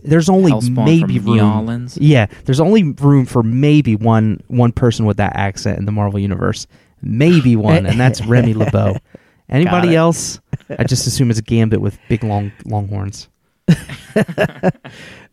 There's 0.05 0.29
only 0.29 0.51
Hellspawn 0.51 0.85
maybe 0.85 1.17
from 1.19 1.27
room. 1.27 1.37
New 1.37 1.53
Orleans? 1.53 1.97
Yeah, 1.97 2.27
there's 2.45 2.59
only 2.59 2.83
room 2.83 3.25
for 3.25 3.43
maybe 3.43 3.95
one 3.95 4.41
one 4.47 4.71
person 4.71 5.05
with 5.05 5.17
that 5.17 5.35
accent 5.35 5.79
in 5.79 5.85
the 5.85 5.91
Marvel 5.91 6.19
universe. 6.19 6.67
Maybe 7.01 7.55
one, 7.55 7.85
and 7.85 7.99
that's 7.99 8.25
Remy 8.25 8.53
LeBeau. 8.53 8.97
Anybody 9.49 9.95
else? 9.95 10.39
I 10.69 10.83
just 10.83 11.05
assume 11.05 11.29
it's 11.29 11.39
a 11.39 11.43
gambit 11.43 11.79
with 11.79 11.99
big 12.09 12.23
long 12.23 12.51
long 12.65 12.87
horns. 12.87 13.29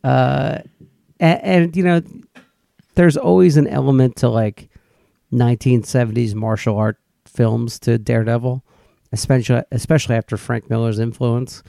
uh, 0.04 0.58
and, 1.20 1.40
and 1.42 1.76
you 1.76 1.82
know, 1.82 2.02
there's 2.94 3.16
always 3.16 3.56
an 3.56 3.66
element 3.66 4.16
to 4.16 4.28
like 4.28 4.68
1970s 5.32 6.34
martial 6.34 6.76
art 6.76 6.98
films 7.26 7.78
to 7.80 7.98
Daredevil, 7.98 8.62
especially 9.12 9.62
especially 9.70 10.16
after 10.16 10.36
Frank 10.36 10.68
Miller's 10.68 10.98
influence. 10.98 11.62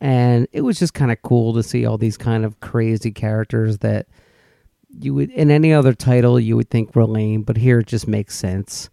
And 0.00 0.48
it 0.52 0.62
was 0.62 0.78
just 0.78 0.94
kind 0.94 1.12
of 1.12 1.20
cool 1.22 1.52
to 1.54 1.62
see 1.62 1.84
all 1.84 1.98
these 1.98 2.16
kind 2.16 2.44
of 2.44 2.60
crazy 2.60 3.10
characters 3.10 3.78
that 3.78 4.06
you 4.88 5.14
would 5.14 5.30
in 5.30 5.50
any 5.50 5.72
other 5.72 5.92
title 5.92 6.40
you 6.40 6.56
would 6.56 6.70
think 6.70 6.96
were 6.96 7.04
lame, 7.04 7.42
but 7.42 7.56
here 7.56 7.80
it 7.80 7.86
just 7.86 8.08
makes 8.08 8.36
sense. 8.36 8.90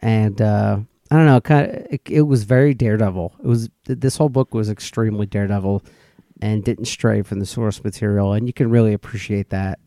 And 0.00 0.40
uh, 0.42 0.78
I 1.10 1.16
don't 1.16 1.26
know, 1.26 1.40
kind 1.40 1.70
of, 1.70 1.86
it, 1.90 2.02
it 2.08 2.22
was 2.22 2.44
very 2.44 2.74
Daredevil. 2.74 3.36
It 3.42 3.46
was 3.46 3.70
this 3.84 4.16
whole 4.16 4.28
book 4.28 4.52
was 4.52 4.68
extremely 4.68 5.26
Daredevil 5.26 5.82
and 6.42 6.62
didn't 6.62 6.84
stray 6.84 7.22
from 7.22 7.40
the 7.40 7.46
source 7.46 7.82
material, 7.82 8.34
and 8.34 8.46
you 8.46 8.52
can 8.52 8.70
really 8.70 8.92
appreciate 8.92 9.50
that 9.50 9.78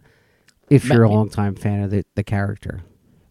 if 0.69 0.85
you're 0.85 1.03
a 1.03 1.09
longtime 1.09 1.55
fan 1.55 1.83
of 1.83 1.91
the, 1.91 2.03
the 2.15 2.23
character. 2.23 2.81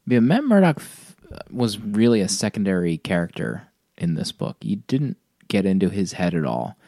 Yeah, 0.07 0.21
Matt 0.21 0.45
Murdock 0.45 0.77
f- 0.79 1.17
was 1.51 1.79
really 1.79 2.21
a 2.21 2.29
secondary 2.29 2.97
character 2.97 3.69
in 3.97 4.15
this 4.15 4.31
book. 4.31 4.57
You 4.63 4.77
didn't 4.77 5.17
get 5.49 5.67
into 5.67 5.89
his 5.89 6.13
head 6.13 6.35
at 6.35 6.45
all. 6.45 6.79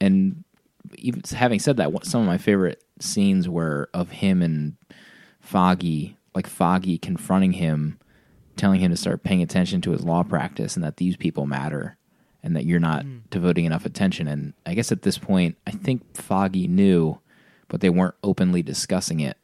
And 0.00 0.44
even 0.96 1.22
having 1.34 1.58
said 1.58 1.76
that, 1.76 1.92
some 2.04 2.22
of 2.22 2.26
my 2.26 2.38
favorite 2.38 2.82
scenes 3.00 3.48
were 3.48 3.88
of 3.92 4.10
him 4.10 4.42
and 4.42 4.76
Foggy, 5.40 6.16
like 6.34 6.46
Foggy 6.46 6.98
confronting 6.98 7.52
him, 7.52 7.98
telling 8.56 8.80
him 8.80 8.90
to 8.90 8.96
start 8.96 9.22
paying 9.22 9.42
attention 9.42 9.80
to 9.82 9.92
his 9.92 10.04
law 10.04 10.22
practice 10.22 10.76
and 10.76 10.84
that 10.84 10.96
these 10.96 11.16
people 11.16 11.46
matter 11.46 11.96
and 12.42 12.56
that 12.56 12.64
you're 12.64 12.80
not 12.80 13.02
hmm. 13.02 13.18
devoting 13.30 13.64
enough 13.64 13.84
attention. 13.84 14.26
And 14.26 14.54
I 14.64 14.74
guess 14.74 14.92
at 14.92 15.02
this 15.02 15.18
point, 15.18 15.56
I 15.66 15.70
think 15.72 16.16
Foggy 16.16 16.66
knew, 16.66 17.18
but 17.68 17.80
they 17.80 17.90
weren't 17.90 18.14
openly 18.22 18.62
discussing 18.62 19.20
it 19.20 19.36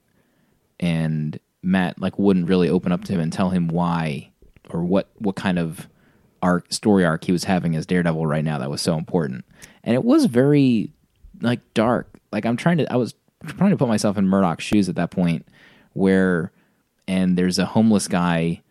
and 0.79 1.39
Matt 1.63 2.01
like 2.01 2.19
wouldn't 2.19 2.49
really 2.49 2.69
open 2.69 2.93
up 2.93 3.05
to 3.05 3.13
him 3.13 3.21
and 3.21 3.33
tell 3.33 3.51
him 3.51 3.69
why 3.69 4.31
or 4.71 4.85
what 4.85 5.09
what 5.19 5.37
kind 5.37 5.59
of 5.59 5.89
arc 6.47 6.73
story 6.73 7.05
arc 7.05 7.25
he 7.25 7.33
was 7.33 7.45
having 7.45 7.75
as 7.75 7.87
Daredevil 7.87 8.25
right 8.25 8.45
now 8.45 8.59
that 8.59 8.71
was 8.71 8.81
so 8.81 8.97
important. 8.97 9.45
And 9.83 9.95
it 9.95 10.05
was 10.05 10.27
very 10.27 10.93
like 11.41 11.61
dark. 11.75 12.09
Like 12.31 12.47
I'm 12.47 12.57
trying 12.57 12.79
to 12.79 12.93
I 12.93 12.97
was 12.97 13.15
trying 13.47 13.71
to 13.71 13.77
put 13.77 13.89
myself 13.89 14.17
in 14.17 14.29
Murdock's 14.29 14.65
shoes 14.65 14.89
at 14.89 14.95
that 14.95 15.11
point 15.11 15.47
where 15.93 16.53
and 17.09 17.37
there's 17.37 17.59
a 17.59 17.67
homeless 17.67 18.07
guy 18.07 18.63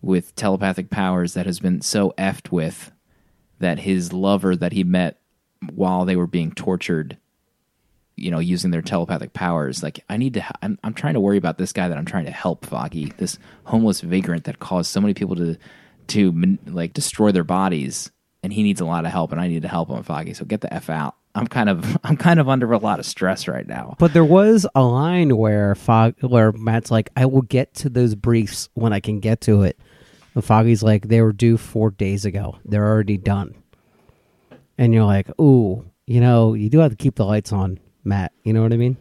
with 0.00 0.34
telepathic 0.36 0.88
powers 0.88 1.34
that 1.34 1.46
has 1.46 1.60
been 1.60 1.82
so 1.82 2.14
effed 2.16 2.50
with 2.50 2.92
that 3.58 3.80
his 3.80 4.12
lover 4.12 4.56
that 4.56 4.72
he 4.72 4.84
met 4.84 5.20
while 5.74 6.04
they 6.04 6.16
were 6.16 6.26
being 6.26 6.52
tortured 6.52 7.18
you 8.14 8.30
know 8.30 8.38
using 8.38 8.70
their 8.70 8.82
telepathic 8.82 9.32
powers 9.32 9.82
like 9.82 10.00
i 10.08 10.16
need 10.16 10.34
to 10.34 10.44
I'm, 10.62 10.78
I'm 10.84 10.94
trying 10.94 11.14
to 11.14 11.20
worry 11.20 11.38
about 11.38 11.58
this 11.58 11.72
guy 11.72 11.88
that 11.88 11.98
i'm 11.98 12.04
trying 12.04 12.26
to 12.26 12.30
help 12.30 12.64
foggy 12.64 13.12
this 13.16 13.38
homeless 13.64 14.00
vagrant 14.00 14.44
that 14.44 14.58
caused 14.58 14.90
so 14.90 15.00
many 15.00 15.14
people 15.14 15.34
to 15.36 15.56
to 16.08 16.58
like 16.66 16.92
destroy 16.92 17.32
their 17.32 17.44
bodies 17.44 18.10
and 18.42 18.52
he 18.52 18.62
needs 18.62 18.80
a 18.80 18.84
lot 18.84 19.04
of 19.04 19.12
help 19.12 19.32
and 19.32 19.40
i 19.40 19.48
need 19.48 19.62
to 19.62 19.68
help 19.68 19.88
him 19.88 20.02
foggy 20.02 20.34
so 20.34 20.44
get 20.44 20.60
the 20.60 20.72
f 20.72 20.88
out 20.90 21.14
i'm 21.34 21.46
kind 21.46 21.68
of 21.68 21.98
i'm 22.04 22.16
kind 22.16 22.38
of 22.40 22.48
under 22.48 22.70
a 22.72 22.78
lot 22.78 22.98
of 22.98 23.06
stress 23.06 23.48
right 23.48 23.66
now 23.66 23.94
But 23.98 24.12
there 24.12 24.24
was 24.24 24.66
a 24.74 24.82
line 24.82 25.36
where 25.36 25.74
Fog, 25.74 26.14
where 26.20 26.52
Matt's 26.52 26.90
like, 26.90 27.10
"I 27.16 27.26
will 27.26 27.42
get 27.42 27.74
to 27.76 27.88
those 27.88 28.14
briefs 28.14 28.68
when 28.74 28.92
I 28.92 29.00
can 29.00 29.20
get 29.20 29.40
to 29.42 29.62
it." 29.62 29.78
And 30.34 30.44
Foggy's 30.44 30.82
like, 30.82 31.08
"They 31.08 31.20
were 31.22 31.32
due 31.32 31.56
four 31.56 31.90
days 31.90 32.24
ago. 32.24 32.58
They're 32.64 32.86
already 32.86 33.16
done." 33.16 33.54
And 34.78 34.92
you're 34.92 35.04
like, 35.04 35.28
"Ooh, 35.40 35.84
you 36.06 36.20
know, 36.20 36.54
you 36.54 36.68
do 36.68 36.78
have 36.80 36.90
to 36.90 36.96
keep 36.96 37.14
the 37.16 37.24
lights 37.24 37.52
on, 37.52 37.78
Matt. 38.04 38.32
You 38.44 38.52
know 38.52 38.62
what 38.62 38.72
I 38.72 38.76
mean?" 38.76 38.96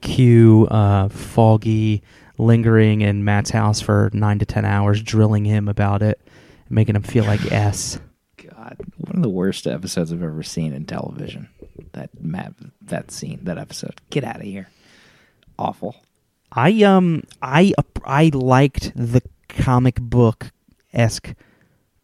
Cue 0.00 0.66
uh, 0.70 1.08
Foggy 1.08 2.02
lingering 2.38 3.00
in 3.00 3.24
Matt's 3.24 3.50
house 3.50 3.80
for 3.80 4.10
nine 4.12 4.38
to 4.38 4.46
ten 4.46 4.64
hours, 4.64 5.02
drilling 5.02 5.44
him 5.44 5.68
about 5.68 6.02
it, 6.02 6.20
making 6.68 6.96
him 6.96 7.02
feel 7.02 7.24
like 7.24 7.52
S. 7.52 7.98
god 8.36 8.76
one 8.96 9.16
of 9.16 9.22
the 9.22 9.28
worst 9.28 9.66
episodes 9.66 10.12
i've 10.12 10.22
ever 10.22 10.42
seen 10.42 10.72
in 10.72 10.84
television 10.84 11.48
that 11.92 12.10
map 12.20 12.54
that 12.82 13.10
scene 13.10 13.40
that 13.44 13.58
episode 13.58 13.94
get 14.10 14.24
out 14.24 14.36
of 14.36 14.42
here 14.42 14.68
awful 15.58 15.96
I 16.52 16.82
um 16.84 17.22
I 17.42 17.72
I 18.04 18.30
liked 18.32 18.92
the 18.94 19.22
comic 19.48 20.00
book 20.00 20.50
esque 20.92 21.34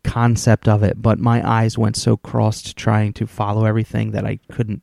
concept 0.04 0.68
of 0.68 0.82
it, 0.82 1.00
but 1.00 1.18
my 1.18 1.48
eyes 1.48 1.78
went 1.78 1.96
so 1.96 2.16
crossed 2.16 2.76
trying 2.76 3.12
to 3.14 3.26
follow 3.26 3.64
everything 3.64 4.10
that 4.12 4.26
I 4.26 4.38
couldn't 4.50 4.82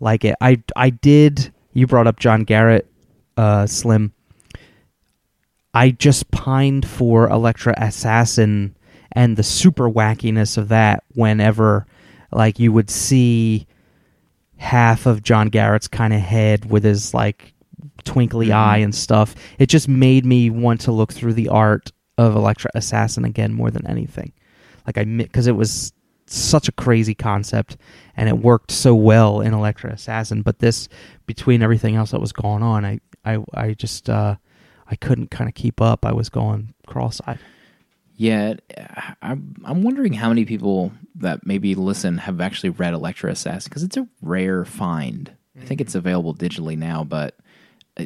like 0.00 0.24
it. 0.24 0.34
I 0.40 0.62
I 0.76 0.90
did. 0.90 1.52
You 1.72 1.86
brought 1.86 2.06
up 2.06 2.18
John 2.18 2.44
Garrett, 2.44 2.86
uh, 3.36 3.66
Slim. 3.66 4.12
I 5.72 5.90
just 5.90 6.30
pined 6.30 6.86
for 6.86 7.28
Elektra 7.30 7.74
Assassin 7.78 8.76
and 9.12 9.36
the 9.36 9.42
super 9.42 9.88
wackiness 9.88 10.58
of 10.58 10.68
that. 10.68 11.04
Whenever, 11.14 11.86
like, 12.30 12.58
you 12.58 12.72
would 12.72 12.90
see 12.90 13.66
half 14.62 15.06
of 15.06 15.22
John 15.22 15.48
Garrett's 15.48 15.88
kind 15.88 16.14
of 16.14 16.20
head 16.20 16.70
with 16.70 16.84
his 16.84 17.12
like 17.12 17.52
twinkly 18.04 18.52
eye 18.52 18.78
and 18.78 18.94
stuff. 18.94 19.34
It 19.58 19.66
just 19.66 19.88
made 19.88 20.24
me 20.24 20.50
want 20.50 20.80
to 20.82 20.92
look 20.92 21.12
through 21.12 21.34
the 21.34 21.48
art 21.48 21.90
of 22.16 22.36
Elektra 22.36 22.70
Assassin 22.74 23.24
again 23.24 23.52
more 23.52 23.70
than 23.70 23.86
anything. 23.86 24.32
Like 24.86 24.98
I 24.98 25.04
because 25.04 25.48
it 25.48 25.56
was 25.56 25.92
such 26.26 26.68
a 26.68 26.72
crazy 26.72 27.14
concept 27.14 27.76
and 28.16 28.28
it 28.28 28.38
worked 28.38 28.70
so 28.70 28.94
well 28.94 29.40
in 29.40 29.52
Elektra 29.52 29.92
Assassin, 29.92 30.42
but 30.42 30.60
this 30.60 30.88
between 31.26 31.62
everything 31.62 31.96
else 31.96 32.12
that 32.12 32.20
was 32.20 32.32
going 32.32 32.62
on, 32.62 32.84
I 32.84 33.00
I 33.24 33.38
I 33.54 33.74
just 33.74 34.08
uh 34.08 34.36
I 34.86 34.94
couldn't 34.96 35.30
kind 35.32 35.48
of 35.48 35.54
keep 35.54 35.80
up. 35.80 36.06
I 36.06 36.12
was 36.12 36.28
going 36.28 36.74
cross-eyed. 36.86 37.38
Yeah, 38.22 38.54
I'm 39.20 39.56
I'm 39.64 39.82
wondering 39.82 40.12
how 40.12 40.28
many 40.28 40.44
people 40.44 40.92
that 41.16 41.44
maybe 41.44 41.74
listen 41.74 42.18
have 42.18 42.40
actually 42.40 42.70
read 42.70 42.94
Elektra 42.94 43.32
Assassin 43.32 43.68
because 43.68 43.82
it's 43.82 43.96
a 43.96 44.06
rare 44.20 44.64
find. 44.64 45.32
I 45.60 45.64
think 45.64 45.80
it's 45.80 45.96
available 45.96 46.32
digitally 46.32 46.78
now, 46.78 47.02
but 47.02 47.36
uh, 47.98 48.04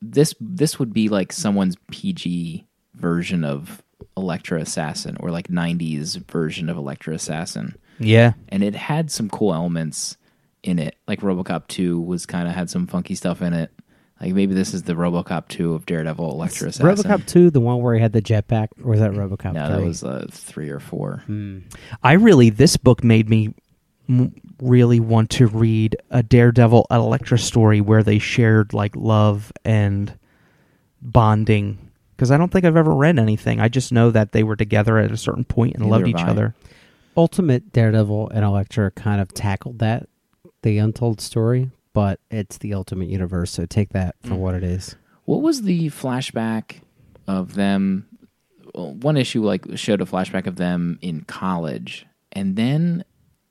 this 0.00 0.34
this 0.40 0.78
would 0.78 0.92
be 0.92 1.08
like 1.08 1.32
someone's 1.32 1.76
PG 1.90 2.64
version 2.94 3.42
of 3.44 3.82
Elektra 4.16 4.60
Assassin 4.60 5.16
or 5.18 5.32
like 5.32 5.48
'90s 5.48 6.16
version 6.30 6.68
of 6.68 6.76
Elektra 6.76 7.14
Assassin, 7.14 7.74
Yeah. 7.98 8.34
and 8.50 8.62
it 8.62 8.76
had 8.76 9.10
some 9.10 9.28
cool 9.28 9.52
elements 9.52 10.16
in 10.62 10.78
it. 10.78 10.94
Like 11.08 11.22
RoboCop 11.22 11.66
2 11.66 12.00
was 12.00 12.24
kind 12.24 12.46
of 12.46 12.54
had 12.54 12.70
some 12.70 12.86
funky 12.86 13.16
stuff 13.16 13.42
in 13.42 13.52
it. 13.52 13.72
Like 14.20 14.32
maybe 14.32 14.54
this 14.54 14.72
is 14.72 14.84
the 14.84 14.94
RoboCop 14.94 15.48
2 15.48 15.74
of 15.74 15.84
Daredevil 15.84 16.30
Elektra 16.30 16.68
Assassin. 16.68 16.86
RoboCop 17.04 17.26
two, 17.26 17.50
the 17.50 17.60
one 17.60 17.82
where 17.82 17.94
he 17.94 18.00
had 18.00 18.12
the 18.12 18.22
jetpack, 18.22 18.68
or 18.82 18.92
was 18.92 19.00
that 19.00 19.12
RoboCop? 19.12 19.52
No, 19.52 19.66
3? 19.68 19.76
that 19.76 19.82
was 19.84 20.04
uh, 20.04 20.26
three 20.30 20.70
or 20.70 20.80
four. 20.80 21.22
I 22.02 22.12
really 22.14 22.48
this 22.50 22.76
book 22.78 23.04
made 23.04 23.28
me 23.28 23.54
m- 24.08 24.34
really 24.62 25.00
want 25.00 25.28
to 25.30 25.46
read 25.46 25.96
a 26.10 26.22
Daredevil 26.22 26.86
Elektra 26.90 27.38
story 27.38 27.82
where 27.82 28.02
they 28.02 28.18
shared 28.18 28.72
like 28.72 28.96
love 28.96 29.52
and 29.66 30.18
bonding 31.02 31.78
because 32.16 32.30
I 32.30 32.38
don't 32.38 32.50
think 32.50 32.64
I've 32.64 32.76
ever 32.76 32.94
read 32.94 33.18
anything. 33.18 33.60
I 33.60 33.68
just 33.68 33.92
know 33.92 34.10
that 34.10 34.32
they 34.32 34.42
were 34.42 34.56
together 34.56 34.98
at 34.98 35.12
a 35.12 35.16
certain 35.18 35.44
point 35.44 35.74
and 35.74 35.82
Neither 35.84 35.90
loved 35.90 36.06
have 36.06 36.16
each 36.20 36.26
I. 36.26 36.30
other. 36.30 36.54
Ultimate 37.18 37.72
Daredevil 37.72 38.30
and 38.30 38.44
Elektra 38.44 38.90
kind 38.90 39.20
of 39.20 39.32
tackled 39.34 39.78
that, 39.80 40.08
the 40.62 40.78
untold 40.78 41.20
story, 41.20 41.70
but 41.96 42.20
it's 42.30 42.58
the 42.58 42.74
Ultimate 42.74 43.08
Universe, 43.08 43.50
so 43.50 43.64
take 43.64 43.88
that 43.94 44.16
for 44.22 44.34
what 44.34 44.54
it 44.54 44.62
is. 44.62 44.96
What 45.24 45.40
was 45.40 45.62
the 45.62 45.88
flashback 45.88 46.82
of 47.26 47.54
them? 47.54 48.06
well, 48.74 48.92
One 48.96 49.16
issue 49.16 49.42
like 49.42 49.64
showed 49.76 50.02
a 50.02 50.04
flashback 50.04 50.46
of 50.46 50.56
them 50.56 50.98
in 51.00 51.22
college, 51.22 52.04
and 52.32 52.54
then 52.54 53.02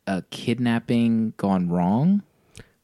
a 0.06 0.22
kidnapping 0.30 1.34
gone 1.38 1.70
wrong, 1.70 2.22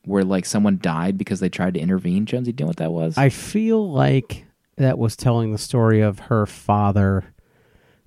where 0.04 0.24
like 0.24 0.48
someone 0.48 0.80
died 0.82 1.16
because 1.16 1.42
they 1.42 1.50
tried 1.50 1.76
to 1.76 1.80
intervene. 1.80 2.26
Jonesy, 2.26 2.54
do 2.54 2.64
you 2.64 2.66
know 2.66 2.70
what 2.70 2.78
that 2.78 2.92
was? 2.92 3.16
I 3.16 3.30
feel 3.30 3.88
like 3.92 4.48
that 4.78 4.98
was 4.98 5.16
telling 5.16 5.52
the 5.52 5.60
story 5.60 6.02
of 6.02 6.18
her 6.18 6.48
father. 6.48 7.36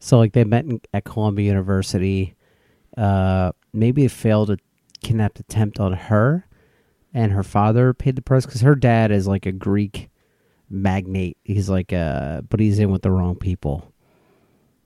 So, 0.00 0.18
like, 0.18 0.32
they 0.32 0.42
met 0.42 0.64
in, 0.64 0.80
at 0.92 1.04
Columbia 1.04 1.46
University. 1.46 2.34
Uh, 2.96 3.52
maybe 3.72 4.04
a 4.04 4.08
failed 4.08 4.58
kidnap 5.04 5.38
attempt 5.38 5.78
on 5.78 5.92
her, 5.92 6.48
and 7.14 7.32
her 7.32 7.44
father 7.44 7.94
paid 7.94 8.16
the 8.16 8.22
price 8.22 8.44
because 8.44 8.60
her 8.60 8.74
dad 8.74 9.10
is 9.12 9.26
like 9.26 9.46
a 9.46 9.52
Greek 9.52 10.10
magnate. 10.68 11.38
He's 11.44 11.70
like 11.70 11.92
a, 11.92 12.44
but 12.50 12.58
he's 12.60 12.78
in 12.80 12.90
with 12.90 13.02
the 13.02 13.12
wrong 13.12 13.36
people. 13.36 13.92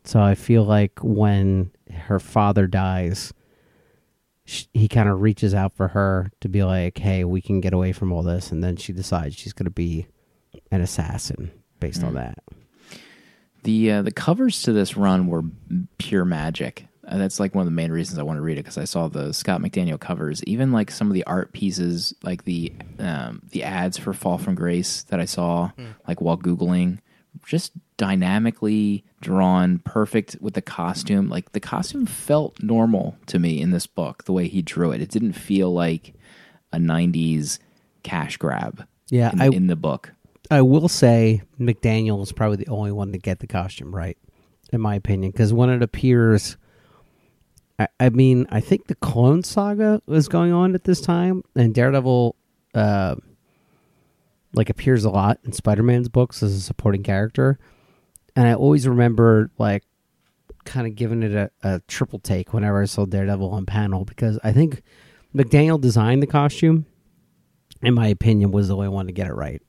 So 0.05 0.21
I 0.21 0.35
feel 0.35 0.65
like 0.65 1.01
when 1.03 1.73
her 1.91 2.21
father 2.21 2.67
dies, 2.67 3.33
sh 4.45 4.65
he 4.75 4.89
kind 4.89 5.09
of 5.09 5.21
reaches 5.21 5.55
out 5.55 5.75
for 5.75 5.89
her 5.89 6.31
to 6.41 6.49
be 6.49 6.63
like, 6.65 6.99
"Hey, 6.99 7.25
we 7.25 7.41
can 7.41 7.61
get 7.61 7.73
away 7.73 7.93
from 7.93 8.13
all 8.13 8.23
this," 8.23 8.53
and 8.53 8.63
then 8.63 8.77
she 8.77 8.93
decides 8.93 9.35
she's 9.35 9.53
going 9.53 9.65
to 9.65 9.71
be 9.71 10.07
an 10.71 10.81
assassin 10.81 11.51
based 11.81 12.03
on 12.03 12.15
that. 12.15 12.39
the 13.65 13.91
uh, 13.91 14.03
the 14.03 14.13
covers 14.13 14.63
to 14.63 14.73
this 14.73 14.97
run 14.97 15.27
were 15.27 15.43
pure 15.99 16.25
magic. 16.25 16.88
And 17.11 17.21
that's 17.21 17.41
like 17.41 17.55
one 17.55 17.63
of 17.63 17.67
the 17.67 17.71
main 17.75 17.91
reasons 17.91 18.19
I 18.19 18.23
want 18.23 18.37
to 18.37 18.43
read 18.43 18.59
it 18.59 18.65
because 18.65 18.77
I 18.79 18.85
saw 18.85 19.09
the 19.09 19.33
Scott 19.33 19.61
McDaniel 19.63 19.99
covers. 19.99 20.45
Even 20.45 20.73
like 20.73 20.91
some 20.91 21.07
of 21.09 21.15
the 21.15 21.25
art 21.25 21.53
pieces, 21.53 22.13
like 22.23 22.45
the 22.45 22.73
um, 22.99 23.43
the 23.51 23.63
ads 23.63 23.97
for 23.97 24.13
Fall 24.13 24.37
from 24.39 24.55
Grace 24.55 25.05
that 25.05 25.19
I 25.19 25.25
saw, 25.25 25.71
like 26.07 26.21
while 26.21 26.37
googling, 26.37 26.99
just 27.47 27.73
dynamically 27.97 29.05
drawn, 29.21 29.79
perfect 29.81 30.37
with 30.41 30.55
the 30.55 30.63
costume. 30.63 31.29
Like 31.29 31.53
the 31.53 31.61
costume 31.61 32.05
felt 32.07 32.63
normal 32.63 33.17
to 33.27 33.39
me 33.39 33.61
in 33.61 33.71
this 33.71 33.87
book. 33.87 34.25
The 34.25 34.33
way 34.33 34.49
he 34.49 34.61
drew 34.63 34.93
it, 34.93 35.01
it 35.01 35.11
didn't 35.11 35.33
feel 35.35 35.73
like 35.73 36.15
a 36.73 36.79
'90s 36.79 37.59
cash 38.03 38.37
grab. 38.37 38.87
Yeah, 39.09 39.31
in, 39.33 39.41
I- 39.41 39.47
in 39.49 39.67
the 39.69 39.77
book. 39.77 40.13
I 40.51 40.63
will 40.63 40.89
say 40.89 41.43
McDaniel 41.61 42.23
is 42.23 42.33
probably 42.33 42.57
the 42.57 42.69
only 42.69 42.91
one 42.93 43.13
to 43.13 43.19
get 43.19 43.41
the 43.41 43.47
costume 43.47 43.95
right, 43.95 44.17
in 44.73 44.81
my 44.81 44.95
opinion, 44.95 45.31
because 45.31 45.53
when 45.53 45.69
it 45.69 45.83
appears, 45.83 46.57
I, 47.79 47.89
I 48.01 48.09
mean, 48.11 48.47
I 48.51 48.61
think 48.61 48.87
the 48.87 48.95
Clone 48.97 49.43
Saga 49.43 50.03
was 50.07 50.29
going 50.29 50.53
on 50.53 50.75
at 50.75 50.85
this 50.85 51.01
time, 51.01 51.43
and 51.55 51.75
Daredevil, 51.75 52.35
uh, 52.75 53.17
like 54.55 54.71
appears 54.71 55.05
a 55.05 55.11
lot 55.11 55.39
in 55.45 55.53
Spider-Man's 55.53 56.09
books 56.09 56.43
as 56.43 56.55
a 56.55 56.61
supporting 56.61 57.03
character, 57.03 57.59
and 58.35 58.47
I 58.49 58.55
always 58.55 58.89
remember 58.89 59.51
like 59.59 59.85
kind 60.65 60.87
of 60.87 60.95
giving 60.97 61.23
it 61.23 61.33
a, 61.35 61.51
a 61.63 61.81
triple 61.89 62.19
take 62.19 62.53
whenever 62.53 62.83
I 62.83 62.87
saw 62.87 63.05
Daredevil 63.07 63.51
on 63.51 63.67
panel 63.67 64.05
because 64.05 64.39
I 64.43 64.53
think 64.53 64.83
McDaniel 65.35 65.81
designed 65.81 66.23
the 66.23 66.27
costume. 66.27 66.87
In 67.81 67.95
my 67.95 68.09
opinion, 68.09 68.51
was 68.51 68.69
the 68.69 68.75
only 68.75 68.89
one 68.89 69.07
to 69.07 69.13
get 69.13 69.29
it 69.29 69.35
right. 69.35 69.63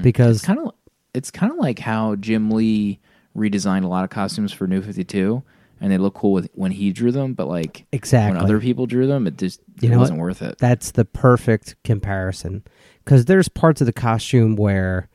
Because 0.00 0.38
It's 0.38 0.46
kind 0.46 0.58
of 0.58 0.72
it's 1.12 1.30
kind 1.30 1.52
of 1.52 1.58
like 1.58 1.78
how 1.78 2.16
Jim 2.16 2.50
Lee 2.50 2.98
redesigned 3.36 3.84
a 3.84 3.88
lot 3.88 4.04
of 4.04 4.10
costumes 4.10 4.52
for 4.52 4.66
New 4.66 4.80
Fifty 4.80 5.04
Two, 5.04 5.42
and 5.82 5.92
they 5.92 5.98
look 5.98 6.14
cool 6.14 6.32
with 6.32 6.48
when 6.54 6.70
he 6.72 6.92
drew 6.92 7.12
them, 7.12 7.34
but 7.34 7.46
like 7.48 7.84
Exactly. 7.92 8.34
when 8.36 8.42
other 8.42 8.58
people 8.60 8.86
drew 8.86 9.06
them, 9.06 9.26
it 9.26 9.36
just 9.36 9.60
You 9.82 9.88
it 9.88 9.92
know 9.92 9.98
wasn't 9.98 10.18
what? 10.18 10.24
worth 10.26 10.40
it. 10.42 10.56
That's 10.58 10.92
the 10.92 11.04
perfect 11.04 11.76
comparison 11.84 12.62
because 13.04 13.26
there's 13.26 13.48
parts 13.48 13.80
of 13.82 13.86
the 13.86 13.92
costume 13.92 14.56
where 14.56 15.08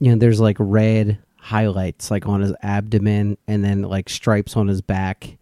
you 0.00 0.10
know 0.12 0.18
there's 0.18 0.40
like 0.40 0.56
red 0.58 1.18
highlights 1.38 2.10
like 2.10 2.26
on 2.26 2.40
his 2.42 2.52
abdomen 2.62 3.38
and 3.48 3.64
then 3.64 3.80
like 3.82 4.08
stripes 4.10 4.56
on 4.56 4.68
his 4.68 4.82
back, 4.82 5.38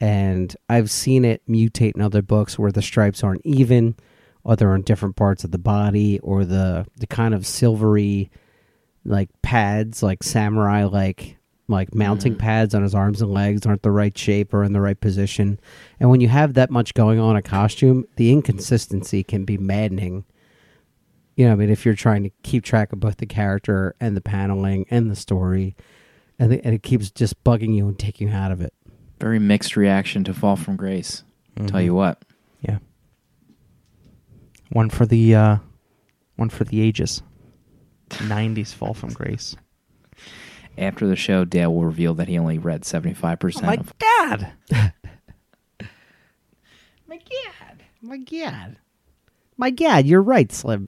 and 0.00 0.54
I've 0.68 0.90
seen 0.90 1.24
it 1.24 1.42
mutate 1.48 1.94
in 1.96 2.00
other 2.00 2.22
books 2.22 2.58
where 2.58 2.70
the 2.72 2.82
stripes 2.82 3.24
aren't 3.24 3.44
even, 3.44 3.96
or 4.44 4.54
they're 4.56 4.72
on 4.72 4.82
different 4.82 5.16
parts 5.16 5.42
of 5.44 5.50
the 5.50 5.58
body, 5.58 6.18
or 6.20 6.44
the 6.44 6.86
the 6.96 7.06
kind 7.06 7.34
of 7.34 7.46
silvery 7.46 8.30
like 9.04 9.30
pads, 9.42 10.02
like 10.02 10.22
samurai 10.22 10.84
like 10.84 11.37
like 11.68 11.94
mounting 11.94 12.34
pads 12.34 12.74
on 12.74 12.82
his 12.82 12.94
arms 12.94 13.20
and 13.20 13.32
legs 13.32 13.66
aren't 13.66 13.82
the 13.82 13.90
right 13.90 14.16
shape 14.16 14.54
or 14.54 14.64
in 14.64 14.72
the 14.72 14.80
right 14.80 14.98
position. 14.98 15.60
And 16.00 16.10
when 16.10 16.20
you 16.20 16.28
have 16.28 16.54
that 16.54 16.70
much 16.70 16.94
going 16.94 17.20
on 17.20 17.32
in 17.32 17.36
a 17.36 17.42
costume, 17.42 18.06
the 18.16 18.32
inconsistency 18.32 19.22
can 19.22 19.44
be 19.44 19.58
maddening. 19.58 20.24
You 21.36 21.46
know, 21.46 21.52
I 21.52 21.56
mean, 21.56 21.70
if 21.70 21.84
you're 21.84 21.94
trying 21.94 22.24
to 22.24 22.30
keep 22.42 22.64
track 22.64 22.92
of 22.92 23.00
both 23.00 23.18
the 23.18 23.26
character 23.26 23.94
and 24.00 24.16
the 24.16 24.20
paneling 24.20 24.86
and 24.90 25.10
the 25.10 25.16
story, 25.16 25.76
and, 26.38 26.50
the, 26.50 26.64
and 26.64 26.74
it 26.74 26.82
keeps 26.82 27.10
just 27.10 27.42
bugging 27.44 27.74
you 27.76 27.86
and 27.86 27.98
taking 27.98 28.28
you 28.28 28.34
out 28.34 28.50
of 28.50 28.60
it. 28.60 28.72
Very 29.20 29.38
mixed 29.38 29.76
reaction 29.76 30.24
to 30.24 30.34
Fall 30.34 30.56
from 30.56 30.76
Grace. 30.76 31.22
Tell 31.66 31.82
you 31.82 31.94
what. 31.94 32.22
Yeah. 32.60 32.78
One 34.70 34.90
for 34.90 35.06
the 35.06 35.34
uh, 35.34 35.56
one 36.36 36.50
for 36.50 36.64
the 36.64 36.80
ages. 36.80 37.22
Nineties 38.26 38.72
fall 38.72 38.94
from 38.94 39.10
grace. 39.10 39.56
After 40.78 41.06
the 41.08 41.16
show, 41.16 41.44
Dale 41.44 41.74
will 41.74 41.84
reveal 41.84 42.14
that 42.14 42.28
he 42.28 42.38
only 42.38 42.56
read 42.58 42.82
75% 42.82 43.78
of 43.80 43.92
God! 43.98 44.52
My 47.08 47.16
God. 47.18 47.82
My 48.00 48.16
God. 48.18 48.76
My 49.56 49.70
God, 49.70 50.06
you're 50.06 50.22
right, 50.22 50.52
Slim. 50.52 50.82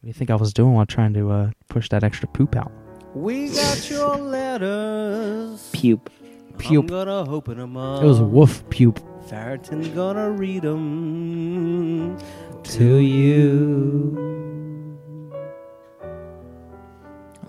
What 0.00 0.02
do 0.02 0.08
you 0.08 0.12
think 0.12 0.30
I 0.30 0.34
was 0.34 0.52
doing 0.52 0.74
while 0.74 0.84
trying 0.86 1.14
to 1.14 1.30
uh, 1.30 1.50
push 1.68 1.88
that 1.88 2.04
extra 2.04 2.28
poop 2.28 2.54
out? 2.54 2.70
We 3.14 3.48
got 3.48 3.88
your 3.90 4.16
letters. 4.16 5.70
pupe. 5.72 6.10
Pupe. 6.58 6.82
I'm 6.84 6.86
gonna 6.88 7.30
open 7.30 7.56
them 7.58 7.76
up. 7.78 8.02
It 8.02 8.06
was 8.06 8.20
a 8.20 8.24
woof 8.24 8.62
pupe. 8.68 9.00
Farrington's 9.28 9.88
gonna 9.88 10.30
read 10.30 10.62
them 10.62 12.18
To 12.62 12.96
you. 12.96 14.59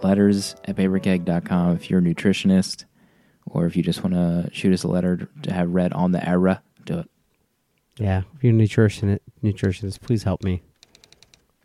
Letters 0.04 0.56
at 0.66 0.76
paperkeg.com 0.76 1.76
if 1.76 1.90
you're 1.90 2.00
a 2.00 2.04
nutritionist 2.04 2.86
or 3.46 3.66
if 3.66 3.76
you 3.76 3.84
just 3.84 4.04
want 4.04 4.14
to 4.14 4.50
shoot 4.52 4.74
us 4.74 4.84
a 4.84 4.88
letter 4.88 5.30
to 5.44 5.54
have 5.54 5.70
read 5.70 5.94
on 5.94 6.12
the 6.12 6.28
era, 6.28 6.62
do 6.86 7.00
it. 7.00 7.10
Yeah, 7.98 8.24
if 8.36 8.44
you're 8.44 8.54
a 8.54 8.56
nutrition 8.56 9.20
nutritionist, 9.44 10.02
please 10.02 10.24
help 10.24 10.44
me. 10.44 10.64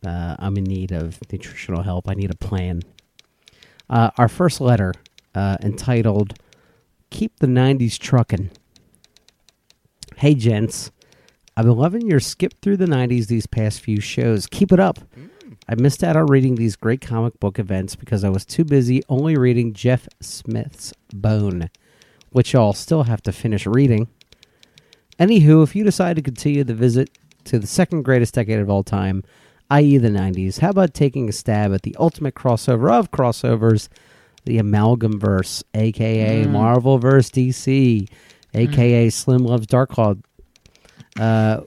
Uh, 0.05 0.37
I'm 0.39 0.57
in 0.57 0.65
need 0.65 0.93
of 0.93 1.19
nutritional 1.33 1.83
help. 1.83 2.09
I 2.09 2.15
need 2.15 2.31
a 2.31 2.37
plan. 2.37 2.83
Uh, 3.89 4.11
our 4.19 4.29
first 4.29 4.61
letter, 4.61 4.93
uh, 5.35 5.57
entitled 5.63 6.35
"Keep 7.11 7.39
the 7.39 7.47
'90s 7.47 7.99
Truckin'." 7.99 8.51
Hey, 10.17 10.35
gents, 10.35 10.91
I've 11.57 11.65
been 11.65 11.77
loving 11.77 12.07
your 12.07 12.21
skip 12.21 12.55
through 12.61 12.77
the 12.77 12.87
'90s 12.87 13.29
these 13.29 13.47
past 13.47 13.81
few 13.81 14.01
shows. 14.01 14.47
Keep 14.47 14.73
it 14.73 14.81
up. 14.81 14.99
I 15.69 15.75
missed 15.75 16.05
out 16.05 16.17
on 16.17 16.27
reading 16.27 16.55
these 16.55 16.77
great 16.77 17.01
comic 17.01 17.41
book 17.41 17.59
events 17.59 17.97
because 17.97 18.23
I 18.23 18.29
was 18.29 18.45
too 18.45 18.65
busy 18.65 19.03
only 19.09 19.37
reading 19.37 19.73
Jeff 19.73 20.09
Smith's 20.21 20.93
Bone, 21.13 21.71
which 22.31 22.55
I'll 22.55 22.73
still 22.73 23.05
have 23.05 23.23
to 23.23 23.33
finish 23.33 23.67
reading. 23.67 24.09
Anywho, 25.19 25.65
if 25.65 25.75
you 25.75 25.83
decide 25.83 26.17
to 26.17 26.23
continue 26.23 26.63
the 26.63 26.75
visit 26.75 27.11
to 27.45 27.59
the 27.59 27.67
second 27.67 28.03
greatest 28.03 28.35
decade 28.35 28.61
of 28.61 28.71
all 28.71 28.85
time, 28.85 29.25
i.e., 29.71 29.99
the 29.99 30.09
90s, 30.09 30.61
how 30.61 30.71
about 30.71 30.95
taking 30.95 31.29
a 31.29 31.33
stab 31.33 31.75
at 31.75 31.83
the 31.83 31.97
ultimate 31.99 32.35
crossover 32.35 32.91
of 32.93 33.11
crossovers, 33.11 33.89
the 34.45 34.59
Amalgam 34.59 35.19
Verse, 35.19 35.65
aka 35.75 36.47
Marvel 36.47 36.99
vs. 36.99 37.33
DC, 37.33 38.09
aka 38.55 39.11
Slim 39.11 39.45
Loves 39.45 39.67
Dark 39.67 39.91
Cloud? 39.91 40.23
Uh, 41.19 41.63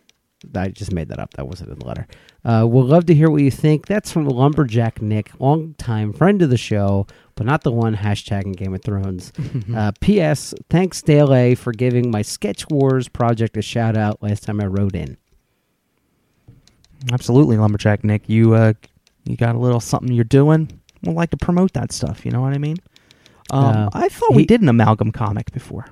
I 0.56 0.70
just 0.70 0.94
made 0.94 1.10
that 1.10 1.20
up. 1.20 1.34
That 1.34 1.48
wasn't 1.48 1.72
in 1.72 1.80
the 1.80 1.86
letter. 1.86 2.08
Uh, 2.46 2.66
we'll 2.68 2.86
love 2.86 3.06
to 3.08 3.14
hear 3.14 3.30
what 3.30 3.42
you 3.42 3.52
think. 3.52 3.88
That's 3.88 4.12
from 4.12 4.26
Lumberjack 4.26 5.02
Nick, 5.02 5.32
longtime 5.40 6.14
friend 6.14 6.42
of 6.42 6.50
the 6.50 6.58
show, 6.58 7.08
but 7.36 7.46
not 7.46 7.64
the 7.64 7.72
one 7.72 7.96
hashtagging 7.96 8.56
Game 8.56 8.74
of 8.74 8.82
Thrones. 8.82 9.34
uh, 9.76 9.92
P.S. 10.00 10.54
Thanks, 10.70 11.02
Dale 11.02 11.34
A, 11.34 11.56
for 11.56 11.74
giving 11.74 12.10
my 12.10 12.22
Sketch 12.22 12.66
Wars 12.70 13.08
project 13.10 13.58
a 13.58 13.62
shout 13.62 13.98
out 13.98 14.24
last 14.24 14.44
time 14.44 14.62
I 14.62 14.66
wrote 14.68 14.96
in. 14.96 15.18
Absolutely, 17.12 17.58
lumberjack 17.58 18.04
Nick. 18.04 18.28
You 18.28 18.54
uh, 18.54 18.74
you 19.26 19.38
got 19.38 19.56
a 19.56 19.60
little 19.60 19.80
something 19.80 20.12
you're 20.12 20.24
doing. 20.26 20.82
We'd 21.04 21.14
like 21.16 21.30
to 21.32 21.38
promote 21.38 21.74
that 21.74 21.92
stuff. 21.92 22.26
You 22.26 22.32
know 22.32 22.42
what 22.42 22.54
I 22.54 22.58
mean? 22.58 22.78
Um, 23.52 23.64
Uh, 23.64 23.90
I 23.94 24.10
thought 24.10 24.36
we 24.36 24.46
did 24.46 24.62
an 24.62 24.70
amalgam 24.70 25.12
comic 25.12 25.52
before. 25.52 25.88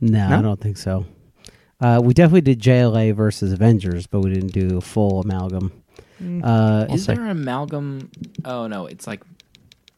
No, 0.00 0.28
No? 0.28 0.38
I 0.38 0.42
don't 0.42 0.60
think 0.60 0.76
so. 0.76 1.06
Uh, 1.80 2.00
we 2.02 2.12
definitely 2.14 2.40
did 2.40 2.60
JLA 2.60 3.14
versus 3.14 3.52
Avengers, 3.52 4.06
but 4.06 4.20
we 4.20 4.32
didn't 4.32 4.52
do 4.52 4.78
a 4.78 4.80
full 4.80 5.20
amalgam. 5.20 5.72
Uh, 6.42 6.86
Is 6.90 7.04
say. 7.04 7.14
there 7.14 7.24
an 7.24 7.30
amalgam? 7.30 8.10
Oh, 8.44 8.66
no. 8.66 8.86
It's 8.86 9.06
like. 9.06 9.22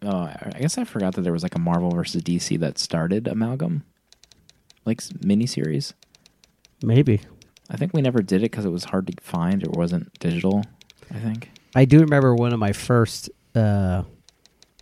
Oh, 0.03 0.17
I 0.17 0.53
I 0.55 0.59
guess 0.61 0.79
I 0.79 0.85
forgot 0.85 1.15
that 1.15 1.23
there 1.23 1.33
was 1.33 1.43
like 1.43 1.55
a 1.55 1.59
Marvel 1.59 1.91
versus 1.91 2.23
DC 2.23 2.59
that 2.61 2.79
started 2.79 3.27
amalgam. 3.29 3.85
Like 4.87 5.01
s- 5.01 5.13
miniseries. 5.13 5.93
maybe. 6.83 7.21
I 7.71 7.77
think 7.77 7.93
we 7.95 8.01
never 8.03 8.21
did 8.23 8.39
it 8.43 8.51
because 8.51 8.65
it 8.65 8.71
was 8.71 8.85
hard 8.85 9.07
to 9.07 9.13
find. 9.23 9.63
It 9.63 9.71
wasn't 9.73 10.13
digital, 10.19 10.65
I 11.15 11.19
think. 11.19 11.51
I 11.75 11.85
do 11.85 12.01
remember 12.01 12.35
one 12.35 12.53
of 12.53 12.59
my 12.59 12.73
first 12.73 13.31
uh, 13.55 14.03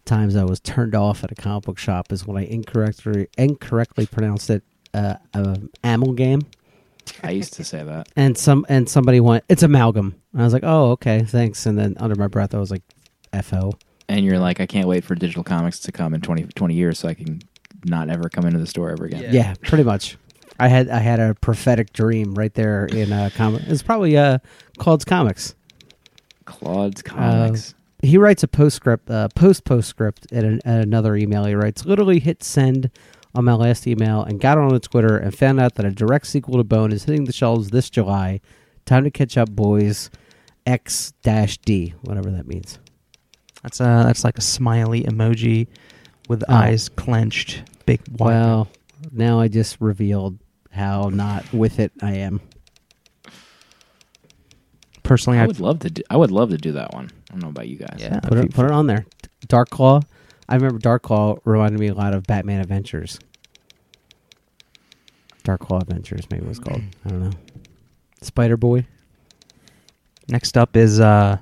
times 0.05 0.37
I 0.37 0.45
was 0.45 0.59
turned 0.61 0.95
off 0.95 1.23
at 1.25 1.31
a 1.31 1.35
comic 1.35 1.65
book 1.65 1.79
shop 1.79 2.13
is 2.13 2.27
when 2.27 2.37
I 2.37 2.47
incorrectly 2.47 3.29
incorrectly 3.37 4.07
pronounced 4.07 4.49
it 4.51 4.63
uh, 4.95 5.17
um, 5.35 5.69
amalgam, 5.85 6.43
I 7.23 7.31
used 7.31 7.55
to 7.55 7.65
say 7.65 7.83
that. 7.83 8.09
and 8.17 8.37
some 8.37 8.65
and 8.69 8.89
somebody 8.89 9.21
went, 9.21 9.45
"It's 9.49 9.63
amalgam," 9.63 10.15
and 10.33 10.43
I 10.43 10.45
was 10.45 10.53
like, 10.53 10.65
"Oh, 10.65 10.93
okay, 10.93 11.23
thanks." 11.23 11.67
And 11.67 11.79
then 11.79 11.95
under 11.99 12.15
my 12.17 12.27
breath, 12.29 12.55
I 12.55 12.59
was 12.59 12.71
like, 12.71 12.83
"Fo." 13.43 13.73
And 14.09 14.25
you're 14.25 14.39
like, 14.39 14.59
I 14.59 14.67
can't 14.67 14.89
wait 14.89 15.05
for 15.05 15.15
digital 15.15 15.45
comics 15.45 15.81
to 15.81 15.93
come 15.93 16.15
in 16.15 16.23
20, 16.23 16.45
20 16.45 16.75
years 16.75 16.99
so 16.99 17.09
I 17.09 17.15
can 17.15 17.43
not 17.85 18.09
ever 18.09 18.31
come 18.31 18.47
into 18.47 18.59
the 18.59 18.67
store 18.67 18.91
ever 18.91 19.05
again. 19.05 19.35
Yeah. 19.35 19.53
pretty 19.65 19.85
much. 19.85 20.17
I 20.59 20.69
had 20.69 20.89
I 20.89 20.99
had 20.99 21.21
a 21.21 21.35
prophetic 21.35 21.93
dream 21.93 22.35
right 22.35 22.53
there 22.55 22.87
in 22.87 23.13
uh, 23.13 23.31
comic. 23.35 23.63
It's 23.67 23.83
probably 23.83 24.17
uh, 24.17 24.39
Claude's 24.79 25.05
Comics. 25.05 25.55
Claude's 26.47 27.03
Comics. 27.03 27.75
he 28.03 28.17
writes 28.19 28.43
a 28.43 28.49
postscript, 28.49 29.11
uh, 29.11 29.29
post 29.35 29.65
postscript 29.65 30.33
at, 30.33 30.45
an, 30.45 30.61
at 30.65 30.81
another 30.81 31.15
email. 31.15 31.45
He 31.45 31.55
writes, 31.55 31.85
literally 31.85 32.19
hit 32.19 32.43
send 32.43 32.91
on 33.35 33.45
my 33.45 33.55
last 33.55 33.87
email 33.87 34.23
and 34.23 34.41
got 34.41 34.59
on 34.59 34.79
Twitter 34.81 35.17
and 35.17 35.37
found 35.37 35.61
out 35.61 35.75
that 35.77 35.87
a 35.87 35.91
direct 35.91 36.27
sequel 36.27 36.57
to 36.59 36.65
Bone 36.65 36.93
is 36.93 37.05
hitting 37.05 37.25
the 37.25 37.33
shelves 37.33 37.71
this 37.71 37.91
July. 37.91 38.41
Time 38.87 39.05
to 39.05 39.11
catch 39.11 39.37
up, 39.37 39.51
boys. 39.51 40.11
X 40.67 41.13
dash 41.23 41.59
D, 41.59 41.95
whatever 42.03 42.31
that 42.31 42.47
means. 42.47 42.79
That's 43.63 43.81
uh 43.81 44.03
that's 44.05 44.23
like 44.25 44.39
a 44.39 44.43
smiley 44.43 45.03
emoji 45.05 45.67
with 46.29 46.45
Oh. 46.49 46.55
eyes 46.55 46.89
clenched, 46.89 47.63
big 47.87 48.01
wide. 48.19 48.27
Well, 48.27 48.69
now 49.13 49.41
I 49.41 49.49
just 49.49 49.81
revealed 49.81 50.39
how 50.71 51.09
not 51.09 51.51
with 51.53 51.79
it 51.81 51.93
I 52.03 52.13
am. 52.17 52.41
Personally, 55.03 55.39
I 55.39 55.45
I 55.45 55.47
would 55.47 55.61
love 55.61 55.79
to 55.81 55.91
do. 55.91 56.03
I 56.11 56.17
would 56.17 56.31
love 56.31 56.51
to 56.51 56.59
do 56.59 56.73
that 56.73 56.93
one. 56.93 57.11
I 57.31 57.33
don't 57.33 57.43
know 57.43 57.49
about 57.49 57.69
you 57.69 57.77
guys. 57.77 57.97
yeah, 57.99 58.21
Put 58.21 58.39
it, 58.39 58.53
put 58.55 58.67
it 58.67 58.71
on 58.73 58.87
there. 58.87 59.07
Dark 59.47 59.71
Claw. 59.71 60.03
I 60.49 60.55
remember 60.55 60.79
Dark 60.79 61.03
Claw 61.03 61.37
reminded 61.45 61.79
me 61.79 61.89
a 61.89 61.95
lot 61.95 62.15
of 62.15 62.25
Batman 62.25 62.61
Adventures. 62.61 63.19
Dark 65.45 65.61
Claw 65.61 65.79
Adventures, 65.81 66.27
maybe 66.31 66.45
it 66.45 66.49
was 66.49 66.59
called. 66.59 66.83
I 67.05 67.09
don't 67.09 67.21
know. 67.23 67.31
Spider 68.23 68.57
Boy. 68.57 68.87
Next 70.29 70.57
up 70.59 70.77
is 70.77 71.01
uh 71.01 71.39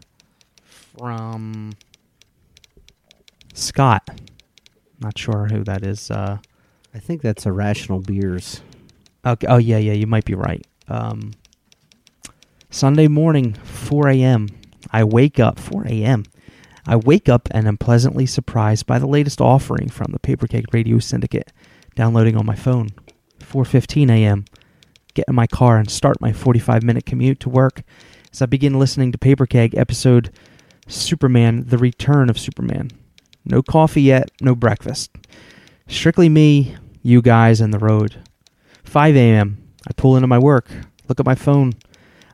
from 0.99 1.73
Scott. 3.55 4.09
Not 5.01 5.19
sure 5.19 5.47
who 5.51 5.63
that 5.65 5.85
is. 5.85 6.11
Uh, 6.11 6.39
I 6.95 6.99
think 6.99 7.21
that's 7.23 7.45
Irrational 7.47 8.01
Beers. 8.01 8.63
okay. 9.27 9.47
Oh 9.47 9.59
yeah, 9.59 9.79
yeah, 9.79 9.93
you 9.93 10.07
might 10.07 10.25
be 10.25 10.35
right. 10.35 10.65
Um, 10.89 11.33
Sunday 12.71 13.09
morning, 13.09 13.55
4 13.55 14.09
a.m. 14.09 14.49
I 14.93 15.05
wake 15.05 15.39
up 15.41 15.59
4 15.59 15.87
a.m. 15.89 16.25
I 16.87 16.97
wake 16.97 17.29
up 17.29 17.49
and 17.51 17.67
am 17.67 17.77
pleasantly 17.77 18.27
surprised 18.27 18.87
by 18.87 18.99
the 18.99 19.09
latest 19.09 19.41
offering 19.41 19.89
from 19.89 20.13
the 20.13 20.21
Paper 20.21 20.47
Keg 20.47 20.73
Radio 20.73 20.99
Syndicate. 20.99 21.53
Downloading 21.97 22.37
on 22.37 22.47
my 22.47 22.55
phone. 22.55 22.91
4:15 23.41 24.11
a.m. 24.11 24.45
Get 25.15 25.25
in 25.29 25.35
my 25.35 25.47
car 25.47 25.79
and 25.79 25.91
start 25.91 26.21
my 26.21 26.31
45-minute 26.31 27.07
commute 27.07 27.41
to 27.41 27.49
work 27.49 27.83
as 28.33 28.43
I 28.43 28.47
begin 28.47 28.79
listening 28.79 29.13
to 29.13 29.19
Paper 29.19 29.47
Keg 29.47 29.75
episode 29.75 30.31
Superman: 30.87 31.65
The 31.67 31.79
Return 31.79 32.31
of 32.31 32.39
Superman. 32.39 32.91
No 33.45 33.63
coffee 33.63 34.03
yet, 34.03 34.31
no 34.41 34.55
breakfast. 34.55 35.11
Strictly 35.89 36.29
me, 36.29 36.77
you 37.03 37.23
guys, 37.23 37.61
and 37.61 37.73
the 37.73 37.79
road. 37.79 38.23
5 38.85 39.17
a.m. 39.17 39.73
I 39.89 39.93
pull 39.93 40.17
into 40.17 40.27
my 40.27 40.39
work, 40.39 40.69
look 41.09 41.19
at 41.19 41.27
my 41.27 41.35
phone. 41.35 41.75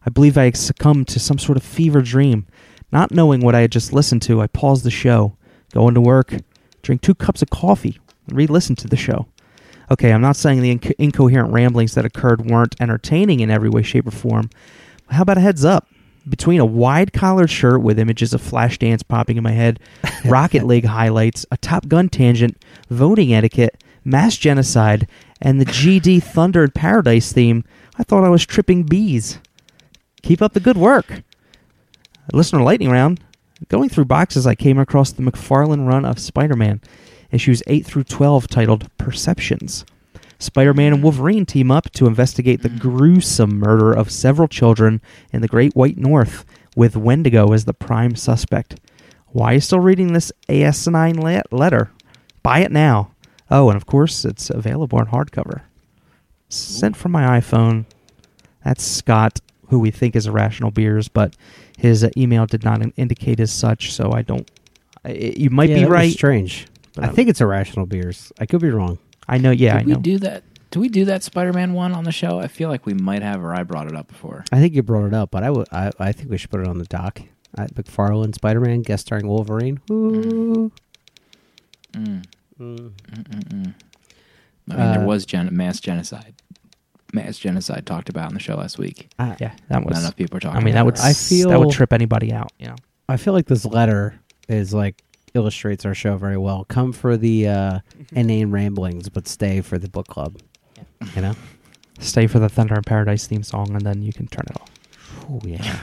I 0.05 0.11
believe 0.11 0.37
I 0.37 0.51
succumbed 0.51 1.09
to 1.09 1.21
some 1.21 1.39
sort 1.39 1.57
of 1.57 1.63
fever 1.63 2.03
dream. 2.03 2.47
Not 2.93 3.11
knowing 3.11 3.41
what 3.41 3.55
I 3.55 3.61
had 3.61 3.73
just 3.73 3.93
listened 3.93 4.23
to, 4.23 4.41
I 4.41 4.47
paused 4.47 4.85
the 4.85 4.91
show, 4.91 5.37
go 5.73 5.89
into 5.89 6.01
work, 6.01 6.35
drink 6.83 7.01
two 7.01 7.15
cups 7.15 7.43
of 7.43 7.51
coffee, 7.51 7.99
and 8.27 8.37
re 8.37 8.47
listen 8.47 8.77
to 8.77 8.89
the 8.89 8.97
show. 8.97 9.27
Okay, 9.91 10.13
I'm 10.13 10.21
not 10.21 10.37
saying 10.37 10.61
the 10.61 10.77
inco- 10.77 10.95
incoherent 10.99 11.53
ramblings 11.53 11.95
that 11.95 12.05
occurred 12.05 12.47
weren't 12.47 12.77
entertaining 12.81 13.41
in 13.41 13.51
every 13.51 13.69
way, 13.69 13.83
shape, 13.83 14.07
or 14.07 14.11
form. 14.11 14.51
How 15.11 15.23
about 15.23 15.39
a 15.39 15.41
heads 15.41 15.65
up? 15.65 15.89
between 16.29 16.61
a 16.61 16.65
wide 16.65 17.13
collared 17.13 17.51
shirt 17.51 17.83
with 17.83 17.99
images 17.99 18.33
of 18.33 18.41
Flashdance 18.41 19.07
popping 19.07 19.37
in 19.37 19.43
my 19.43 19.53
head, 19.53 19.81
Rocket 20.25 20.65
League 20.65 20.85
highlights, 20.85 21.45
a 21.51 21.57
Top 21.57 21.89
Gun 21.89 22.09
tangent, 22.09 22.63
voting 22.89 23.33
etiquette, 23.35 23.83
mass 24.05 24.37
genocide, 24.37 25.09
and 25.41 25.61
the 25.61 25.67
GD 25.67 26.23
Thunder 26.23 26.65
in 26.65 26.71
Paradise 26.71 27.33
theme, 27.33 27.65
I 27.99 28.05
thought 28.05 28.25
I 28.25 28.31
was 28.31 28.47
tripping 28.47 28.85
bees. 28.85 29.39
Keep 30.23 30.41
up 30.41 30.53
the 30.53 30.61
good 30.61 30.77
work. 30.77 31.23
Listener 32.33 32.63
lightning 32.63 32.91
round. 32.91 33.21
Going 33.69 33.89
through 33.89 34.07
boxes, 34.07 34.47
I 34.47 34.55
came 34.55 34.79
across 34.79 35.13
the 35.13 35.23
McFarlane 35.23 35.87
run 35.87 36.05
of 36.05 36.19
Spider 36.19 36.57
Man, 36.57 36.81
issues 37.31 37.63
8 37.67 37.85
through 37.87 38.05
12, 38.05 38.49
titled 38.49 38.97
Perceptions. 38.97 39.85
Spider 40.39 40.75
Man 40.75 40.93
and 40.93 41.03
Wolverine 41.03 41.47
team 41.47 41.71
up 41.71 41.91
to 41.91 42.07
investigate 42.07 42.63
the 42.63 42.69
gruesome 42.69 43.59
murder 43.59 43.93
of 43.93 44.11
several 44.11 44.49
children 44.49 45.01
in 45.33 45.41
the 45.41 45.49
Great 45.49 45.75
White 45.75 45.99
North, 45.99 46.45
with 46.75 46.97
Wendigo 46.97 47.53
as 47.53 47.65
the 47.65 47.75
prime 47.75 48.17
suspect. 48.17 48.81
Why 49.29 49.53
are 49.53 49.55
you 49.55 49.61
still 49.61 49.81
reading 49.81 50.13
this 50.13 50.33
asinine 50.49 51.21
le- 51.21 51.43
letter? 51.51 51.91
Buy 52.43 52.61
it 52.61 52.73
now. 52.73 53.13
Oh, 53.51 53.69
and 53.69 53.77
of 53.77 53.87
course, 53.87 54.25
it's 54.25 54.51
available 54.51 54.99
in 54.99 55.07
hardcover. 55.07 55.63
Sent 56.49 56.97
from 56.97 57.13
my 57.13 57.41
iPhone. 57.41 57.85
That's 58.65 58.85
Scott, 58.85 59.41
who 59.73 59.79
we 59.79 59.91
think 59.91 60.15
is 60.15 60.27
Irrational 60.27 60.71
Beers, 60.71 61.09
but 61.09 61.35
his 61.79 62.05
uh, 62.05 62.11
email 62.15 62.45
did 62.45 62.63
not 62.63 62.83
indicate 62.99 63.41
as 63.41 63.51
such, 63.51 63.91
so 63.91 64.13
I 64.13 64.21
don't. 64.21 64.49
I, 65.03 65.13
you 65.37 65.49
might 65.49 65.71
Yeah, 65.71 65.77
be 65.77 65.81
that 65.81 65.89
was 65.89 65.95
right. 65.95 66.13
strange. 66.13 66.67
but 66.95 67.05
I 67.05 67.09
think 67.09 67.31
it's 67.31 67.41
irrational 67.41 67.87
beers. 67.87 68.31
I 68.39 68.45
could 68.45 68.61
be 68.61 68.69
wrong. 68.69 68.99
I 69.27 69.39
know. 69.39 69.51
Yeah, 69.51 69.79
Did 69.79 69.83
I 69.83 69.85
we 69.87 69.93
know. 69.95 70.01
do 70.01 70.19
that? 70.19 70.43
Do 70.71 70.79
we 70.81 70.91
do 70.91 71.07
that 71.07 71.23
Spider-Man 71.23 71.73
one 71.73 71.93
on 71.95 72.05
the 72.05 72.13
show? 72.13 72.39
I 72.39 72.49
feel 72.49 72.69
like 72.69 72.85
we 72.85 72.93
might 72.93 73.23
have, 73.23 73.43
or 73.43 73.55
I 73.55 73.63
brought 73.63 73.87
it 73.89 73.97
up 73.97 74.09
before. 74.09 74.45
I 74.53 74.59
think 74.61 74.75
you 74.75 74.83
brought 74.83 75.07
it 75.07 75.15
up, 75.15 75.31
but 75.31 75.43
I 75.43 75.51
would. 75.51 75.69
I, 75.73 75.91
I 75.99 76.13
think 76.13 76.31
we 76.31 76.37
should 76.37 76.51
put 76.51 76.61
it 76.61 76.69
on 76.69 76.77
the 76.77 76.85
doc. 76.85 77.23
Uh, 77.57 77.67
McFarlane, 77.75 78.35
Spider 78.35 78.61
Man, 78.61 78.83
guest 78.83 79.07
starring 79.07 79.27
Wolverine. 79.27 79.81
Ooh. 79.91 80.71
Mm. 81.95 82.25
Mm. 82.61 82.93
Mm-mm-mm. 83.11 83.75
I 84.71 84.77
mean, 84.77 84.93
there 84.93 85.01
Uh, 85.01 85.05
was 85.05 85.25
gen- 85.27 85.55
mass 85.57 85.81
genocide. 85.81 86.35
Mass 87.13 87.39
genocide 87.39 87.87
talked 87.87 88.09
about 88.09 88.29
in 88.31 88.35
the 88.35 88.41
show 88.41 88.57
last 88.57 88.79
week. 88.79 89.11
I, 89.19 89.37
yeah, 89.41 89.53
that 89.69 89.71
Not 89.71 89.87
was. 89.87 89.99
enough 89.99 90.17
people 90.17 90.39
are 90.39 90.41
talking. 90.41 90.61
I 90.61 90.65
mean, 90.65 90.75
that 90.75 90.81
about 90.81 90.99
would. 90.99 91.01
I 91.01 91.13
feel- 91.13 91.51
that 91.51 91.61
would 91.61 91.71
trip 91.71 91.93
anybody 91.93 92.33
out. 92.33 92.53
You 92.59 92.69
know. 92.69 92.77
I 93.09 93.17
feel 93.17 93.33
like 93.35 93.47
this 93.47 93.65
letter 93.65 94.19
is 94.49 94.73
like 94.73 95.03
illustrates 95.35 95.85
our 95.85 95.95
show 95.95 96.17
very 96.17 96.37
well. 96.39 96.65
Come 96.65 96.93
for 96.93 97.17
the 97.17 97.49
uh, 97.49 97.79
inane 98.13 98.51
ramblings, 98.51 99.09
but 99.09 99.29
stay 99.29 99.61
for 99.61 99.79
the 99.79 99.89
book 99.89 100.07
club. 100.09 100.39
You 101.15 101.23
know? 101.23 101.35
Stay 101.99 102.27
for 102.27 102.39
the 102.39 102.49
Thunder 102.49 102.75
in 102.75 102.83
Paradise 102.83 103.27
theme 103.27 103.43
song, 103.43 103.75
and 103.75 103.83
then 103.83 104.03
you 104.03 104.13
can 104.13 104.27
turn 104.27 104.45
it 104.51 104.61
off. 104.61 104.71
Oh 105.31 105.41
yeah. 105.45 105.81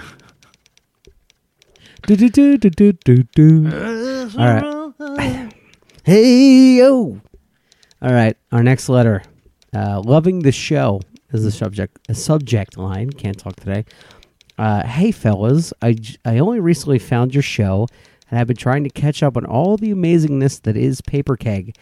do 2.07 2.15
do 2.15 2.29
do 2.29 2.57
do 2.57 2.69
do 2.69 2.93
do 2.93 3.23
do. 3.23 4.29
All 4.37 5.07
right. 5.07 5.53
hey 6.03 6.77
yo. 6.77 7.21
All 8.01 8.11
right. 8.13 8.35
Our 8.51 8.63
next 8.63 8.89
letter. 8.89 9.21
Uh, 9.73 10.01
loving 10.03 10.39
the 10.39 10.51
show 10.51 10.99
is 11.31 11.43
the 11.43 11.51
subject. 11.51 11.99
A 12.09 12.15
subject 12.15 12.77
line. 12.77 13.09
Can't 13.11 13.37
talk 13.37 13.55
today. 13.55 13.85
Uh, 14.57 14.85
hey 14.85 15.11
fellas, 15.11 15.71
I, 15.81 15.95
I 16.25 16.39
only 16.39 16.59
recently 16.59 16.99
found 16.99 17.33
your 17.33 17.43
show, 17.43 17.87
and 18.29 18.39
I've 18.39 18.47
been 18.47 18.57
trying 18.57 18.83
to 18.83 18.89
catch 18.89 19.23
up 19.23 19.37
on 19.37 19.45
all 19.45 19.77
the 19.77 19.93
amazingness 19.93 20.61
that 20.63 20.75
is 20.75 20.99
Paper 20.99 21.37
Keg. 21.37 21.77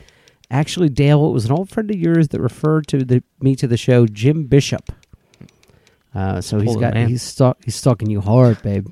Actually, 0.51 0.89
Dale, 0.89 1.27
it 1.27 1.33
was 1.33 1.45
an 1.45 1.51
old 1.51 1.69
friend 1.69 1.89
of 1.89 1.97
yours 1.97 2.27
that 2.29 2.39
referred 2.39 2.87
to 2.89 3.03
the 3.03 3.23
me 3.41 3.55
to 3.55 3.67
the 3.67 3.77
show, 3.77 4.05
Jim 4.05 4.45
Bishop. 4.45 4.91
Uh, 6.13 6.39
so 6.39 6.59
he's 6.59 6.75
got 6.75 6.95
he's 6.95 7.23
stalk, 7.23 7.57
he's 7.63 7.75
stalking 7.75 8.09
you 8.09 8.21
hard, 8.21 8.61
babe. 8.61 8.87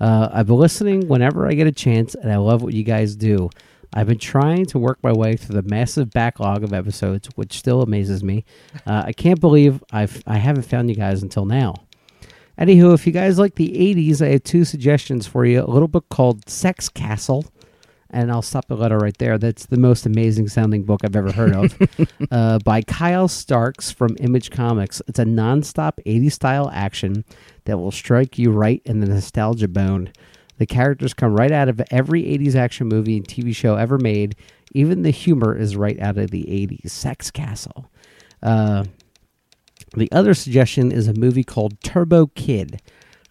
Uh, 0.00 0.28
I've 0.32 0.46
been 0.46 0.56
listening 0.56 1.08
whenever 1.08 1.46
I 1.46 1.54
get 1.54 1.66
a 1.66 1.72
chance, 1.72 2.14
and 2.14 2.32
I 2.32 2.36
love 2.36 2.62
what 2.62 2.72
you 2.72 2.84
guys 2.84 3.16
do. 3.16 3.50
I've 3.94 4.06
been 4.06 4.18
trying 4.18 4.66
to 4.66 4.78
work 4.78 4.98
my 5.02 5.12
way 5.12 5.36
through 5.36 5.60
the 5.60 5.68
massive 5.68 6.10
backlog 6.10 6.62
of 6.62 6.72
episodes, 6.72 7.28
which 7.36 7.54
still 7.58 7.82
amazes 7.82 8.22
me. 8.22 8.44
Uh, 8.86 9.04
I 9.06 9.12
can't 9.12 9.40
believe 9.40 9.82
I've 9.92 10.22
I 10.26 10.36
haven't 10.36 10.64
found 10.64 10.90
you 10.90 10.96
guys 10.96 11.22
until 11.22 11.46
now. 11.46 11.74
Anywho, 12.58 12.92
if 12.92 13.06
you 13.06 13.12
guys 13.12 13.38
like 13.38 13.54
the 13.54 13.70
80s, 13.70 14.20
I 14.20 14.30
have 14.30 14.42
two 14.42 14.64
suggestions 14.64 15.26
for 15.26 15.46
you. 15.46 15.62
A 15.62 15.64
little 15.64 15.86
book 15.86 16.08
called 16.08 16.48
Sex 16.48 16.88
Castle, 16.88 17.44
and 18.10 18.32
I'll 18.32 18.42
stop 18.42 18.66
the 18.66 18.76
letter 18.76 18.98
right 18.98 19.16
there. 19.18 19.38
That's 19.38 19.66
the 19.66 19.76
most 19.76 20.06
amazing 20.06 20.48
sounding 20.48 20.82
book 20.82 21.02
I've 21.04 21.14
ever 21.14 21.30
heard 21.30 21.54
of, 21.54 21.78
uh, 22.32 22.58
by 22.64 22.82
Kyle 22.82 23.28
Starks 23.28 23.92
from 23.92 24.16
Image 24.18 24.50
Comics. 24.50 25.00
It's 25.06 25.20
a 25.20 25.24
nonstop 25.24 25.92
80s 26.04 26.32
style 26.32 26.68
action 26.74 27.24
that 27.64 27.78
will 27.78 27.92
strike 27.92 28.38
you 28.38 28.50
right 28.50 28.82
in 28.84 28.98
the 29.00 29.06
nostalgia 29.06 29.68
bone. 29.68 30.10
The 30.58 30.66
characters 30.66 31.14
come 31.14 31.34
right 31.34 31.52
out 31.52 31.68
of 31.68 31.80
every 31.90 32.24
80s 32.24 32.54
action 32.54 32.88
movie 32.88 33.16
and 33.16 33.26
TV 33.26 33.54
show 33.54 33.76
ever 33.76 33.98
made. 33.98 34.36
Even 34.72 35.02
the 35.02 35.10
humor 35.10 35.56
is 35.56 35.76
right 35.76 35.98
out 36.00 36.18
of 36.18 36.30
the 36.30 36.44
80s. 36.44 36.90
Sex 36.90 37.30
Castle. 37.30 37.90
Uh, 38.42 38.84
the 39.96 40.10
other 40.12 40.34
suggestion 40.34 40.92
is 40.92 41.08
a 41.08 41.14
movie 41.14 41.44
called 41.44 41.80
Turbo 41.82 42.26
Kid. 42.26 42.82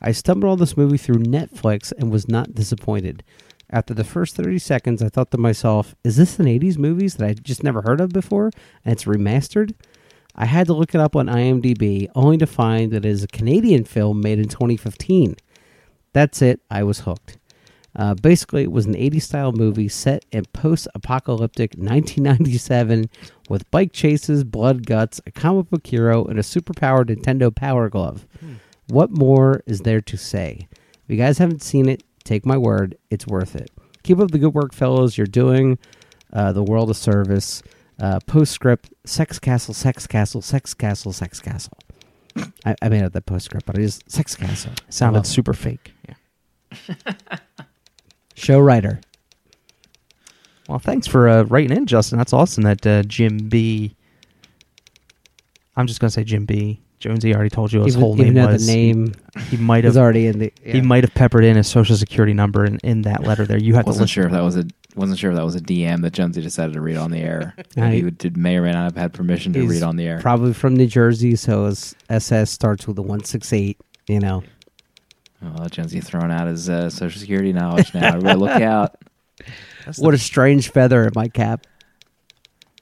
I 0.01 0.11
stumbled 0.11 0.51
on 0.51 0.59
this 0.59 0.78
movie 0.78 0.97
through 0.97 1.23
Netflix 1.23 1.91
and 1.97 2.11
was 2.11 2.28
not 2.28 2.55
disappointed. 2.55 3.23
After 3.69 3.93
the 3.93 4.03
first 4.03 4.36
30 4.36 4.59
seconds, 4.59 5.01
I 5.01 5.09
thought 5.09 5.32
to 5.32 5.38
myself, 5.38 5.95
is 6.03 6.15
this 6.15 6.39
an 6.39 6.45
80s 6.45 6.78
movie 6.78 7.07
that 7.07 7.28
I 7.28 7.34
just 7.34 7.63
never 7.63 7.82
heard 7.82 7.99
of 7.99 8.09
before 8.09 8.51
and 8.86 8.93
it's 8.93 9.03
remastered? 9.03 9.73
I 10.36 10.45
had 10.45 10.67
to 10.67 10.73
look 10.73 10.93
it 10.93 11.01
up 11.01 11.15
on 11.15 11.28
IMDb 11.28 12.07
only 12.15 12.38
to 12.38 12.47
find 12.47 12.91
that 12.91 13.05
it 13.05 13.09
is 13.09 13.23
a 13.23 13.28
Canadian 13.28 13.84
film 13.84 14.21
made 14.21 14.39
in 14.39 14.47
2015. 14.47 15.36
That's 16.18 16.41
it, 16.41 16.61
I 16.72 16.82
was 16.82 17.01
hooked. 17.01 17.38
Uh, 17.95 18.15
basically, 18.15 18.63
it 18.63 18.72
was 18.72 18.88
an 18.88 18.95
80s 18.95 19.22
style 19.22 19.51
movie 19.51 19.88
set 19.88 20.26
in 20.32 20.45
post 20.45 20.88
apocalyptic 20.95 21.76
1997 21.76 23.07
with 23.49 23.70
bike 23.70 23.93
chases, 23.93 24.43
blood 24.43 24.88
guts, 24.88 25.22
a 25.28 25.32
comic 25.32 25.70
book 25.70 25.86
hero, 25.86 26.26
and 26.26 26.39
a 26.39 26.41
superpowered 26.41 27.11
Nintendo 27.11 27.53
Power 27.53 27.88
Glove. 27.88 28.26
What 28.88 29.11
more 29.11 29.61
is 29.68 29.82
there 29.82 30.01
to 30.01 30.18
say? 30.18 30.68
If 30.72 31.03
you 31.07 31.18
guys 31.18 31.38
haven't 31.38 31.61
seen 31.61 31.88
it, 31.88 32.01
take 32.24 32.47
my 32.47 32.57
word, 32.57 32.97
it's 33.11 33.28
worth 33.28 33.55
it. 33.55 33.70
Keep 34.01 34.18
up 34.18 34.32
the 34.32 34.39
good 34.39 34.55
work, 34.55 34.74
fellows. 34.74 35.20
You're 35.20 35.28
doing 35.28 35.78
uh, 36.34 36.51
the 36.51 36.63
world 36.63 36.89
a 36.89 36.95
service. 36.95 37.61
Uh, 37.99 38.20
postscript 38.26 38.91
Sex 39.05 39.38
Castle, 39.38 39.76
Sex 39.76 40.07
Castle, 40.07 40.41
Sex 40.41 40.74
Castle, 40.74 41.13
Sex 41.13 41.39
Castle. 41.39 41.78
I, 42.65 42.76
I 42.82 42.89
made 42.89 43.03
up 43.03 43.13
that 43.13 43.28
postscript, 43.28 43.68
but 43.68 43.78
it 43.78 43.84
is 43.84 43.99
Sex 44.07 44.36
Castle. 44.36 44.72
Sounded 44.89 45.26
super 45.28 45.53
fake. 45.53 45.93
Yeah. 46.88 47.15
Show 48.36 48.59
writer. 48.59 49.01
Well, 50.69 50.80
thanks 50.80 51.07
for 51.07 51.28
uh, 51.30 51.43
writing 51.43 51.75
in, 51.75 51.86
Justin. 51.86 52.17
That's 52.17 52.34
awesome. 52.34 52.63
That 52.63 52.86
uh, 52.86 53.03
Jim 53.03 53.38
B. 53.49 53.95
I'm 55.75 55.88
just 55.88 55.99
gonna 55.99 56.11
say 56.11 56.23
Jim 56.23 56.45
B. 56.45 56.82
Jonesy 56.99 57.34
already 57.36 57.51
told 57.51 57.71
you 57.71 57.80
what 57.80 57.86
his 57.86 57.95
Even, 57.95 58.01
whole 58.01 58.13
even 58.19 58.34
name 58.34 58.43
though 58.45 58.51
was. 58.53 58.65
the 58.65 58.73
name 58.73 59.13
He 59.49 59.57
might 59.57 59.84
have. 59.84 59.97
already 59.97 60.25
in 60.28 60.39
the. 60.39 60.53
He 60.63 60.82
might 60.82 61.03
have 61.03 61.13
peppered 61.13 61.43
in 61.43 61.55
his 61.55 61.67
social 61.67 61.95
security 61.95 62.34
number 62.34 62.65
in, 62.65 62.78
in 62.84 63.03
that 63.03 63.23
letter. 63.23 63.45
There, 63.45 63.57
you 63.57 63.75
had 63.75 63.84
to 63.84 63.88
wasn't 63.88 64.03
listen. 64.03 64.13
sure 64.13 64.25
if 64.25 64.32
that 64.32 64.41
was 64.41 64.57
a 64.57 64.65
wasn't 64.95 65.19
sure 65.19 65.30
if 65.32 65.38
that 65.38 65.45
was 65.45 65.55
a 65.55 65.61
DM 65.61 66.01
that 66.01 66.13
Jonesy 66.13 66.41
decided 66.41 66.73
to 66.73 66.82
read 66.82 66.97
on 66.97 67.11
the 67.11 67.19
air. 67.19 67.55
I- 67.78 67.91
he 67.91 68.03
would, 68.03 68.17
did 68.17 68.36
may 68.36 68.57
or 68.57 68.63
may 68.63 68.71
not 68.71 68.84
have 68.86 68.95
had 68.97 69.13
permission 69.13 69.53
to 69.53 69.67
read 69.67 69.84
on 69.84 69.95
the 69.95 70.07
air. 70.07 70.19
Probably 70.19 70.53
from 70.53 70.75
New 70.75 70.88
Jersey, 70.88 71.36
so 71.36 71.65
his 71.67 71.95
SS 72.09 72.49
starts 72.51 72.88
with 72.88 72.97
a 72.97 73.03
168, 73.03 73.80
you 74.07 74.19
know. 74.19 74.43
Oh, 75.43 75.67
Jonesy 75.67 75.99
throwing 76.01 76.31
out 76.31 76.47
his 76.47 76.69
uh, 76.69 76.89
social 76.89 77.19
security 77.19 77.53
knowledge 77.53 77.93
now. 77.93 78.07
Everybody 78.07 78.39
look 78.39 78.61
out. 78.61 78.95
What 79.99 80.13
a 80.13 80.17
strange 80.17 80.71
feather 80.71 81.05
in 81.05 81.11
my 81.15 81.29
cap. 81.29 81.65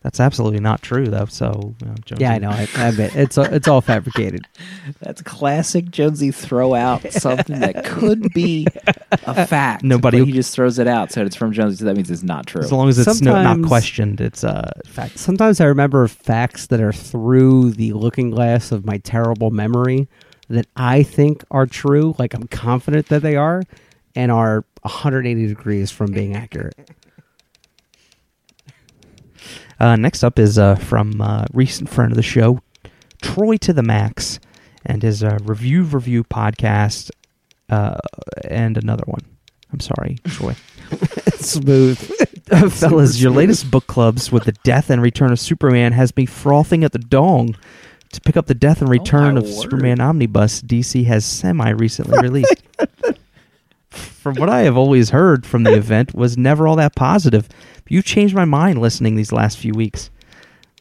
That's 0.01 0.19
absolutely 0.19 0.59
not 0.59 0.81
true, 0.81 1.05
though. 1.07 1.25
So, 1.25 1.75
you 1.81 1.87
know, 1.87 1.95
Jonesy, 2.05 2.23
Yeah, 2.23 2.31
I 2.33 2.37
know. 2.39 2.49
I, 2.49 2.67
I 2.77 2.87
admit 2.89 3.15
it's 3.15 3.37
all, 3.37 3.45
it's 3.45 3.67
all 3.67 3.81
fabricated. 3.81 4.47
That's 5.01 5.21
classic 5.21 5.89
Jonesy 5.91 6.31
throw 6.31 6.73
out 6.73 7.01
something 7.11 7.59
that 7.59 7.85
could 7.85 8.31
be 8.33 8.65
a 9.11 9.45
fact. 9.47 9.83
Nobody- 9.83 10.19
but 10.19 10.25
he 10.27 10.31
just 10.33 10.55
throws 10.55 10.79
it 10.79 10.87
out. 10.87 11.11
So 11.11 11.23
it's 11.23 11.35
from 11.35 11.51
Jonesy, 11.53 11.77
so 11.77 11.85
that 11.85 11.95
means 11.95 12.09
it's 12.09 12.23
not 12.23 12.47
true. 12.47 12.61
As 12.61 12.71
long 12.71 12.89
as 12.89 12.97
it's 12.97 13.21
no, 13.21 13.33
not 13.33 13.43
Sometimes- 13.43 13.67
questioned, 13.67 14.21
it's 14.21 14.43
uh, 14.43 14.71
fact. 14.87 15.19
Sometimes 15.19 15.59
I 15.61 15.65
remember 15.65 16.07
facts 16.07 16.67
that 16.67 16.79
are 16.81 16.93
through 16.93 17.71
the 17.71 17.93
looking 17.93 18.31
glass 18.31 18.71
of 18.71 18.83
my 18.85 18.97
terrible 18.97 19.51
memory 19.51 20.07
that 20.49 20.67
I 20.75 21.03
think 21.03 21.43
are 21.51 21.65
true, 21.65 22.15
like 22.17 22.33
I'm 22.33 22.47
confident 22.47 23.07
that 23.07 23.21
they 23.21 23.35
are, 23.35 23.63
and 24.15 24.31
are 24.31 24.65
180 24.81 25.47
degrees 25.47 25.91
from 25.91 26.11
being 26.11 26.35
accurate. 26.35 26.75
Uh, 29.77 29.97
next 29.97 30.23
up 30.23 30.39
is 30.39 30.57
uh, 30.57 30.75
from 30.75 31.19
uh, 31.21 31.43
recent 31.53 31.89
friend 31.89 32.09
of 32.09 32.15
the 32.15 32.23
show, 32.23 32.59
Troy 33.21 33.57
to 33.57 33.73
the 33.73 33.83
Max, 33.83 34.39
and 34.85 35.03
his 35.03 35.21
uh, 35.21 35.37
review 35.43 35.83
review 35.83 36.23
podcast, 36.23 37.11
uh, 37.69 37.97
and 38.45 38.77
another 38.77 39.03
one. 39.05 39.19
I'm 39.73 39.79
sorry, 39.81 40.17
Troy. 40.27 40.55
Smooth. 41.35 41.99
Fellas, 42.71 43.21
your 43.21 43.31
latest 43.31 43.69
book 43.69 43.87
clubs 43.87 44.31
with 44.31 44.45
the 44.45 44.53
death 44.63 44.89
and 44.89 45.01
return 45.01 45.31
of 45.31 45.39
Superman 45.39 45.91
has 45.91 46.15
me 46.15 46.25
frothing 46.25 46.83
at 46.83 46.91
the 46.91 46.99
dong. 46.99 47.55
To 48.15 48.21
pick 48.21 48.37
up 48.37 48.47
the 48.47 48.55
death 48.55 48.79
and 48.79 48.89
oh, 48.89 48.91
return 48.91 49.33
my 49.35 49.41
of 49.41 49.45
word. 49.45 49.53
Superman 49.53 49.99
Omnibus, 49.99 50.61
DC 50.61 51.05
has 51.05 51.25
semi 51.25 51.69
recently 51.71 52.17
released. 52.21 52.63
from 53.89 54.35
what 54.35 54.49
I 54.49 54.61
have 54.61 54.77
always 54.77 55.09
heard 55.09 55.45
from 55.45 55.63
the 55.63 55.73
event, 55.73 56.15
was 56.15 56.37
never 56.37 56.67
all 56.67 56.77
that 56.77 56.95
positive. 56.95 57.49
You 57.89 58.01
changed 58.01 58.33
my 58.33 58.45
mind 58.45 58.79
listening 58.79 59.15
these 59.15 59.31
last 59.31 59.57
few 59.57 59.73
weeks. 59.73 60.09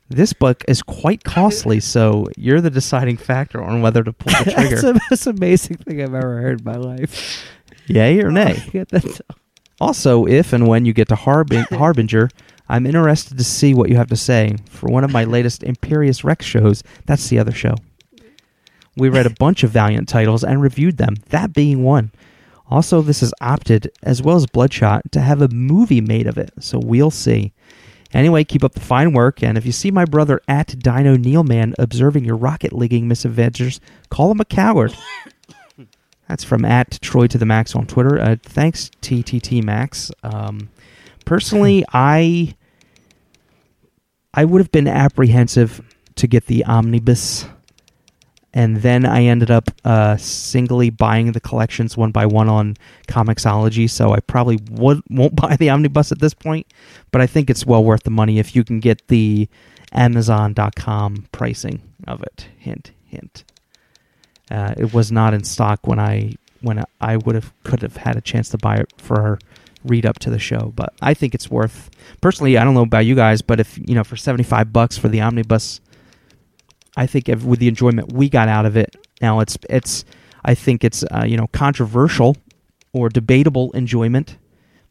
This 0.08 0.32
book 0.32 0.64
is 0.68 0.82
quite 0.82 1.24
costly, 1.24 1.80
so 1.80 2.28
you're 2.36 2.60
the 2.60 2.70
deciding 2.70 3.16
factor 3.16 3.62
on 3.62 3.82
whether 3.82 4.04
to 4.04 4.12
pull 4.12 4.32
the 4.44 4.50
trigger. 4.52 4.80
That's 4.80 4.82
the 4.82 5.00
most 5.10 5.26
amazing 5.26 5.78
thing 5.78 6.00
I've 6.00 6.14
ever 6.14 6.40
heard 6.40 6.60
in 6.60 6.64
my 6.64 6.76
life. 6.76 7.44
Yay 7.86 8.20
or 8.20 8.28
oh, 8.28 8.30
nay? 8.30 8.62
Yeah, 8.72 8.84
Also, 9.80 10.24
if 10.26 10.52
and 10.52 10.68
when 10.68 10.84
you 10.84 10.92
get 10.92 11.08
to 11.08 11.16
Harbin- 11.16 11.66
Harbinger, 11.70 12.28
I'm 12.68 12.86
interested 12.86 13.36
to 13.38 13.44
see 13.44 13.74
what 13.74 13.90
you 13.90 13.96
have 13.96 14.08
to 14.08 14.16
say. 14.16 14.56
For 14.68 14.88
one 14.88 15.04
of 15.04 15.12
my 15.12 15.24
latest 15.24 15.62
Imperious 15.62 16.24
Rex 16.24 16.46
shows, 16.46 16.82
that's 17.06 17.28
the 17.28 17.38
other 17.38 17.52
show. 17.52 17.74
We 18.96 19.08
read 19.08 19.26
a 19.26 19.30
bunch 19.38 19.62
of 19.62 19.70
Valiant 19.70 20.08
titles 20.08 20.44
and 20.44 20.62
reviewed 20.62 20.96
them, 20.96 21.16
that 21.30 21.52
being 21.52 21.82
one. 21.82 22.12
Also, 22.70 23.02
this 23.02 23.20
has 23.20 23.34
opted, 23.40 23.90
as 24.02 24.22
well 24.22 24.36
as 24.36 24.46
Bloodshot, 24.46 25.12
to 25.12 25.20
have 25.20 25.42
a 25.42 25.48
movie 25.48 26.00
made 26.00 26.26
of 26.26 26.38
it, 26.38 26.50
so 26.60 26.78
we'll 26.78 27.10
see. 27.10 27.52
Anyway, 28.14 28.44
keep 28.44 28.64
up 28.64 28.72
the 28.72 28.80
fine 28.80 29.12
work, 29.12 29.42
and 29.42 29.58
if 29.58 29.66
you 29.66 29.72
see 29.72 29.90
my 29.90 30.04
brother 30.04 30.40
at 30.48 30.78
Dino 30.78 31.16
Neilman 31.16 31.74
observing 31.78 32.24
your 32.24 32.36
rocket 32.36 32.72
leaguing 32.72 33.08
misadventures, 33.08 33.80
call 34.08 34.30
him 34.30 34.40
a 34.40 34.44
coward. 34.44 34.96
That's 36.28 36.44
from 36.44 36.64
at 36.64 36.98
Troy 37.02 37.26
to 37.26 37.36
the 37.36 37.44
Max 37.44 37.74
on 37.74 37.86
Twitter. 37.86 38.18
Uh, 38.18 38.36
thanks, 38.40 38.90
TTT 39.02 39.62
Max. 39.62 40.10
Um, 40.22 40.70
personally, 41.24 41.84
I 41.92 42.54
I 44.32 44.44
would 44.44 44.60
have 44.60 44.72
been 44.72 44.88
apprehensive 44.88 45.80
to 46.16 46.26
get 46.26 46.46
the 46.46 46.64
omnibus, 46.64 47.46
and 48.52 48.78
then 48.78 49.04
I 49.04 49.24
ended 49.24 49.50
up 49.50 49.70
uh, 49.84 50.16
singly 50.16 50.90
buying 50.90 51.32
the 51.32 51.40
collections 51.40 51.96
one 51.96 52.10
by 52.10 52.26
one 52.26 52.48
on 52.48 52.76
Comixology. 53.08 53.88
So 53.88 54.12
I 54.12 54.20
probably 54.20 54.58
would, 54.70 55.02
won't 55.10 55.36
buy 55.40 55.56
the 55.56 55.70
omnibus 55.70 56.12
at 56.12 56.18
this 56.18 56.34
point, 56.34 56.66
but 57.10 57.20
I 57.20 57.26
think 57.26 57.48
it's 57.50 57.64
well 57.64 57.84
worth 57.84 58.02
the 58.02 58.10
money 58.10 58.38
if 58.38 58.56
you 58.56 58.64
can 58.64 58.80
get 58.80 59.06
the 59.08 59.48
Amazon.com 59.92 61.26
pricing 61.30 61.82
of 62.06 62.22
it. 62.22 62.48
Hint, 62.58 62.90
hint. 63.06 63.44
Uh, 64.50 64.74
it 64.76 64.92
was 64.92 65.10
not 65.10 65.32
in 65.32 65.44
stock 65.44 65.86
when 65.86 65.98
I 65.98 66.34
when 66.60 66.82
I 67.00 67.16
would 67.18 67.34
have 67.34 67.52
could 67.62 67.82
have 67.82 67.96
had 67.96 68.16
a 68.16 68.20
chance 68.20 68.48
to 68.50 68.58
buy 68.58 68.76
it 68.76 68.92
for 68.96 69.38
read 69.84 70.06
up 70.06 70.18
to 70.20 70.30
the 70.30 70.38
show. 70.38 70.72
But 70.74 70.94
I 71.00 71.14
think 71.14 71.34
it's 71.34 71.50
worth. 71.50 71.90
Personally, 72.20 72.58
I 72.58 72.64
don't 72.64 72.74
know 72.74 72.82
about 72.82 73.06
you 73.06 73.14
guys, 73.14 73.42
but 73.42 73.60
if 73.60 73.78
you 73.78 73.94
know 73.94 74.04
for 74.04 74.16
seventy 74.16 74.44
five 74.44 74.72
bucks 74.72 74.98
for 74.98 75.08
the 75.08 75.20
omnibus, 75.20 75.80
I 76.96 77.06
think 77.06 77.28
if, 77.28 77.44
with 77.44 77.60
the 77.60 77.68
enjoyment 77.68 78.12
we 78.12 78.28
got 78.28 78.48
out 78.48 78.66
of 78.66 78.76
it, 78.76 78.96
now 79.20 79.40
it's 79.40 79.56
it's 79.68 80.04
I 80.44 80.54
think 80.54 80.84
it's 80.84 81.04
uh, 81.04 81.24
you 81.26 81.36
know 81.36 81.46
controversial 81.48 82.36
or 82.92 83.08
debatable 83.08 83.70
enjoyment, 83.72 84.36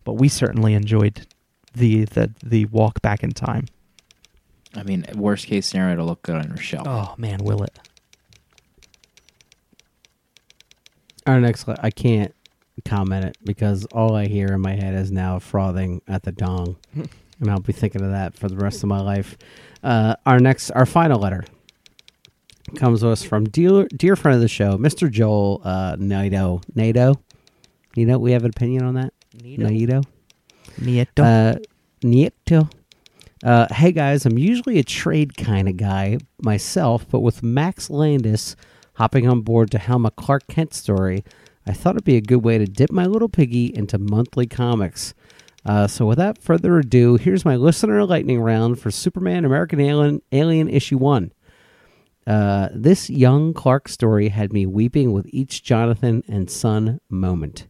but 0.03 0.13
we 0.13 0.27
certainly 0.27 0.73
enjoyed 0.73 1.25
the 1.73 2.05
the 2.05 2.31
the 2.43 2.65
walk 2.65 3.01
back 3.01 3.23
in 3.23 3.31
time. 3.31 3.65
I 4.75 4.83
mean, 4.83 5.05
worst 5.15 5.45
case 5.47 5.67
scenario, 5.67 5.93
it'll 5.93 6.07
look 6.07 6.23
good 6.23 6.35
on 6.35 6.47
your 6.47 6.57
shelf. 6.57 6.87
Oh 6.87 7.13
man, 7.17 7.43
will 7.43 7.63
it? 7.63 7.77
Our 11.25 11.39
next, 11.39 11.67
le- 11.67 11.79
I 11.81 11.89
can't 11.89 12.33
comment 12.81 13.25
it 13.25 13.37
because 13.43 13.85
all 13.85 14.15
I 14.15 14.27
hear 14.27 14.47
in 14.47 14.61
my 14.61 14.73
head 14.73 14.95
is 14.95 15.11
now 15.11 15.39
frothing 15.39 16.01
at 16.07 16.23
the 16.23 16.31
dong, 16.31 16.77
and 16.93 17.49
I'll 17.51 17.59
be 17.59 17.73
thinking 17.73 18.01
of 18.01 18.11
that 18.11 18.35
for 18.35 18.47
the 18.47 18.57
rest 18.57 18.83
of 18.83 18.89
my 18.89 19.01
life. 19.01 19.37
Uh, 19.83 20.15
our 20.25 20.39
next, 20.39 20.71
our 20.71 20.85
final 20.85 21.19
letter 21.19 21.43
comes 22.75 23.01
to 23.01 23.09
us 23.09 23.23
from 23.23 23.45
dear, 23.45 23.87
dear 23.95 24.15
friend 24.15 24.35
of 24.35 24.41
the 24.41 24.47
show, 24.47 24.77
Mr. 24.77 25.09
Joel 25.09 25.61
uh, 25.63 25.95
Naito. 25.97 26.63
Naito, 26.73 27.19
you 27.95 28.05
know, 28.05 28.17
we 28.17 28.31
have 28.31 28.43
an 28.43 28.51
opinion 28.55 28.83
on 28.85 28.95
that. 28.95 29.13
Naito. 29.37 30.03
Nieto. 30.79 31.19
Uh, 31.19 31.59
Nieto. 32.01 32.71
Uh, 33.43 33.67
hey 33.73 33.91
guys, 33.91 34.25
I'm 34.25 34.37
usually 34.37 34.79
a 34.79 34.83
trade 34.83 35.37
kind 35.37 35.67
of 35.67 35.75
guy 35.75 36.17
myself, 36.41 37.05
but 37.09 37.19
with 37.19 37.43
Max 37.43 37.89
Landis 37.89 38.55
hopping 38.95 39.27
on 39.27 39.41
board 39.41 39.69
to 39.71 39.77
helm 39.77 40.05
a 40.05 40.11
Clark 40.11 40.47
Kent 40.47 40.73
story, 40.73 41.25
I 41.65 41.73
thought 41.73 41.95
it'd 41.95 42.03
be 42.03 42.17
a 42.17 42.21
good 42.21 42.43
way 42.43 42.57
to 42.57 42.65
dip 42.65 42.91
my 42.91 43.05
little 43.05 43.29
piggy 43.29 43.73
into 43.73 43.97
monthly 43.97 44.47
comics. 44.47 45.13
Uh, 45.65 45.87
so 45.87 46.05
without 46.05 46.37
further 46.37 46.77
ado, 46.77 47.15
here's 47.15 47.45
my 47.45 47.55
listener 47.55 48.03
lightning 48.05 48.41
round 48.41 48.79
for 48.79 48.91
Superman 48.91 49.45
American 49.45 49.79
Alien, 49.79 50.21
Alien 50.31 50.67
Issue 50.67 50.97
1. 50.97 51.31
Uh, 52.27 52.69
this 52.73 53.09
young 53.09 53.53
Clark 53.53 53.87
story 53.87 54.29
had 54.29 54.51
me 54.51 54.65
weeping 54.65 55.13
with 55.13 55.25
each 55.29 55.63
Jonathan 55.63 56.23
and 56.27 56.49
Son 56.49 56.99
moment. 57.09 57.67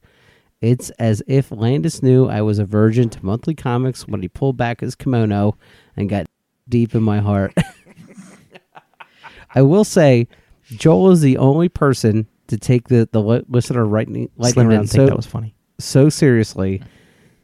It's 0.62 0.90
as 0.92 1.22
if 1.28 1.52
Landis 1.52 2.02
knew 2.02 2.28
I 2.28 2.42
was 2.42 2.58
a 2.58 2.66
virgin 2.66 3.10
to 3.10 3.26
monthly 3.26 3.54
comics 3.54 4.08
when 4.08 4.22
he 4.22 4.28
pulled 4.28 4.58
back 4.58 4.80
his 4.80 4.96
kimono 4.96 5.58
and 5.98 6.10
got 6.10 6.28
deep 6.70 6.96
in 6.96 7.04
my 7.04 7.20
heart. 7.20 7.54
I 9.56 9.62
will 9.62 9.84
say, 9.84 10.28
Joel 10.68 11.12
is 11.12 11.22
the 11.22 11.38
only 11.38 11.70
person 11.70 12.28
to 12.54 12.60
take 12.60 12.88
the 12.88 13.10
the 13.12 13.22
li- 13.22 13.44
listener 13.48 13.86
lightning, 13.86 14.30
lightning 14.38 14.66
Slim 14.66 14.68
round 14.68 14.90
so 14.90 15.06
that 15.08 15.16
was 15.16 15.26
funny. 15.26 15.56
so 15.80 16.08
seriously 16.10 16.82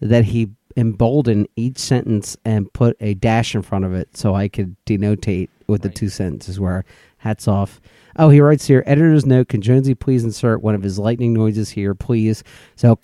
that 0.01 0.23
he 0.23 0.49
emboldened 0.77 1.47
each 1.55 1.79
sentence 1.79 2.37
and 2.45 2.71
put 2.73 2.95
a 2.99 3.15
dash 3.15 3.55
in 3.55 3.61
front 3.63 3.85
of 3.85 3.93
it 3.93 4.15
so 4.15 4.35
I 4.35 4.47
could 4.47 4.75
denotate 4.85 5.49
with 5.67 5.81
the 5.81 5.89
two 5.89 6.09
sentences 6.09 6.59
where 6.59 6.85
hats 7.17 7.47
off. 7.47 7.81
Oh, 8.17 8.29
he 8.29 8.39
writes 8.39 8.65
here, 8.65 8.83
editor's 8.85 9.25
note, 9.25 9.49
can 9.49 9.61
Jonesy 9.61 9.95
please 9.95 10.23
insert 10.23 10.61
one 10.61 10.75
of 10.75 10.83
his 10.83 10.99
lightning 10.99 11.33
noises 11.33 11.69
here, 11.71 11.95
please? 11.95 12.43
So 12.75 12.99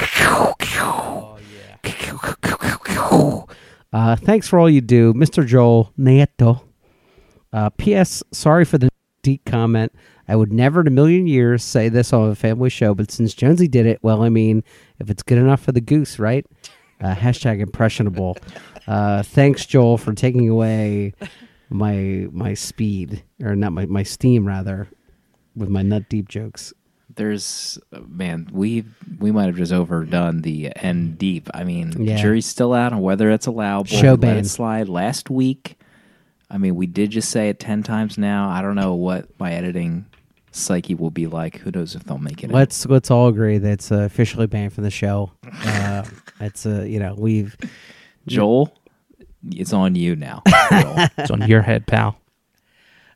uh, 3.92 4.16
thanks 4.18 4.48
for 4.48 4.60
all 4.60 4.70
you 4.70 4.82
do, 4.82 5.14
Mr. 5.14 5.46
Joel 5.46 5.92
Nieto. 6.00 6.62
Uh, 7.52 7.70
P.S. 7.72 8.24
Sorry 8.32 8.64
for 8.64 8.78
the 8.78 8.90
deep 9.22 9.44
comment. 9.46 9.92
I 10.28 10.36
would 10.36 10.52
never 10.52 10.82
in 10.82 10.88
a 10.88 10.92
million 10.92 11.28
years 11.28 11.64
say 11.64 11.90
this 11.90 12.12
on 12.12 12.30
a 12.30 12.36
family 12.36 12.70
show, 12.70 12.94
but 12.96 13.12
since 13.12 13.34
Jonesy 13.34 13.68
did 13.68 13.86
it, 13.86 14.00
well, 14.02 14.24
I 14.24 14.30
mean, 14.30 14.64
if 15.00 15.10
it's 15.10 15.22
good 15.24 15.38
enough 15.38 15.62
for 15.62 15.72
the 15.72 15.82
goose, 15.82 16.18
right? 16.20 16.46
Uh, 17.02 17.14
hashtag 17.16 17.60
impressionable. 17.60 18.38
Uh, 18.88 19.22
thanks, 19.24 19.66
Joel, 19.66 19.98
for 19.98 20.14
taking 20.14 20.50
away 20.50 21.14
my 21.70 22.28
my 22.32 22.54
speed, 22.54 23.24
or 23.44 23.56
not 23.56 23.72
my, 23.74 23.86
my 23.86 24.04
steam, 24.04 24.48
rather, 24.48 24.88
with 25.56 25.70
my 25.70 25.82
nut 25.82 26.10
deep 26.10 26.28
jokes. 26.30 26.74
There's 27.16 27.80
man, 28.08 28.50
we 28.52 28.84
we 29.20 29.32
might 29.32 29.46
have 29.46 29.56
just 29.56 29.72
overdone 29.72 30.42
the 30.42 30.76
end 30.76 31.18
deep. 31.18 31.50
I 31.54 31.64
mean, 31.64 31.94
Yeah. 32.04 32.18
jury's 32.18 32.46
still 32.46 32.74
out 32.74 32.94
on 32.94 33.02
whether 33.02 33.30
it's 33.32 33.48
allowable. 33.48 33.88
Show 33.90 34.18
ban. 34.18 34.44
slide 34.44 34.90
last 34.90 35.30
week. 35.30 35.78
I 36.56 36.58
mean, 36.58 36.76
we 36.76 36.88
did 36.88 37.10
just 37.10 37.32
say 37.32 37.50
it 37.50 37.60
ten 37.60 37.84
times 37.84 38.18
now. 38.18 38.50
I 38.50 38.62
don't 38.62 38.76
know 38.76 38.96
what 38.96 39.28
my 39.38 39.52
editing 39.52 40.06
psyche 40.54 40.96
will 40.96 41.12
be 41.12 41.28
like. 41.28 41.58
Who 41.58 41.70
knows 41.70 41.96
if 41.96 42.06
they'll 42.06 42.18
make 42.18 42.46
it? 42.46 42.50
Let's 42.50 42.86
let's 42.86 43.12
all 43.12 43.28
agree 43.28 43.58
that 43.58 43.70
it's 43.70 43.92
uh, 43.92 44.04
officially 44.04 44.48
banned 44.48 44.72
from 44.72 44.86
the 44.86 44.90
show. 44.90 45.32
Uh, 45.66 46.06
it's 46.40 46.66
uh, 46.66 46.84
you 46.88 47.00
know 47.00 47.14
we've 47.18 47.58
Joel, 48.28 48.74
it's 49.52 49.74
on 49.74 49.96
you 49.96 50.16
now. 50.16 50.44
Joel. 50.72 51.08
It's 51.18 51.32
on 51.32 51.48
your 51.48 51.62
head, 51.62 51.88
pal. 51.88 52.18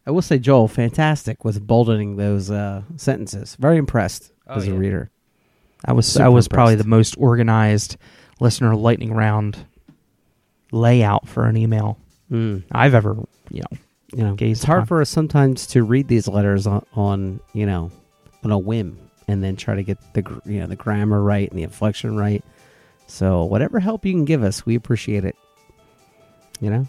I 0.06 0.12
will 0.12 0.22
say 0.22 0.40
Joel, 0.40 0.68
fantastic 0.68 1.46
with 1.46 1.66
boldening 1.66 2.18
those 2.18 2.52
uh, 2.52 2.82
sentences. 2.98 3.56
Very 3.56 3.78
impressed 3.78 4.34
as 4.48 4.68
a 4.68 4.74
reader. 4.74 5.12
I 5.86 5.94
was 5.94 6.08
Super 6.08 6.26
I 6.26 6.30
was 6.30 6.50
probably 6.50 6.76
the 6.76 6.84
most 6.84 7.16
organized 7.18 7.96
listener 8.42 8.76
lightning 8.76 9.14
round 9.14 9.66
layout 10.72 11.28
for 11.28 11.46
an 11.46 11.56
email 11.56 11.98
Mm. 12.32 12.64
I've 12.72 12.94
ever 12.94 13.16
you 13.50 13.62
know 13.62 13.78
You 14.14 14.24
know, 14.24 14.36
Gazed 14.36 14.60
it's 14.60 14.66
hard 14.66 14.80
upon. 14.80 14.88
for 14.88 15.02
us 15.02 15.10
sometimes 15.10 15.68
to 15.68 15.84
read 15.84 16.08
these 16.08 16.28
letters 16.28 16.68
on, 16.68 16.86
on 16.94 17.40
you 17.54 17.66
know 17.66 17.92
on 18.44 18.52
a 18.52 18.58
whim 18.58 18.98
and 19.28 19.44
then 19.44 19.56
try 19.56 19.76
to 19.76 19.84
get 19.84 19.98
the 20.14 20.22
you 20.46 20.60
know 20.60 20.68
the 20.68 20.76
grammar 20.76 21.22
right 21.22 21.50
and 21.50 21.58
the 21.58 21.64
inflection 21.64 22.18
right. 22.18 22.44
So 23.08 23.44
whatever 23.44 23.80
help 23.80 24.06
you 24.06 24.14
can 24.14 24.26
give 24.26 24.44
us, 24.44 24.66
we 24.66 24.76
appreciate 24.76 25.26
it. 25.26 25.36
You 26.62 26.70
know, 26.70 26.88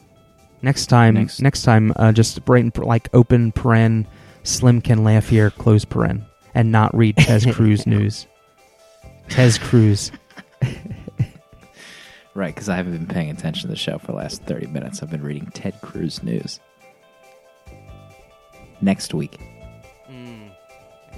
next 0.63 0.87
time 0.87 1.15
Next. 1.15 1.41
next, 1.41 1.63
time 1.63 1.93
uh, 1.97 2.13
just 2.13 2.41
right 2.49 2.65
in, 2.65 2.73
like 2.83 3.09
open 3.15 3.53
paren 3.53 4.05
Slim 4.43 4.81
can 4.81 5.05
laugh 5.05 5.29
here 5.29 5.51
close 5.51 5.85
paren 5.85 6.25
and 6.55 6.73
not 6.73 6.95
read 6.97 7.17
Tez 7.17 7.47
Cruz 7.55 7.87
news. 7.87 8.27
Tez 9.29 9.59
Cruz. 9.59 10.11
right, 12.35 12.55
because 12.55 12.69
I 12.69 12.77
haven't 12.77 12.93
been 12.93 13.07
paying 13.07 13.31
attention 13.31 13.63
to 13.63 13.69
the 13.69 13.77
show 13.77 13.99
for 13.99 14.09
the 14.09 14.19
last 14.19 14.43
thirty 14.43 14.67
minutes. 14.67 15.03
I've 15.03 15.11
been 15.11 15.23
reading 15.23 15.47
Ted 15.53 15.81
Cruz 15.81 16.23
news. 16.23 16.61
Next 18.81 19.13
week. 19.13 19.39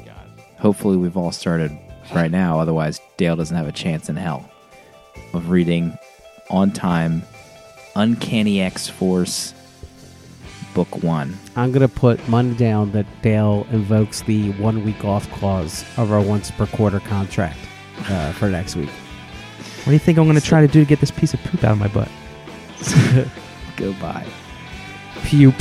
God. 0.04 0.30
Hopefully, 0.58 0.96
we've 0.96 1.16
all 1.16 1.32
started 1.32 1.76
right 2.14 2.30
now. 2.30 2.58
Otherwise, 2.58 3.00
Dale 3.16 3.36
doesn't 3.36 3.56
have 3.56 3.68
a 3.68 3.72
chance 3.72 4.08
in 4.08 4.16
hell 4.16 4.50
of 5.32 5.50
reading 5.50 5.96
on 6.50 6.70
time, 6.72 7.22
Uncanny 7.94 8.60
X 8.60 8.88
Force, 8.88 9.54
book 10.74 11.02
one. 11.02 11.38
I'm 11.56 11.72
gonna 11.72 11.88
put 11.88 12.26
money 12.28 12.54
down 12.54 12.92
that 12.92 13.06
Dale 13.22 13.66
invokes 13.70 14.22
the 14.22 14.52
one 14.52 14.84
week 14.84 15.04
off 15.04 15.30
clause 15.32 15.84
of 15.96 16.10
our 16.10 16.20
once 16.20 16.50
per 16.50 16.66
quarter 16.66 17.00
contract 17.00 17.58
uh, 18.08 18.32
for 18.32 18.48
next 18.48 18.74
week. 18.76 18.90
What 19.82 19.86
do 19.86 19.92
you 19.92 19.98
think 19.98 20.16
I'm 20.16 20.24
going 20.24 20.38
to 20.38 20.40
try 20.40 20.60
to 20.60 20.68
do 20.68 20.80
to 20.80 20.86
get 20.88 21.00
this 21.00 21.10
piece 21.10 21.34
of 21.34 21.42
poop 21.42 21.64
out 21.64 21.72
of 21.72 21.78
my 21.78 21.88
butt? 21.88 22.08
Goodbye. 23.76 24.26
Pupe. 25.24 25.54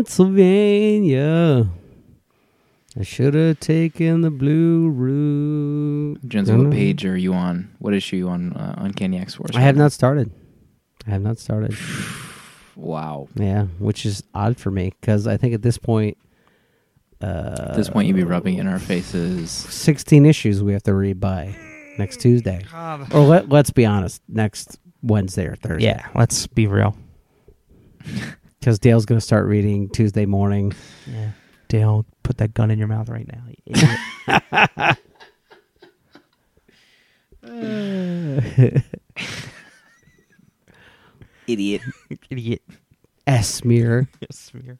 Pennsylvania. 0.00 1.68
I 2.98 3.02
should 3.02 3.34
have 3.34 3.60
taken 3.60 4.22
the 4.22 4.30
blue 4.30 4.88
route. 4.88 6.26
Jensen, 6.26 6.68
what 6.68 6.72
page 6.72 7.04
are 7.04 7.18
you 7.18 7.34
on? 7.34 7.70
What 7.80 7.92
issue 7.92 8.16
are 8.16 8.18
you 8.18 8.28
on 8.30 8.54
uh, 8.54 8.76
Uncanny 8.78 9.18
X 9.18 9.34
Force? 9.34 9.50
I 9.54 9.60
have 9.60 9.76
not 9.76 9.92
started. 9.92 10.30
I 11.06 11.10
have 11.10 11.22
not 11.22 11.38
started. 11.38 11.76
Wow. 12.76 13.28
Yeah, 13.34 13.64
which 13.78 14.06
is 14.06 14.22
odd 14.32 14.56
for 14.56 14.70
me 14.70 14.94
because 14.98 15.26
I 15.26 15.36
think 15.36 15.52
at 15.52 15.60
this 15.60 15.76
point, 15.76 16.16
uh, 17.20 17.66
At 17.72 17.76
this 17.76 17.90
point, 17.90 18.08
you'd 18.08 18.16
be 18.16 18.24
rubbing 18.24 18.56
in 18.56 18.66
our 18.66 18.78
faces. 18.78 19.50
16 19.50 20.24
issues 20.24 20.62
we 20.62 20.72
have 20.72 20.84
to 20.84 20.94
read 20.94 21.20
by 21.20 21.54
next 21.98 22.20
Tuesday. 22.20 22.64
Or 23.12 23.20
let, 23.20 23.50
let's 23.50 23.68
be 23.68 23.84
honest, 23.84 24.22
next 24.28 24.78
Wednesday 25.02 25.44
or 25.44 25.56
Thursday. 25.56 25.88
Yeah, 25.88 26.08
let's 26.14 26.46
be 26.46 26.66
real. 26.66 26.96
Because 28.60 28.78
Dale's 28.78 29.06
going 29.06 29.18
to 29.18 29.24
start 29.24 29.46
reading 29.46 29.88
Tuesday 29.88 30.26
morning. 30.26 30.72
Yeah. 31.06 31.30
Dale, 31.68 32.04
put 32.22 32.36
that 32.38 32.52
gun 32.52 32.70
in 32.70 32.78
your 32.78 32.88
mouth 32.88 33.08
right 33.08 33.26
now. 33.26 33.42
you 33.46 33.74
idiot. 37.42 38.82
Idiot. 41.46 41.82
idiot. 42.30 42.62
S 43.26 43.64
mirror. 43.64 44.08
Smear. 44.30 44.78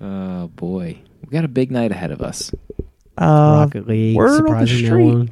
Oh 0.00 0.48
boy, 0.48 0.98
we 1.22 1.30
got 1.30 1.44
a 1.44 1.48
big 1.48 1.70
night 1.70 1.90
ahead 1.90 2.10
of 2.10 2.20
us. 2.20 2.52
Uh, 3.18 3.64
Rocket 3.64 3.86
League. 3.88 4.16
word 4.16 4.46
on 4.48 4.60
the 4.60 4.66
surprising 4.66 4.82
no 4.82 4.88
street. 4.88 5.04
one. 5.04 5.30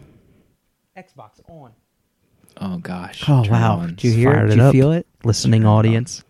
Xbox 0.97 1.41
on. 1.49 1.73
Oh 2.67 2.79
gosh. 2.79 3.25
Oh, 3.29 3.43
turn 3.45 3.53
wow. 3.53 3.77
on. 3.77 3.89
Did 3.95 4.05
you 4.05 4.13
hear 4.13 4.33
Fired 4.33 4.45
it? 4.45 4.45
it 4.45 4.49
Did 4.51 4.57
you 4.59 4.63
up. 4.65 4.73
feel 4.73 4.93
it? 4.93 5.07
Listening 5.23 5.61
Turn 5.63 5.67
it 5.67 5.71
on. 5.71 5.79
audience. 5.79 6.25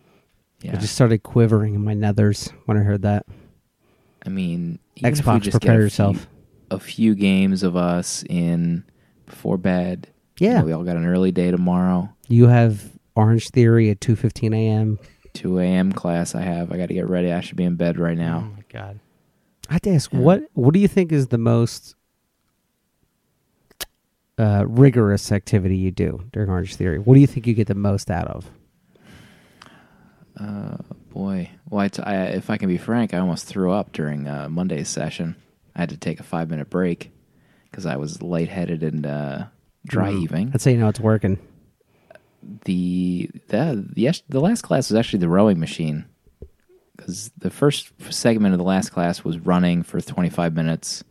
I 0.63 0.75
just 0.77 0.95
started 0.95 1.21
quivering 1.21 1.75
in 1.75 1.83
my 1.83 1.93
nethers 1.93 2.51
when 2.65 2.75
I 2.77 2.81
heard 2.81 3.03
that. 3.03 3.25
I 4.25 4.29
mean, 4.29 4.79
even 4.95 5.13
if 5.13 5.19
Xbox, 5.19 5.41
just 5.41 5.59
prepare 5.59 5.75
get 5.75 5.79
a 5.79 5.83
yourself. 5.83 6.17
Few, 6.17 6.27
a 6.71 6.79
few 6.79 7.15
games 7.15 7.61
of 7.61 7.75
us 7.75 8.23
in 8.29 8.83
before 9.27 9.57
bed. 9.57 10.07
You 10.39 10.47
Yeah. 10.47 10.59
know, 10.59 10.65
we 10.65 10.71
all 10.71 10.83
got 10.83 10.97
an 10.97 11.05
early 11.05 11.31
day 11.31 11.51
tomorrow. 11.51 12.09
You 12.27 12.47
have 12.47 12.91
Orange 13.15 13.49
Theory 13.51 13.91
at 13.91 13.99
2.15 13.99 14.55
a.m. 14.55 14.97
2 15.33 15.59
a.m. 15.59 15.91
class 15.91 16.33
I 16.33 16.41
have. 16.41 16.71
I 16.71 16.77
got 16.77 16.87
to 16.87 16.93
get 16.95 17.07
ready. 17.09 17.31
I 17.31 17.41
should 17.41 17.57
be 17.57 17.63
in 17.65 17.75
bed 17.75 17.99
right 17.99 18.17
now. 18.17 18.49
Oh 18.51 18.55
my 18.57 18.63
god. 18.69 18.99
I 19.69 19.73
have 19.73 19.81
to 19.83 19.91
ask, 19.91 20.11
Yeah. 20.11 20.19
what 20.19 20.43
what 20.53 20.73
do 20.73 20.79
you 20.79 20.87
think 20.87 21.11
is 21.11 21.27
the 21.27 21.37
most 21.37 21.93
uh, 24.37 24.65
rigorous 24.67 25.31
activity 25.31 25.77
you 25.77 25.91
do 25.91 26.23
during 26.33 26.49
Orange 26.49 26.75
Theory? 26.75 26.99
What 26.99 27.13
do 27.15 27.19
you 27.21 27.27
think 27.27 27.47
you 27.47 27.53
get 27.53 27.67
the 27.67 27.75
most 27.75 28.09
out 28.11 28.27
of? 28.27 28.49
Uh, 30.39 30.77
boy. 31.11 31.49
Well, 31.69 31.79
I 31.81 31.87
t- 31.87 32.03
I, 32.03 32.25
if 32.25 32.49
I 32.49 32.57
can 32.57 32.67
be 32.67 32.77
frank, 32.77 33.13
I 33.13 33.19
almost 33.19 33.45
threw 33.45 33.71
up 33.71 33.91
during 33.93 34.27
uh, 34.27 34.49
Monday's 34.49 34.89
session. 34.89 35.35
I 35.75 35.79
had 35.81 35.89
to 35.89 35.97
take 35.97 36.19
a 36.19 36.23
five 36.23 36.49
minute 36.49 36.69
break 36.69 37.11
because 37.71 37.85
I 37.85 37.95
was 37.95 38.21
lightheaded 38.21 38.83
and 38.83 39.05
uh, 39.05 39.45
dry 39.87 40.11
Mm. 40.11 40.19
heaving. 40.19 40.49
That's 40.49 40.65
how 40.65 40.71
you 40.71 40.77
know 40.77 40.89
it's 40.89 40.99
working. 40.99 41.37
the 42.65 43.29
the 43.47 43.87
yes 43.95 44.21
the 44.29 44.39
last 44.41 44.61
class 44.61 44.89
was 44.91 44.97
actually 44.99 45.19
the 45.19 45.29
rowing 45.29 45.59
machine 45.59 46.05
because 46.95 47.31
the 47.37 47.49
first 47.49 47.91
segment 48.13 48.53
of 48.53 48.57
the 48.59 48.63
last 48.63 48.89
class 48.91 49.23
was 49.23 49.39
running 49.39 49.81
for 49.83 49.99
25 49.99 50.53
minutes 50.53 51.03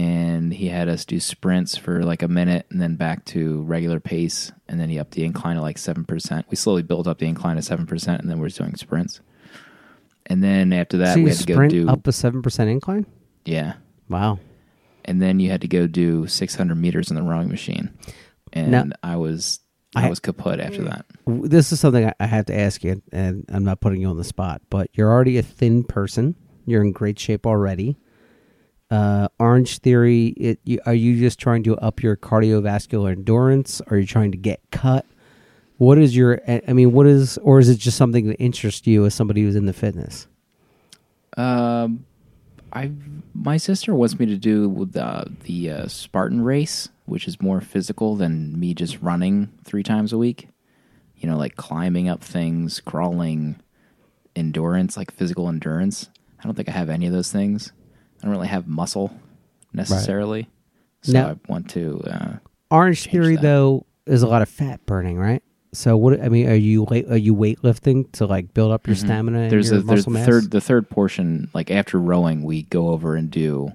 and 0.00 0.54
he 0.54 0.68
had 0.68 0.88
us 0.88 1.04
do 1.04 1.20
sprints 1.20 1.76
for 1.76 2.02
like 2.02 2.22
a 2.22 2.28
minute 2.28 2.64
and 2.70 2.80
then 2.80 2.94
back 2.96 3.24
to 3.26 3.60
regular 3.62 4.00
pace 4.00 4.50
and 4.68 4.80
then 4.80 4.88
he 4.88 4.98
upped 4.98 5.10
the 5.12 5.24
incline 5.24 5.56
to 5.56 5.62
like 5.62 5.76
7% 5.76 6.44
we 6.48 6.56
slowly 6.56 6.82
built 6.82 7.06
up 7.06 7.18
the 7.18 7.26
incline 7.26 7.56
to 7.56 7.62
7% 7.62 8.18
and 8.18 8.30
then 8.30 8.38
we 8.38 8.42
we're 8.42 8.48
doing 8.48 8.74
sprints 8.76 9.20
and 10.26 10.42
then 10.42 10.72
after 10.72 10.96
that 10.98 11.14
so 11.14 11.22
we 11.22 11.28
had 11.30 11.38
to 11.38 11.44
go 11.46 11.68
do 11.68 11.88
up 11.88 12.06
a 12.06 12.12
seven 12.12 12.40
percent 12.42 12.70
incline. 12.70 13.04
yeah 13.44 13.74
Wow. 14.08 14.38
and 15.04 15.20
then 15.20 15.38
you 15.38 15.50
had 15.50 15.60
to 15.60 15.68
go 15.68 15.86
do 15.86 16.26
600 16.26 16.74
meters 16.74 17.10
in 17.10 17.16
the 17.16 17.22
rowing 17.22 17.48
machine 17.48 17.90
and 18.52 18.70
Now- 18.70 18.84
i 19.02 19.16
was 19.16 19.60
I, 19.94 20.06
I- 20.06 20.08
was 20.08 20.20
kaput 20.20 20.60
after 20.60 20.84
that 20.84 21.04
This 21.26 21.72
is 21.72 21.80
something 21.80 22.10
I 22.18 22.26
have 22.26 22.46
to 22.46 22.56
ask 22.58 22.82
you, 22.84 23.02
and 23.12 23.44
I'm 23.48 23.64
not 23.64 23.80
putting 23.80 24.00
you 24.00 24.08
on 24.08 24.16
the 24.16 24.24
spot, 24.24 24.62
but 24.70 24.88
you're 24.94 25.10
already 25.10 25.36
a 25.38 25.42
thin 25.42 25.82
person. 25.84 26.36
You're 26.64 26.82
in 26.82 26.92
great 26.92 27.18
shape 27.18 27.44
already. 27.46 27.96
Uh, 28.90 29.28
Orange 29.38 29.78
Theory, 29.78 30.28
it, 30.28 30.60
you, 30.64 30.80
are 30.84 30.94
you 30.94 31.18
just 31.18 31.38
trying 31.38 31.62
to 31.64 31.76
up 31.76 32.02
your 32.02 32.16
cardiovascular 32.16 33.12
endurance? 33.12 33.80
Are 33.88 33.98
you 33.98 34.06
trying 34.06 34.32
to 34.32 34.38
get 34.38 34.60
cut? 34.72 35.06
What 35.78 35.96
is 35.98 36.16
your, 36.16 36.40
I 36.46 36.72
mean, 36.72 36.92
what 36.92 37.06
is, 37.06 37.38
or 37.38 37.58
is 37.58 37.68
it 37.68 37.78
just 37.78 37.96
something 37.96 38.26
that 38.26 38.36
interests 38.36 38.86
you 38.86 39.06
as 39.06 39.14
somebody 39.14 39.42
who's 39.42 39.56
in 39.56 39.66
the 39.66 39.72
fitness? 39.72 40.26
Um, 41.36 42.04
I 42.72 42.92
my 43.34 43.56
sister 43.56 43.94
wants 43.94 44.18
me 44.18 44.26
to 44.26 44.36
do 44.36 44.86
the 44.90 45.30
the 45.44 45.70
uh, 45.70 45.88
Spartan 45.88 46.42
race, 46.42 46.88
which 47.06 47.26
is 47.26 47.40
more 47.40 47.60
physical 47.60 48.16
than 48.16 48.58
me 48.58 48.74
just 48.74 49.00
running 49.00 49.50
three 49.64 49.82
times 49.82 50.12
a 50.12 50.18
week. 50.18 50.48
You 51.16 51.28
know, 51.28 51.36
like 51.36 51.56
climbing 51.56 52.08
up 52.08 52.22
things, 52.22 52.80
crawling, 52.80 53.60
endurance, 54.34 54.96
like 54.96 55.10
physical 55.10 55.48
endurance. 55.48 56.08
I 56.38 56.44
don't 56.44 56.54
think 56.54 56.68
I 56.68 56.72
have 56.72 56.88
any 56.88 57.06
of 57.06 57.12
those 57.12 57.30
things. 57.30 57.72
I 58.22 58.26
don't 58.26 58.30
really 58.32 58.48
have 58.48 58.66
muscle 58.66 59.12
necessarily, 59.72 60.48
so 61.02 61.12
Now- 61.12 61.28
I 61.30 61.36
want 61.48 61.70
to. 61.70 62.00
Uh, 62.06 62.32
Orange 62.70 63.06
Theory, 63.08 63.36
that. 63.36 63.42
though, 63.42 63.86
is 64.06 64.22
a 64.22 64.28
lot 64.28 64.42
of 64.42 64.48
fat 64.48 64.84
burning, 64.86 65.18
right? 65.18 65.42
So 65.72 65.96
what? 65.96 66.20
I 66.20 66.28
mean, 66.28 66.48
are 66.48 66.54
you 66.54 66.84
are 66.86 67.16
you 67.16 67.34
weightlifting 67.34 68.10
to 68.12 68.26
like 68.26 68.52
build 68.54 68.72
up 68.72 68.86
your 68.86 68.96
stamina 68.96 69.38
and 69.38 69.44
Mm-hmm. 69.46 69.50
there's 69.50 69.70
your 69.70 69.80
a 69.80 69.82
there's 69.82 70.04
the 70.04 70.24
third 70.24 70.50
the 70.50 70.60
third 70.60 70.90
portion 70.90 71.48
like 71.54 71.70
after 71.70 71.98
rowing 71.98 72.42
we 72.42 72.62
go 72.64 72.88
over 72.88 73.14
and 73.14 73.30
do 73.30 73.72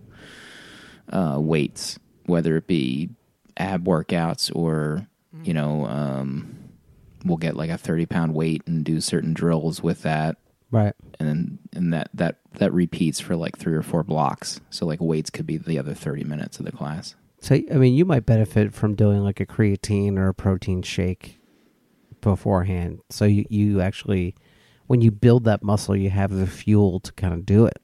uh 1.12 1.38
weights 1.40 1.98
whether 2.26 2.58
it 2.58 2.68
be 2.68 3.10
ab 3.58 3.86
workouts 3.86 4.54
or 4.54 5.08
you 5.44 5.54
know 5.54 5.86
um 5.86 6.58
we'll 7.24 7.38
get 7.38 7.56
like 7.56 7.70
a 7.70 7.78
30 7.78 8.06
pound 8.08 8.34
weight 8.34 8.62
and 8.68 8.84
do 8.84 9.00
certain 9.00 9.34
drills 9.34 9.82
with 9.82 10.02
that 10.02 10.36
right? 10.72 10.94
and 11.20 11.30
then 11.30 11.60
and 11.74 11.94
that 11.94 12.10
that 12.14 12.40
that 12.60 12.74
repeats 12.74 13.20
for 13.20 13.36
like 13.36 13.58
three 13.58 13.74
or 13.76 13.82
four 13.84 14.04
blocks 14.04 14.60
so 14.70 14.86
like 14.86 15.00
weights 15.02 15.30
could 15.30 15.46
be 15.46 15.58
the 15.58 15.78
other 15.80 15.94
30 15.94 16.24
minutes 16.24 16.60
of 16.60 16.66
the 16.66 16.72
class 16.72 17.16
So 17.42 17.56
I 17.56 17.76
mean, 17.76 17.94
you 17.94 18.06
might 18.06 18.26
benefit 18.26 18.74
from 18.74 18.96
doing 18.96 19.20
like 19.24 19.40
a 19.40 19.46
creatine 19.46 20.18
or 20.18 20.28
a 20.30 20.34
protein 20.34 20.82
shake 20.82 21.40
beforehand. 22.22 23.00
So 23.10 23.26
you 23.26 23.46
you 23.50 23.82
actually, 23.82 24.34
when 24.88 25.02
you 25.02 25.12
build 25.12 25.44
that 25.44 25.62
muscle, 25.64 25.96
you 25.96 26.10
have 26.10 26.32
the 26.32 26.48
fuel 26.48 27.00
to 27.02 27.12
kind 27.14 27.34
of 27.34 27.46
do 27.46 27.66
it. 27.66 27.78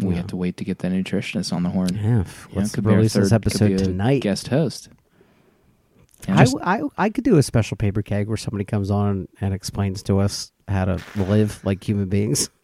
we 0.00 0.16
have 0.16 0.26
to 0.26 0.36
wait 0.36 0.56
to 0.58 0.64
get 0.64 0.80
that 0.80 0.92
nutritionist 0.92 1.52
on 1.52 1.62
the 1.62 1.70
horn 1.70 1.94
Yeah, 1.94 2.02
Yeah, 2.02 2.24
let's 2.52 2.72
could 2.72 2.84
be 2.84 2.90
our 2.90 2.96
release 2.96 3.14
this 3.14 3.30
third- 3.30 3.42
could 3.42 3.52
episode 3.52 3.78
tonight. 3.78 4.20
guest 4.22 4.48
host 4.48 4.88
And 6.28 6.38
I, 6.38 6.44
just- 6.44 6.56
I 6.62 6.82
I 6.98 7.08
could 7.10 7.24
do 7.24 7.38
a 7.38 7.42
special 7.42 7.76
paper 7.76 8.02
keg 8.02 8.28
where 8.28 8.36
somebody 8.36 8.64
comes 8.64 8.90
on 8.90 9.28
and 9.40 9.54
explains 9.54 10.02
to 10.04 10.18
us 10.18 10.52
how 10.68 10.84
to 10.86 10.98
live 11.16 11.64
like 11.64 11.82
human 11.88 12.08
beings. 12.08 12.50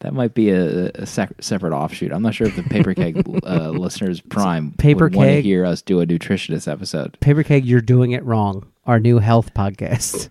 That 0.00 0.12
might 0.12 0.34
be 0.34 0.50
a, 0.50 0.90
a 0.90 1.06
sec- 1.06 1.42
separate 1.42 1.72
offshoot. 1.72 2.12
I'm 2.12 2.22
not 2.22 2.34
sure 2.34 2.46
if 2.46 2.56
the 2.56 2.62
Paper 2.62 2.94
Keg 2.94 3.26
uh, 3.44 3.70
listeners 3.70 4.20
Prime 4.20 4.72
Paper 4.72 5.04
would 5.04 5.14
want 5.14 5.28
to 5.28 5.34
Keg- 5.36 5.44
hear 5.44 5.64
us 5.64 5.80
do 5.82 6.00
a 6.00 6.06
nutritionist 6.06 6.70
episode. 6.70 7.18
Paper 7.20 7.42
keg, 7.42 7.64
you're 7.64 7.80
doing 7.80 8.12
it 8.12 8.24
wrong. 8.24 8.66
Our 8.84 9.00
new 9.00 9.18
health 9.18 9.54
podcast. 9.54 10.30